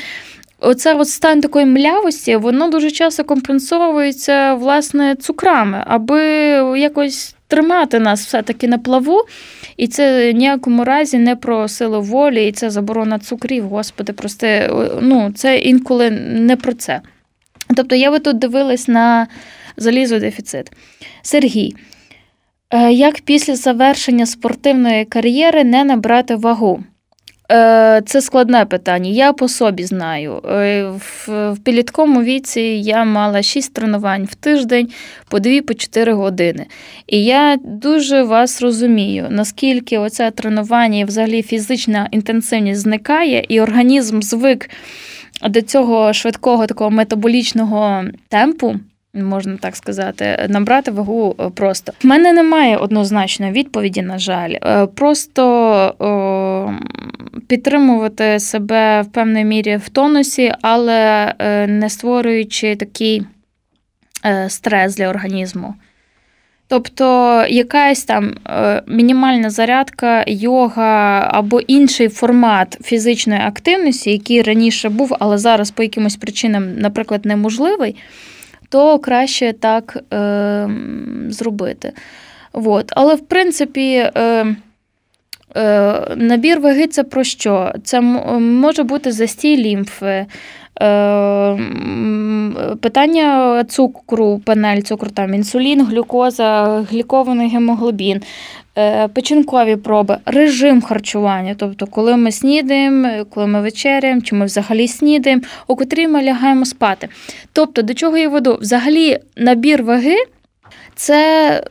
оце 0.59 0.93
от 0.93 1.09
стан 1.09 1.41
такої 1.41 1.65
млявості, 1.65 2.35
воно 2.35 2.69
дуже 2.69 2.91
часто 2.91 3.23
компенсовується 3.23 4.53
власне 4.53 5.15
цукрами, 5.15 5.83
аби 5.87 6.23
якось 6.79 7.35
тримати 7.49 7.99
нас 7.99 8.25
все-таки 8.25 8.67
на 8.67 8.77
плаву. 8.77 9.21
І 9.77 9.87
це 9.87 10.33
ніякому 10.33 10.83
разі 10.83 11.17
не 11.17 11.35
про 11.35 11.67
силу 11.67 12.01
волі, 12.01 12.47
і 12.47 12.51
це 12.51 12.69
заборона 12.69 13.19
цукрів, 13.19 13.67
господи, 13.67 14.13
прости, 14.13 14.69
ну 15.01 15.31
це 15.35 15.57
інколи 15.57 16.09
не 16.19 16.55
про 16.55 16.73
це. 16.73 17.01
Тобто 17.75 17.95
я 17.95 18.11
би 18.11 18.19
тут 18.19 18.37
дивилась 18.37 18.87
на 18.87 19.27
залізодефіцит. 19.77 20.71
Сергій. 21.21 21.75
Е, 22.69 22.91
як 22.91 23.21
після 23.21 23.55
завершення 23.55 24.25
спортивної 24.25 25.05
кар'єри 25.05 25.63
не 25.63 25.83
набрати 25.83 26.35
вагу? 26.35 26.83
Е, 27.51 28.01
це 28.05 28.21
складне 28.21 28.65
питання. 28.65 29.09
Я 29.09 29.33
по 29.33 29.47
собі 29.47 29.83
знаю. 29.83 30.41
Е, 30.45 30.91
в 31.27 31.57
підлітковому 31.63 32.23
віці 32.23 32.61
я 32.61 33.03
мала 33.03 33.41
6 33.41 33.73
тренувань 33.73 34.25
в 34.25 34.35
тиждень 34.35 34.89
по 35.29 35.37
2-4 35.37 36.13
години. 36.13 36.65
І 37.07 37.23
я 37.23 37.57
дуже 37.63 38.23
вас 38.23 38.61
розумію, 38.61 39.27
наскільки 39.29 39.97
оце 39.97 40.31
тренування 40.31 40.99
і 40.99 41.05
взагалі 41.05 41.41
фізична 41.41 42.07
інтенсивність 42.11 42.81
зникає, 42.81 43.45
і 43.49 43.61
організм 43.61 44.21
звик 44.21 44.69
до 45.49 45.61
цього 45.61 46.13
швидкого 46.13 46.67
такого 46.67 46.89
метаболічного 46.89 48.03
темпу 48.27 48.75
можна 49.13 49.57
так 49.57 49.75
сказати, 49.75 50.45
набрати 50.49 50.91
вагу 50.91 51.35
е, 51.39 51.49
просто. 51.49 51.93
В 52.03 52.07
мене 52.07 52.33
немає 52.33 52.77
однозначної 52.77 53.51
відповіді, 53.51 54.01
на 54.01 54.19
жаль. 54.19 54.55
Е, 54.61 54.85
просто 54.85 55.45
о, 55.99 56.71
підтримувати 57.47 58.39
себе 58.39 59.01
в 59.01 59.11
певній 59.11 59.45
мірі 59.45 59.77
в 59.77 59.89
тонусі, 59.89 60.53
але 60.61 61.33
е, 61.39 61.67
не 61.67 61.89
створюючи 61.89 62.75
такий 62.75 63.23
стрес 64.47 64.95
для 64.95 65.09
організму. 65.09 65.73
Тобто 66.67 67.45
якась 67.49 68.03
там 68.03 68.33
мінімальна 68.87 69.49
зарядка, 69.49 70.23
йога 70.27 71.29
або 71.33 71.59
інший 71.59 72.09
формат 72.09 72.77
фізичної 72.83 73.41
активності, 73.41 74.11
який 74.11 74.41
раніше 74.41 74.89
був, 74.89 75.15
але 75.19 75.37
зараз 75.37 75.71
по 75.71 75.83
якимось 75.83 76.15
причинам, 76.15 76.75
наприклад, 76.75 77.25
неможливий 77.25 77.95
то 78.69 78.99
краще 78.99 79.53
так 79.53 79.97
е, 80.13 80.69
зробити. 81.29 81.93
От. 82.53 82.91
Але, 82.95 83.15
в 83.15 83.21
принципі, 83.21 84.11
е, 84.15 84.45
е, 85.55 86.01
набір 86.15 86.59
ваги 86.59 86.87
це 86.87 87.03
про 87.03 87.23
що? 87.23 87.73
Це 87.83 88.01
може 88.01 88.83
бути 88.83 89.11
застій 89.11 89.57
лімфи. 89.57 90.25
Е, 90.81 91.57
питання 92.81 93.63
цукру, 93.63 94.41
панель 94.45 94.81
цукру, 94.81 95.09
там 95.09 95.33
інсулін, 95.33 95.85
глюкоза, 95.85 96.81
глікований 96.91 97.49
гемоглобін, 97.49 98.21
печінкові 99.13 99.75
проби, 99.75 100.17
режим 100.25 100.81
харчування, 100.81 101.55
тобто, 101.57 101.87
коли 101.87 102.17
ми 102.17 102.31
снідаємо, 102.31 103.25
коли 103.29 103.47
ми 103.47 103.61
вечеряємо, 103.61 104.21
чи 104.21 104.35
ми 104.35 104.45
взагалі 104.45 104.87
снідаємо, 104.87 105.41
у 105.67 105.75
котрій 105.75 106.07
ми 106.07 106.23
лягаємо 106.23 106.65
спати. 106.65 107.09
Тобто, 107.53 107.81
до 107.81 107.93
чого 107.93 108.17
я 108.17 108.29
веду? 108.29 108.57
Взагалі, 108.61 109.19
набір 109.37 109.83
ваги 109.83 110.15
це 110.95 111.63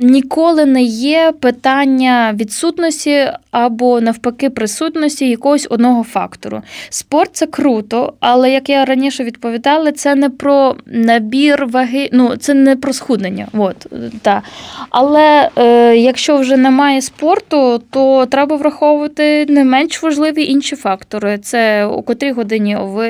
ніколи 0.00 0.64
не 0.64 0.82
є 0.82 1.32
питання 1.40 2.34
відсутності 2.34 3.28
або 3.50 4.00
навпаки 4.00 4.50
присутності 4.50 5.28
якогось 5.28 5.66
одного 5.70 6.02
фактору. 6.02 6.62
Спорт 6.88 7.30
це 7.32 7.46
круто, 7.46 8.14
але 8.20 8.50
як 8.50 8.68
я 8.68 8.84
раніше 8.84 9.24
відповідала, 9.24 9.92
це 9.92 10.14
не 10.14 10.30
про 10.30 10.76
набір 10.86 11.66
ваги, 11.66 12.08
ну 12.12 12.36
це 12.36 12.54
не 12.54 12.76
про 12.76 12.92
схуднення. 12.92 13.46
От, 13.52 13.86
та. 14.22 14.42
Але 14.90 15.50
е, 15.56 15.96
якщо 15.96 16.36
вже 16.36 16.56
немає 16.56 17.02
спорту, 17.02 17.82
то 17.90 18.26
треба 18.26 18.56
враховувати 18.56 19.46
не 19.48 19.64
менш 19.64 20.02
важливі 20.02 20.44
інші 20.44 20.76
фактори. 20.76 21.38
Це 21.38 21.86
у 21.86 22.02
котрій 22.02 22.32
годині 22.32 22.76
ви 22.80 23.08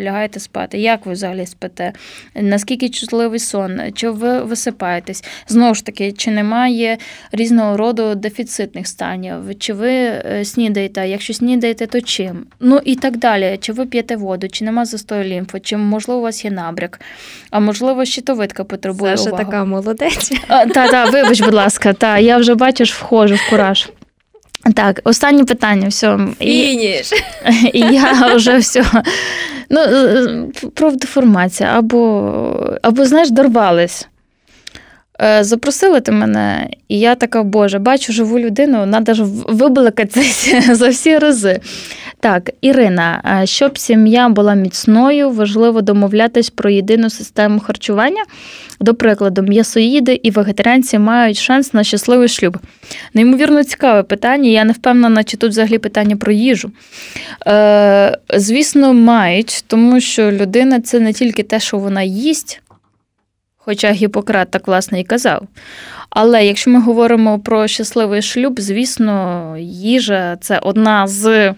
лягаєте 0.00 0.40
спати, 0.40 0.78
як 0.78 1.06
ви 1.06 1.12
взагалі 1.12 1.46
спите, 1.46 1.92
наскільки 2.34 2.88
чутливий 2.88 3.38
сон, 3.38 3.80
чи 3.94 4.10
ви 4.10 4.40
висипаєтесь. 4.40 5.24
Знову 5.48 5.74
ж 5.74 5.84
таки, 5.84 6.12
чи 6.26 6.30
немає 6.30 6.98
різного 7.32 7.76
роду 7.76 8.14
дефіцитних 8.14 8.86
станів, 8.86 9.34
чи 9.58 9.72
ви 9.72 9.90
е, 9.90 10.44
снідаєте, 10.44 11.08
якщо 11.08 11.34
снідаєте, 11.34 11.86
то 11.86 12.00
чим? 12.00 12.46
Ну 12.60 12.80
і 12.84 12.96
так 12.96 13.16
далі. 13.16 13.58
Чи 13.60 13.72
ви 13.72 13.86
п'єте 13.86 14.16
воду, 14.16 14.48
чи 14.48 14.64
нема 14.64 14.84
застою 14.84 15.24
лімфу, 15.24 15.60
чи 15.60 15.76
можливо 15.76 16.20
у 16.20 16.22
вас 16.22 16.44
є 16.44 16.50
набряк, 16.50 17.00
а 17.50 17.60
можливо, 17.60 18.04
щитовидка 18.04 18.64
потребує. 18.64 19.16
Саша 19.16 19.36
така 19.36 19.64
молодець. 19.64 20.32
Та, 20.48 20.88
та, 20.88 21.04
вибач, 21.04 21.40
будь 21.40 21.54
ласка, 21.54 21.92
та 21.92 22.18
я 22.18 22.36
вже 22.38 22.54
бачиш, 22.54 22.94
входжу 22.94 23.34
в 23.34 23.50
кураж. 23.50 23.88
Так, 24.74 25.00
останнє 25.04 25.44
питання. 25.44 25.88
все. 25.88 26.18
Фініш. 26.38 27.12
І 27.72 27.80
я 27.80 28.34
вже 28.34 28.58
все. 28.58 28.84
Ну, 29.70 29.80
про 30.74 30.90
деформацію. 30.90 31.70
Або, 31.72 32.78
або 32.82 33.04
знаєш, 33.06 33.30
дорвались. 33.30 34.08
Е, 35.22 35.44
запросили 35.44 36.00
ти 36.00 36.12
мене, 36.12 36.68
і 36.88 36.98
я 36.98 37.14
така, 37.14 37.42
Боже, 37.42 37.78
бачу 37.78 38.12
живу 38.12 38.38
людину, 38.38 38.88
треба 38.90 39.14
ж 39.14 39.22
вибликатися 39.48 40.60
за 40.74 40.88
всі 40.88 41.18
рази. 41.18 41.60
Так, 42.20 42.50
Ірина, 42.60 43.42
щоб 43.44 43.78
сім'я 43.78 44.28
була 44.28 44.54
міцною, 44.54 45.30
важливо 45.30 45.82
домовлятись 45.82 46.50
про 46.50 46.70
єдину 46.70 47.10
систему 47.10 47.60
харчування. 47.60 48.22
До 48.80 48.94
прикладу, 48.94 49.42
м'ясоїди 49.42 50.20
і 50.22 50.30
вегетаріанці 50.30 50.98
мають 50.98 51.38
шанс 51.38 51.74
на 51.74 51.84
щасливий 51.84 52.28
шлюб. 52.28 52.58
Неймовірно 53.14 53.64
цікаве 53.64 54.02
питання. 54.02 54.50
Я 54.50 54.64
не 54.64 54.72
впевнена, 54.72 55.24
чи 55.24 55.36
тут 55.36 55.50
взагалі 55.50 55.78
питання 55.78 56.16
про 56.16 56.32
їжу. 56.32 56.70
Е, 57.46 58.18
Звісно, 58.34 58.92
мають, 58.92 59.64
тому 59.66 60.00
що 60.00 60.32
людина 60.32 60.80
це 60.80 61.00
не 61.00 61.12
тільки 61.12 61.42
те, 61.42 61.60
що 61.60 61.78
вона 61.78 62.02
їсть. 62.02 62.62
Хоча 63.68 63.92
Гіппократ 63.92 64.50
так 64.50 64.66
власне 64.66 65.00
і 65.00 65.04
казав. 65.04 65.42
Але 66.10 66.46
якщо 66.46 66.70
ми 66.70 66.80
говоримо 66.80 67.38
про 67.38 67.66
щасливий 67.66 68.22
шлюб, 68.22 68.60
звісно, 68.60 69.56
їжа 69.58 70.36
це 70.40 70.58
одна 70.58 71.06
з 71.06 71.54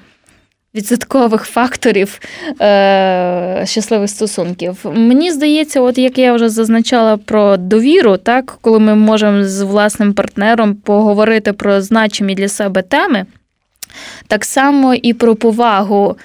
відсоткових 0.74 1.44
факторів 1.44 2.20
е, 2.60 3.62
щасливих 3.66 4.10
стосунків. 4.10 4.84
Мені 4.84 5.30
здається, 5.30 5.80
от 5.80 5.98
як 5.98 6.18
я 6.18 6.32
вже 6.32 6.48
зазначала 6.48 7.16
про 7.16 7.56
довіру, 7.56 8.16
так, 8.16 8.58
коли 8.60 8.78
ми 8.78 8.94
можемо 8.94 9.44
з 9.44 9.62
власним 9.62 10.12
партнером 10.12 10.74
поговорити 10.74 11.52
про 11.52 11.80
значимі 11.80 12.34
для 12.34 12.48
себе 12.48 12.82
теми, 12.82 13.26
так 14.26 14.44
само 14.44 14.94
і 14.94 15.12
про 15.12 15.36
повагу. 15.36 16.16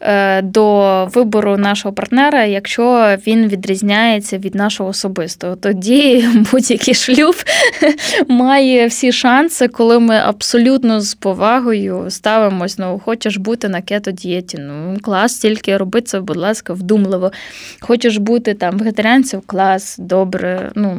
Е, 0.00 0.42
до 0.42 1.04
вибору 1.14 1.56
нашого 1.56 1.94
партнера, 1.94 2.44
якщо 2.44 3.16
він 3.26 3.48
відрізняється 3.48 4.38
від 4.38 4.54
нашого 4.54 4.90
особистого. 4.90 5.56
Тоді 5.56 6.28
будь-який 6.52 6.94
шлюб 6.94 7.34
має 8.28 8.86
всі 8.86 9.12
шанси, 9.12 9.68
коли 9.68 9.98
ми 9.98 10.16
абсолютно 10.16 11.00
з 11.00 11.14
повагою 11.14 12.06
ставимось, 12.08 12.78
ну, 12.78 13.00
хочеш 13.04 13.36
бути 13.36 13.68
на 13.68 13.80
кето-дієті, 13.80 14.58
ну 14.60 14.96
клас, 15.02 15.38
тільки 15.38 15.76
роби 15.76 16.00
це, 16.00 16.20
будь 16.20 16.36
ласка, 16.36 16.72
вдумливо. 16.72 17.32
Хочеш 17.80 18.16
бути 18.16 18.54
там 18.54 18.78
вегетаріанцем, 18.78 19.40
клас, 19.46 19.96
добре. 19.98 20.70
ну, 20.74 20.98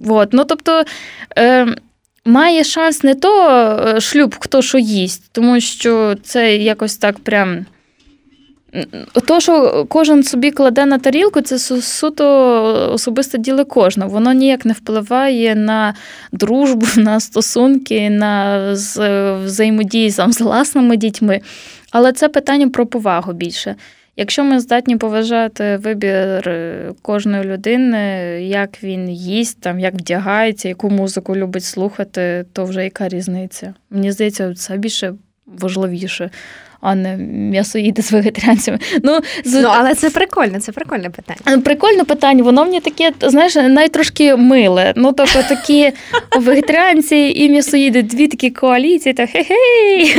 вот. 0.00 0.28
ну 0.32 0.44
тобто. 0.44 0.84
Е, 1.38 1.66
Має 2.24 2.64
шанс 2.64 3.02
не 3.02 3.14
то 3.14 3.50
е, 3.96 4.00
шлюб, 4.00 4.36
хто 4.38 4.62
що 4.62 4.78
їсть, 4.78 5.22
тому 5.32 5.60
що 5.60 6.14
це 6.22 6.56
якось 6.56 6.96
так 6.96 7.18
прям 7.18 7.66
то, 9.26 9.40
що 9.40 9.86
кожен 9.88 10.22
собі 10.22 10.50
кладе 10.50 10.86
на 10.86 10.98
тарілку, 10.98 11.40
це 11.40 11.58
суто 11.82 12.92
особисте 12.92 13.38
діло 13.38 13.64
кожного. 13.64 14.10
Воно 14.10 14.32
ніяк 14.32 14.64
не 14.64 14.72
впливає 14.72 15.54
на 15.54 15.94
дружбу, 16.32 16.86
на 16.96 17.20
стосунки, 17.20 18.10
на 18.10 18.58
взаємодії 19.44 20.10
з 20.10 20.40
власними 20.40 20.96
дітьми. 20.96 21.40
Але 21.90 22.12
це 22.12 22.28
питання 22.28 22.68
про 22.68 22.86
повагу 22.86 23.32
більше. 23.32 23.74
Якщо 24.16 24.44
ми 24.44 24.60
здатні 24.60 24.96
поважати 24.96 25.76
вибір 25.76 26.48
е, 26.48 26.92
кожної 27.02 27.44
людини, 27.44 27.98
як 28.42 28.82
він 28.82 29.10
їсть, 29.10 29.60
там, 29.60 29.80
як 29.80 29.94
вдягається, 29.94 30.68
яку 30.68 30.90
музику 30.90 31.36
любить 31.36 31.64
слухати, 31.64 32.44
то 32.52 32.64
вже 32.64 32.84
яка 32.84 33.08
різниця? 33.08 33.74
Мені 33.90 34.12
здається, 34.12 34.54
це 34.54 34.76
більше 34.76 35.14
важливіше 35.46 36.30
а 36.82 36.94
не 36.94 37.16
м'ясоїди 37.16 38.02
з 38.02 38.12
вегетаріанцями. 38.12 38.78
Ну, 39.02 39.20
з... 39.44 39.62
ну, 39.62 39.68
але 39.72 39.94
це 39.94 40.10
прикольно, 40.10 40.60
це 40.60 40.72
прикольне 40.72 41.10
питання. 41.10 41.40
Е, 41.48 41.58
прикольне 41.58 42.04
питання, 42.04 42.42
воно 42.42 42.64
мені 42.64 42.80
таке, 42.80 43.12
знаєш, 43.20 43.54
навіть 43.54 43.92
трошки 43.92 44.36
миле. 44.36 44.92
Ну, 44.96 45.12
тобто 45.12 45.42
такі 45.48 45.92
вегетаріанці 46.36 47.32
і 47.36 47.48
м'ясоїди, 47.48 48.02
дві 48.02 48.28
такі 48.28 48.50
коаліції, 48.50 49.12
та 49.12 49.22
хей-хей, 49.22 50.16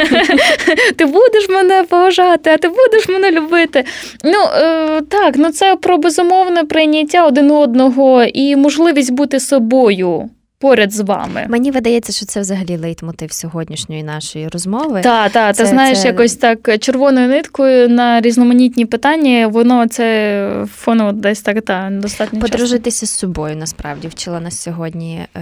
ти 0.95 1.05
будеш 1.05 1.49
мене 1.49 1.83
поважати, 1.83 2.49
а 2.49 2.57
ти 2.57 2.67
будеш 2.67 3.09
мене 3.09 3.31
любити. 3.31 3.83
Ну, 4.23 4.37
е, 4.55 5.01
так, 5.01 5.35
ну 5.37 5.51
це 5.51 5.75
про 5.75 5.97
безумовне 5.97 6.63
прийняття 6.63 7.25
один 7.25 7.51
одного 7.51 8.23
і 8.23 8.55
можливість 8.55 9.11
бути 9.11 9.39
собою 9.39 10.29
поряд 10.63 10.93
з 10.93 10.99
вами. 10.99 11.45
Мені 11.49 11.71
видається, 11.71 12.11
що 12.13 12.25
це 12.25 12.39
взагалі 12.39 12.77
лейтмотив 12.77 13.31
сьогоднішньої 13.31 14.03
нашої 14.03 14.47
розмови. 14.47 15.01
Так, 15.01 15.31
так, 15.31 15.55
ти 15.55 15.65
знаєш, 15.65 16.01
це... 16.01 16.07
якось 16.07 16.35
так 16.35 16.79
червоною 16.79 17.27
ниткою 17.27 17.89
на 17.89 18.21
різноманітні 18.21 18.85
питання, 18.85 19.47
воно 19.47 19.87
це 19.87 20.65
фоново 20.75 21.11
десь 21.11 21.41
так 21.41 21.61
та 21.61 21.89
достатньо. 21.91 22.39
Подружитися 22.39 22.99
часто. 22.99 23.15
з 23.15 23.19
собою 23.19 23.55
насправді 23.55 24.07
вчила 24.07 24.39
нас 24.39 24.61
сьогодні 24.61 25.25
е, 25.35 25.39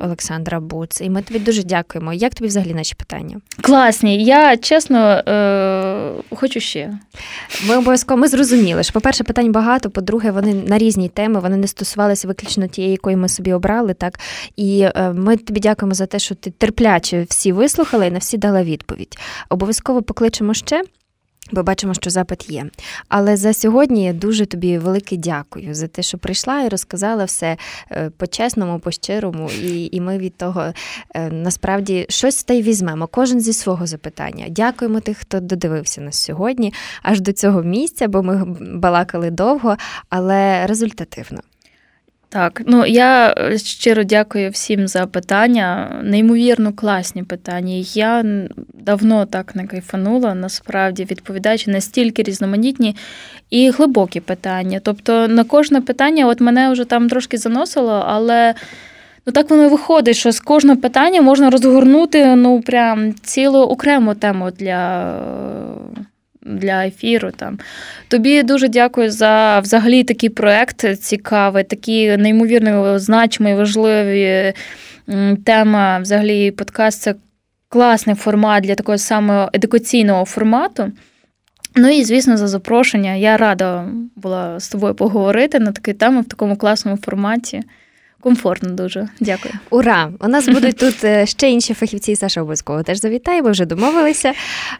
Олександра 0.00 0.60
Буц. 0.60 1.00
І 1.00 1.10
ми 1.10 1.22
тобі 1.22 1.38
дуже 1.38 1.62
дякуємо. 1.62 2.12
Як 2.12 2.34
тобі 2.34 2.48
взагалі 2.48 2.74
наші 2.74 2.94
питання? 2.94 3.36
Класні. 3.60 4.24
Я 4.24 4.56
чесно 4.56 4.98
е, 4.98 6.10
хочу 6.30 6.60
ще. 6.60 6.98
Ми 7.68 7.76
обов'язково 7.76 8.20
ми 8.20 8.28
зрозуміли, 8.28 8.82
що, 8.82 8.92
по-перше, 8.92 9.24
питань 9.24 9.52
багато, 9.52 9.90
по-друге, 9.90 10.30
вони 10.30 10.54
на 10.54 10.78
різні 10.78 11.08
теми, 11.08 11.40
вони 11.40 11.56
не 11.56 11.66
стосувалися 11.66 12.28
виключно 12.28 12.66
тієї, 12.66 12.92
якої 12.92 13.16
ми 13.16 13.28
собі 13.28 13.52
обрали. 13.52 13.94
так. 13.94 14.18
І 14.56 14.80
е, 14.94 15.12
ми 15.12 15.36
тобі 15.36 15.60
дякуємо 15.60 15.94
за 15.94 16.06
те, 16.06 16.18
що 16.18 16.34
ти 16.34 16.50
терпляче 16.50 17.26
всі 17.28 17.52
вислухала 17.52 18.04
і 18.04 18.10
на 18.10 18.18
всі 18.18 18.38
дала 18.38 18.64
відповідь. 18.64 19.18
Обов'язково 19.48 20.02
покличемо 20.02 20.54
ще. 20.54 20.82
Бо 21.52 21.62
бачимо, 21.62 21.94
що 21.94 22.10
запит 22.10 22.50
є. 22.50 22.66
Але 23.08 23.36
за 23.36 23.52
сьогодні 23.52 24.04
я 24.04 24.12
дуже 24.12 24.46
тобі 24.46 24.78
велике 24.78 25.16
дякую 25.16 25.74
за 25.74 25.86
те, 25.88 26.02
що 26.02 26.18
прийшла 26.18 26.62
і 26.62 26.68
розказала 26.68 27.24
все 27.24 27.56
е, 27.90 28.10
по-чесному, 28.16 28.78
по-щирому, 28.78 29.50
і 29.62 29.88
і 29.92 30.00
ми 30.00 30.18
від 30.18 30.36
того 30.36 30.72
е, 31.14 31.30
насправді 31.30 32.06
щось 32.08 32.44
та 32.44 32.54
й 32.54 32.62
візьмемо. 32.62 33.06
Кожен 33.06 33.40
зі 33.40 33.52
свого 33.52 33.86
запитання. 33.86 34.46
Дякуємо 34.48 35.00
тих, 35.00 35.18
хто 35.18 35.40
додивився 35.40 36.00
нас 36.00 36.18
сьогодні, 36.18 36.72
аж 37.02 37.20
до 37.20 37.32
цього 37.32 37.62
місця, 37.62 38.08
бо 38.08 38.22
ми 38.22 38.44
балакали 38.60 39.30
довго, 39.30 39.76
але 40.08 40.66
результативно. 40.66 41.40
Так, 42.28 42.62
ну 42.66 42.86
я 42.86 43.34
е, 43.38 43.58
щиро 43.58 44.04
дякую 44.04 44.50
всім 44.50 44.88
за 44.88 45.06
питання. 45.06 45.90
Неймовірно 46.04 46.72
класні 46.72 47.22
питання. 47.22 47.74
Я 47.94 48.24
давно 48.74 49.26
так 49.26 49.56
не 49.56 49.66
кайфанула, 49.66 50.34
насправді 50.34 51.04
відповідаючи 51.04 51.70
настільки 51.70 52.22
різноманітні 52.22 52.96
і 53.50 53.70
глибокі 53.70 54.20
питання. 54.20 54.80
Тобто 54.82 55.28
на 55.28 55.44
кожне 55.44 55.80
питання, 55.80 56.26
от 56.26 56.40
мене 56.40 56.70
вже 56.70 56.84
там 56.84 57.08
трошки 57.08 57.38
заносило, 57.38 58.04
але 58.08 58.54
ну 59.26 59.32
так 59.32 59.50
воно 59.50 59.64
і 59.64 59.68
виходить, 59.68 60.16
що 60.16 60.32
з 60.32 60.40
кожного 60.40 60.80
питання 60.80 61.22
можна 61.22 61.50
розгорнути 61.50 62.34
ну 62.34 62.60
прям 62.60 63.14
цілу 63.14 63.58
окрему 63.58 64.14
тему 64.14 64.50
для 64.50 65.12
для 66.46 66.86
ефіру. 66.86 67.30
Там. 67.30 67.58
Тобі 68.08 68.42
дуже 68.42 68.68
дякую 68.68 69.10
за 69.10 69.60
взагалі 69.60 70.04
такий 70.04 70.28
проект 70.28 70.98
цікавий, 71.00 71.64
такі 71.64 72.16
неймовірно 72.16 72.98
значимі, 72.98 73.54
важливі 73.54 74.52
тема. 75.44 75.98
Взагалі, 75.98 76.50
подкаст 76.50 77.02
це 77.02 77.14
класний 77.68 78.16
формат 78.16 78.64
для 78.64 78.74
такого 78.74 78.98
саме 78.98 79.48
едукаційного 79.52 80.24
формату. 80.24 80.92
Ну 81.76 81.88
і, 81.88 82.04
звісно, 82.04 82.36
за 82.36 82.48
запрошення. 82.48 83.14
Я 83.14 83.36
рада 83.36 83.88
була 84.16 84.60
з 84.60 84.68
тобою 84.68 84.94
поговорити 84.94 85.58
на 85.58 85.72
такі 85.72 85.92
теми 85.92 86.20
в 86.20 86.24
такому 86.24 86.56
класному 86.56 86.98
форматі. 86.98 87.62
Комфортно 88.20 88.70
дуже. 88.70 89.08
Дякую. 89.20 89.54
Ура! 89.70 90.12
У 90.20 90.28
нас 90.28 90.48
будуть 90.48 90.76
тут 90.76 91.04
е, 91.04 91.26
ще 91.26 91.50
інші 91.50 91.74
фахівці. 91.74 92.16
Саша 92.16 92.40
обов'язково 92.40 92.82
теж 92.82 93.00
завітає, 93.00 93.42
бо 93.42 93.50
вже 93.50 93.66
домовилися. 93.66 94.32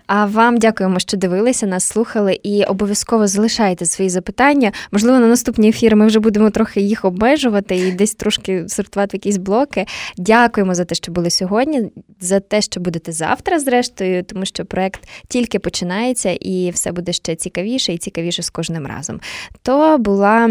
А 0.06 0.26
вам 0.26 0.58
дякуємо, 0.58 0.98
що 0.98 1.16
дивилися, 1.16 1.66
нас 1.66 1.84
слухали, 1.84 2.40
і 2.42 2.64
обов'язково 2.64 3.26
залишайте 3.26 3.86
свої 3.86 4.10
запитання. 4.10 4.72
Можливо, 4.90 5.18
на 5.18 5.26
наступні 5.26 5.68
ефіри 5.68 5.96
ми 5.96 6.06
вже 6.06 6.20
будемо 6.20 6.50
трохи 6.50 6.80
їх 6.80 7.04
обмежувати 7.04 7.76
і 7.76 7.92
десь 7.92 8.14
трошки 8.14 8.68
сортувати 8.68 9.16
якісь 9.16 9.36
блоки. 9.36 9.86
Дякуємо 10.16 10.74
за 10.74 10.84
те, 10.84 10.94
що 10.94 11.12
були 11.12 11.30
сьогодні, 11.30 11.90
за 12.20 12.40
те, 12.40 12.62
що 12.62 12.80
будете 12.80 13.12
завтра, 13.12 13.58
зрештою, 13.58 14.24
тому 14.24 14.44
що 14.44 14.64
проект 14.64 15.08
тільки 15.28 15.58
починається 15.58 16.30
і 16.30 16.70
все 16.70 16.92
буде 16.92 17.12
ще 17.12 17.34
цікавіше 17.34 17.92
і 17.92 17.98
цікавіше 17.98 18.42
з 18.42 18.50
кожним 18.50 18.86
разом. 18.86 19.20
То 19.62 19.98
була. 19.98 20.50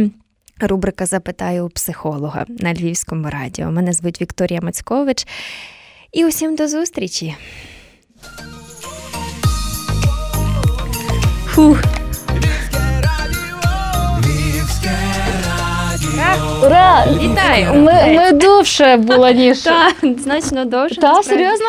Рубрика 0.59 1.05
Запитаю 1.05 1.65
у 1.65 1.69
психолога 1.69 2.45
на 2.47 2.73
Львівському 2.73 3.29
радіо. 3.29 3.71
Мене 3.71 3.93
звуть 3.93 4.21
Вікторія 4.21 4.59
Мацькович. 4.61 5.27
І 6.11 6.25
усім 6.25 6.55
до 6.55 6.67
зустрічі. 6.67 7.35
Фух. 11.45 11.83
Ура! 16.63 17.05
Вітаю! 17.21 17.73
Ми, 17.73 18.15
ми 18.15 18.31
довше 18.31 18.97
було, 18.97 19.29
ніж. 19.29 19.61
Так, 19.61 19.95
значно 20.17 20.65
довше. 20.65 21.01
Та, 21.01 21.13
насправді. 21.13 21.29
серйозно? 21.29 21.65